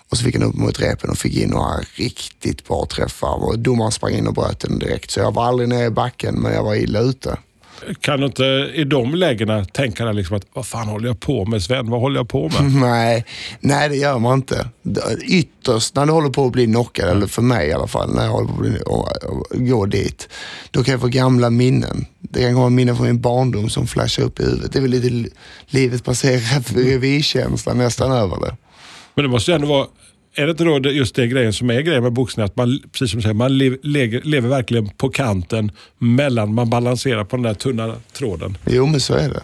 Och 0.09 0.17
så 0.17 0.23
fick 0.23 0.35
han 0.35 0.43
upp 0.43 0.55
mot 0.55 0.79
repen 0.79 1.09
och 1.09 1.17
fick 1.17 1.37
in 1.37 1.49
några 1.49 1.79
riktigt 1.95 2.67
bra 2.67 2.85
träffar. 2.85 3.45
Och 3.45 3.59
domaren 3.59 3.91
sprang 3.91 4.13
in 4.13 4.27
och 4.27 4.33
bröt 4.33 4.59
den 4.59 4.79
direkt. 4.79 5.11
Så 5.11 5.19
jag 5.19 5.33
var 5.33 5.45
aldrig 5.45 5.69
nere 5.69 5.85
i 5.85 5.89
backen, 5.89 6.35
men 6.35 6.53
jag 6.53 6.63
var 6.63 6.75
illa 6.75 6.99
ute. 6.99 7.37
Kan 8.01 8.19
du 8.19 8.25
inte 8.25 8.43
i 8.75 8.83
de 8.83 9.15
lägena 9.15 9.65
tänka 9.65 10.05
dig 10.05 10.13
liksom 10.13 10.37
att, 10.37 10.45
vad 10.53 10.65
fan 10.65 10.87
håller 10.87 11.07
jag 11.07 11.19
på 11.19 11.45
med 11.45 11.63
Sven? 11.63 11.89
Vad 11.89 11.99
håller 12.01 12.19
jag 12.19 12.29
på 12.29 12.49
med? 12.49 12.71
Nej, 12.81 13.25
nej 13.59 13.89
det 13.89 13.95
gör 13.95 14.19
man 14.19 14.33
inte. 14.37 14.67
Ytterst 15.23 15.95
när 15.95 16.05
du 16.05 16.11
håller 16.11 16.29
på 16.29 16.45
att 16.45 16.51
bli 16.51 16.65
knockad, 16.65 17.09
eller 17.09 17.27
för 17.27 17.41
mig 17.41 17.67
i 17.67 17.73
alla 17.73 17.87
fall, 17.87 18.13
när 18.15 18.23
jag 18.25 18.31
håller 18.31 18.47
på 18.47 18.53
att 18.53 18.59
bli, 18.59 18.77
och, 18.85 19.67
gå 19.67 19.85
dit, 19.85 20.29
då 20.71 20.83
kan 20.83 20.91
jag 20.91 21.01
få 21.01 21.07
gamla 21.07 21.49
minnen. 21.49 22.05
Det 22.19 22.41
kan 22.41 22.53
komma 22.53 22.69
minnen 22.69 22.95
från 22.95 23.05
min 23.07 23.21
barndom 23.21 23.69
som 23.69 23.87
flashar 23.87 24.23
upp 24.23 24.39
i 24.39 24.43
huvudet. 24.43 24.71
Det 24.73 24.79
är 24.79 24.81
väl 24.81 24.91
lite 24.91 25.09
li- 25.09 25.31
livet 25.67 26.03
passerar 26.03 26.73
revirkänsla 26.83 27.73
nästan 27.73 28.11
över 28.11 28.37
det. 28.39 28.55
Men 29.15 29.23
det 29.25 29.29
måste 29.29 29.51
ju 29.51 29.55
ändå 29.55 29.67
vara 29.67 29.87
är 30.35 30.45
det 30.45 30.51
inte 30.51 30.63
då 30.63 30.79
just 30.79 31.15
det 31.15 31.27
grejen 31.27 31.53
som 31.53 31.69
är 31.69 31.81
grejen 31.81 32.03
med 32.03 32.13
boxning? 32.13 32.45
Att 32.45 32.55
man, 32.55 32.79
precis 32.91 33.11
som 33.11 33.17
du 33.17 33.21
säger, 33.21 33.33
man 33.33 33.57
lever, 33.57 33.77
lever, 33.83 34.21
lever 34.21 34.49
verkligen 34.49 34.89
på 34.89 35.09
kanten 35.09 35.71
mellan, 35.97 36.53
man 36.53 36.69
balanserar 36.69 37.23
på 37.23 37.35
den 37.35 37.43
där 37.43 37.53
tunna 37.53 37.95
tråden. 38.13 38.57
Jo, 38.65 38.85
men 38.85 38.99
så 38.99 39.13
är 39.13 39.29
det. 39.29 39.43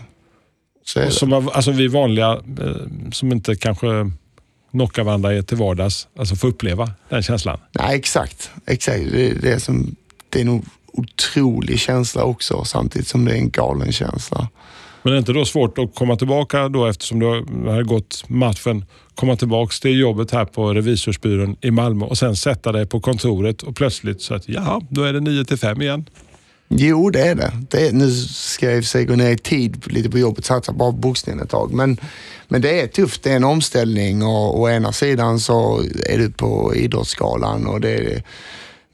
Så 0.86 1.00
är 1.00 1.06
det. 1.06 1.12
som, 1.12 1.34
alltså 1.34 1.72
vi 1.72 1.88
vanliga 1.88 2.32
eh, 2.34 3.12
som 3.12 3.32
inte 3.32 3.56
kanske 3.56 3.88
knockar 4.72 5.04
varandra 5.04 5.44
till 5.44 5.58
vardags, 5.58 6.08
alltså 6.18 6.36
får 6.36 6.48
uppleva 6.48 6.92
den 7.10 7.24
känslan. 7.24 7.60
Nej, 7.72 7.98
exakt. 7.98 8.52
exakt. 8.66 9.12
Det, 9.12 9.42
det, 9.42 9.52
är 9.52 9.60
som, 9.60 9.96
det 10.30 10.42
är 10.42 10.46
nog 10.46 10.66
otrolig 10.94 11.80
känsla 11.80 12.24
också, 12.24 12.64
samtidigt 12.64 13.08
som 13.08 13.26
det 13.26 13.32
är 13.32 13.38
en 13.38 13.50
galen 13.50 13.92
känsla. 13.92 14.48
Men 15.04 15.12
är 15.12 15.16
det 15.16 15.20
inte 15.20 15.34
då 15.34 15.46
svårt 15.46 15.78
att 15.78 15.96
komma 15.96 16.16
tillbaka 16.16 16.70
då 16.70 16.86
eftersom 16.86 17.20
du 17.20 17.26
har 17.26 17.72
har 17.72 17.84
gått 17.84 18.24
matchen, 18.28 18.86
komma 19.18 19.36
tillbaka 19.36 19.74
till 19.82 20.00
jobbet 20.00 20.32
här 20.32 20.46
på 20.46 20.74
revisorsbyrån 20.74 21.56
i 21.62 21.72
Malmö 21.72 22.06
och 22.06 22.18
sen 22.18 22.36
sätta 22.36 22.72
dig 22.72 22.86
på 22.86 23.00
kontoret 23.00 23.64
och 23.64 23.76
plötsligt 23.76 24.22
så 24.22 24.36
att 24.36 24.50
ja, 24.50 24.82
då 24.90 25.04
är 25.04 25.14
det 25.14 25.20
9 25.20 25.46
till 25.46 25.58
5 25.58 25.82
igen. 25.82 26.06
Jo, 26.68 27.10
det 27.10 27.22
är 27.22 27.36
det. 27.36 27.52
det 27.70 27.88
är, 27.88 27.92
nu 27.92 28.12
ska 28.12 28.66
jag 28.66 28.76
i 28.76 28.80
och 28.80 28.84
för 28.84 28.90
sig 28.90 29.06
gå 29.06 29.16
ner 29.16 29.32
i 29.32 29.38
tid 29.38 29.84
lite 29.86 30.10
på 30.10 30.20
jobbet 30.20 30.40
och 30.40 30.46
satsa 30.46 30.72
bara 30.72 30.92
på 30.92 30.98
boxningen 30.98 31.44
ett 31.44 31.50
tag. 31.50 31.74
Men, 31.74 31.98
men 32.48 32.62
det 32.62 32.82
är 32.82 32.88
tufft. 32.88 33.24
Det 33.24 33.32
är 33.32 33.36
en 33.36 33.44
omställning 33.44 34.24
och 34.24 34.60
å 34.60 34.70
ena 34.70 34.92
sidan 34.92 35.40
så 35.40 35.84
är 36.06 36.18
du 36.18 36.32
på 36.32 36.76
Idrottsgalan 36.76 37.68
och 37.68 37.82
det 37.82 37.90
är 37.90 38.24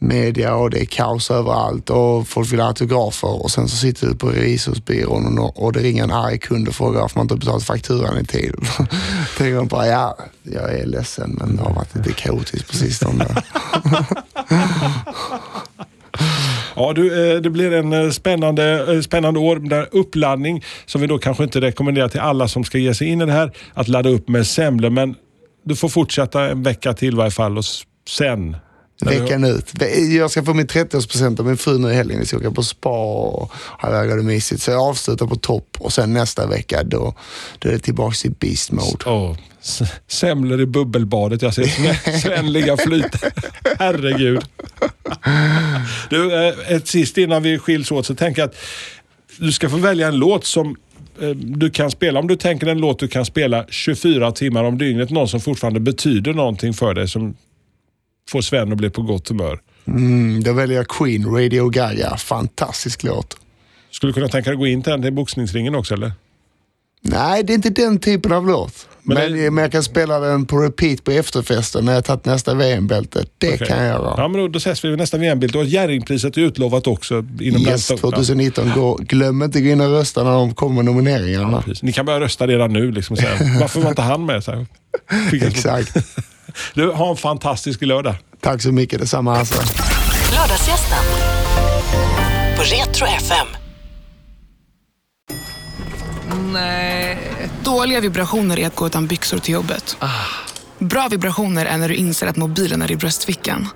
media 0.04 0.56
och 0.56 0.70
det 0.70 0.82
är 0.82 0.86
kaos 0.86 1.32
överallt 1.32 1.90
och 1.90 2.28
folk 2.28 2.54
vill 2.54 2.60
ha 2.60 2.68
autografer 2.68 3.44
och 3.44 3.52
sen 3.52 3.68
så 3.68 3.78
sitter 3.78 4.08
du 4.08 4.16
på 4.16 4.28
revisorsbyrån 4.28 5.40
och, 5.40 5.64
och 5.64 5.74
det 5.74 5.80
ringer 5.80 6.04
en 6.04 6.12
arg 6.12 6.40
kund 6.40 6.68
och 6.68 6.76
frågar 6.76 7.02
varför 7.02 7.20
man 7.20 7.26
inte 7.26 7.36
betalat 7.36 7.64
fakturan 7.64 8.20
i 8.20 8.26
tid. 8.26 8.56
Tänker 9.38 9.56
man 9.56 9.68
bara, 9.68 9.88
ja, 9.88 10.18
jag 10.44 10.74
är 10.74 10.86
ledsen 10.86 11.38
men 11.40 11.56
det 11.56 11.64
har 11.64 11.74
varit 11.74 11.96
lite 11.96 12.14
kaotiskt 12.14 12.68
på 12.68 12.76
sistone. 12.76 13.28
Ja, 16.76 16.94
du, 16.94 17.34
eh, 17.34 17.42
det 17.42 17.50
blir 17.50 17.74
en 17.74 17.94
eh, 17.94 18.10
spännande, 18.10 18.94
eh, 18.94 19.02
spännande 19.02 19.40
år 19.40 19.56
där 19.56 19.88
uppladdning 19.92 20.64
som 20.86 21.02
vi 21.02 21.08
då 21.08 21.18
kanske 21.18 21.44
inte 21.44 21.62
rekommenderar 21.62 22.08
till 22.08 22.20
alla 22.20 22.48
som 22.48 22.64
ska 22.64 22.78
ge 22.78 22.94
sig 22.94 23.08
in 23.08 23.22
i 23.22 23.26
det 23.26 23.32
här 23.32 23.52
att 23.74 23.88
ladda 23.88 24.10
upp 24.10 24.30
med 24.30 24.48
semlor. 24.48 24.90
Men 24.90 25.16
du 25.66 25.76
får 25.76 25.90
fortsätta 25.90 26.50
en 26.50 26.64
vecka 26.64 26.94
till 26.94 27.14
i 27.14 27.18
varje 27.18 27.32
fall 27.32 27.58
och 27.58 27.66
sen. 28.10 28.56
Veckan 29.04 29.44
ut. 29.44 29.72
Jag 30.18 30.32
ska 30.32 30.44
få 30.44 30.54
min 30.54 30.68
30-årspresent 30.68 31.40
av 31.40 31.46
min 31.46 31.58
fru 31.58 31.78
nu 31.78 31.92
i 31.92 31.96
helgen. 31.96 32.20
Vi 32.20 32.26
ska 32.26 32.38
åka 32.38 32.52
på 32.52 32.64
spa 32.64 32.90
och 33.26 33.52
ha 33.82 33.90
det 34.04 34.24
mysigt. 34.24 34.62
Så 34.62 34.72
jag 34.72 34.82
avslutar 34.82 35.28
på 35.28 35.36
topp 35.36 35.78
och 35.80 35.94
sen 35.94 36.14
nästa 36.14 36.48
vecka 36.48 36.84
då, 36.84 37.16
då 37.60 37.70
är 37.70 37.74
det 37.74 37.80
tillbaka 37.80 38.28
i 38.28 38.30
beast 38.30 38.72
mode. 38.72 39.06
S- 39.62 39.82
semlor 40.08 40.62
i 40.62 40.66
bubbelbadet. 40.66 41.42
Jag 41.42 41.54
ser 41.54 41.64
Sven- 42.20 42.52
ligga 42.52 42.78
flyta. 42.78 43.20
Herregud. 43.80 44.42
Du, 46.10 46.48
eh, 46.48 46.54
ett 46.76 46.88
sist 46.88 47.18
innan 47.18 47.44
vi 47.44 47.60
skiljs 47.60 47.92
åt 47.92 48.06
så 48.06 48.16
tänker 48.16 48.42
jag 48.42 48.50
att 48.50 48.56
du 49.38 49.52
ska 49.52 49.70
få 49.70 49.78
välja 49.78 50.08
en 50.08 50.16
låt 50.16 50.46
som 50.46 50.76
eh, 51.22 51.30
du 51.30 51.70
kan 51.70 51.92
spela. 51.92 52.20
Om 52.20 52.28
du 52.28 52.36
tänker 52.36 52.68
en 52.68 52.78
låt 52.78 53.00
du 53.00 53.08
kan 53.08 53.26
spela 53.26 53.66
24 53.70 54.32
timmar 54.32 54.64
om 54.64 54.78
dygnet. 54.78 55.10
Någon 55.10 55.28
som 55.28 55.40
fortfarande 55.42 55.80
betyder 55.80 56.34
någonting 56.34 56.74
för 56.74 56.94
dig. 56.94 57.08
Som 57.08 57.36
får 58.30 58.42
Sven 58.42 58.72
att 58.72 58.78
bli 58.78 58.90
på 58.90 59.02
gott 59.02 59.30
humör. 59.30 59.60
Mm, 59.88 60.44
då 60.44 60.54
väljer 60.54 60.78
jag 60.78 60.88
Queen, 60.88 61.26
Radio 61.26 61.70
Gaga. 61.70 62.18
Fantastisk 62.18 63.04
låt. 63.04 63.38
Skulle 63.92 64.10
du 64.10 64.14
kunna 64.14 64.28
tänka 64.28 64.50
dig 64.50 64.54
att 64.56 64.60
gå 64.60 64.68
in 64.68 64.84
till 64.84 64.92
den 64.92 65.02
till 65.02 65.14
boxningsringen 65.14 65.76
också 65.76 65.94
eller? 65.94 66.12
Nej, 67.06 67.44
det 67.44 67.54
är 67.54 67.56
inte 67.56 67.70
den 67.70 68.00
typen 68.00 68.32
av 68.32 68.48
låt. 68.48 68.88
Men 69.02 69.18
Men, 69.18 69.34
det- 69.34 69.52
men 69.52 69.62
jag 69.62 69.72
kan 69.72 69.84
spela 69.84 70.20
den 70.20 70.46
på 70.46 70.58
repeat 70.58 71.04
på 71.04 71.12
efterfesten 71.12 71.86
när 71.86 71.94
jag 71.94 72.06
tagit 72.06 72.26
nästa 72.26 72.54
VM-bälte. 72.54 73.26
Det 73.38 73.54
Okej. 73.54 73.68
kan 73.68 73.78
jag 73.78 73.88
göra. 73.88 74.14
Ja, 74.18 74.28
men 74.28 74.42
då, 74.42 74.48
då 74.48 74.58
ses 74.58 74.86
vi 74.86 74.90
vid 74.90 74.98
nästa 74.98 75.18
VM-bild. 75.18 75.56
Och 75.56 75.66
Jerringpriset 75.66 76.38
är 76.38 76.42
utlovat 76.42 76.88
också 76.88 77.16
inom 77.42 77.62
Yes, 77.62 77.66
nästa 77.68 77.94
år. 77.94 77.98
2019. 77.98 78.72
Gå, 78.76 78.96
glöm 78.96 79.44
inte 79.44 79.58
att 79.58 79.64
gå 79.64 79.70
in 79.70 79.82
och 79.82 79.90
rösta 79.92 80.24
när 80.24 80.32
de 80.32 80.54
kommer 80.56 80.76
med 80.76 80.86
nomineringarna. 80.86 81.62
Precis. 81.62 81.84
Ni 81.84 81.94
kan 81.94 82.06
börja 82.06 82.20
rösta 82.20 82.48
redan 82.48 82.74
nu. 82.74 82.92
Liksom, 82.92 83.16
så 83.18 83.22
här. 83.24 83.60
Varför 83.60 83.82
var 83.82 83.90
inte 83.90 84.02
han 84.02 84.26
med? 84.26 84.44
Så 84.44 84.52
här. 84.52 84.66
Exakt. 85.48 85.98
Du, 86.74 86.92
ha 86.92 87.10
en 87.10 87.18
fantastisk 87.18 87.82
lördag. 87.82 88.16
Tack 88.42 88.62
så 88.62 88.72
mycket. 88.72 89.00
Detsamma 89.00 89.38
Assa. 89.38 89.64
Lördagsgästen 90.36 91.04
på 92.58 92.62
Retro 92.64 93.06
FM. 93.06 93.48
Dåliga 97.64 98.00
vibrationer 98.00 98.60
är 98.60 98.68
att 98.68 98.76
gå 98.76 98.88
utan 98.88 99.08
byxor 99.08 99.38
till 99.38 99.54
jobbet. 99.54 99.98
Bra 100.80 101.08
vibrationer 101.08 101.66
är 101.66 101.78
när 101.78 101.90
du 101.90 101.96
inser 101.96 102.28
att 102.28 102.36
mobilen 102.36 102.82
är 102.82 102.92
i 102.92 102.96
bröstfickan. 102.96 103.68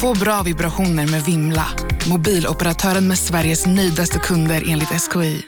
Få 0.00 0.14
bra 0.14 0.42
vibrationer 0.42 1.06
med 1.06 1.24
Vimla. 1.24 1.66
Mobiloperatören 2.08 3.08
med 3.08 3.18
Sveriges 3.18 3.66
nöjdaste 3.66 4.18
kunder 4.18 4.64
enligt 4.68 4.88
SKI. 4.88 5.46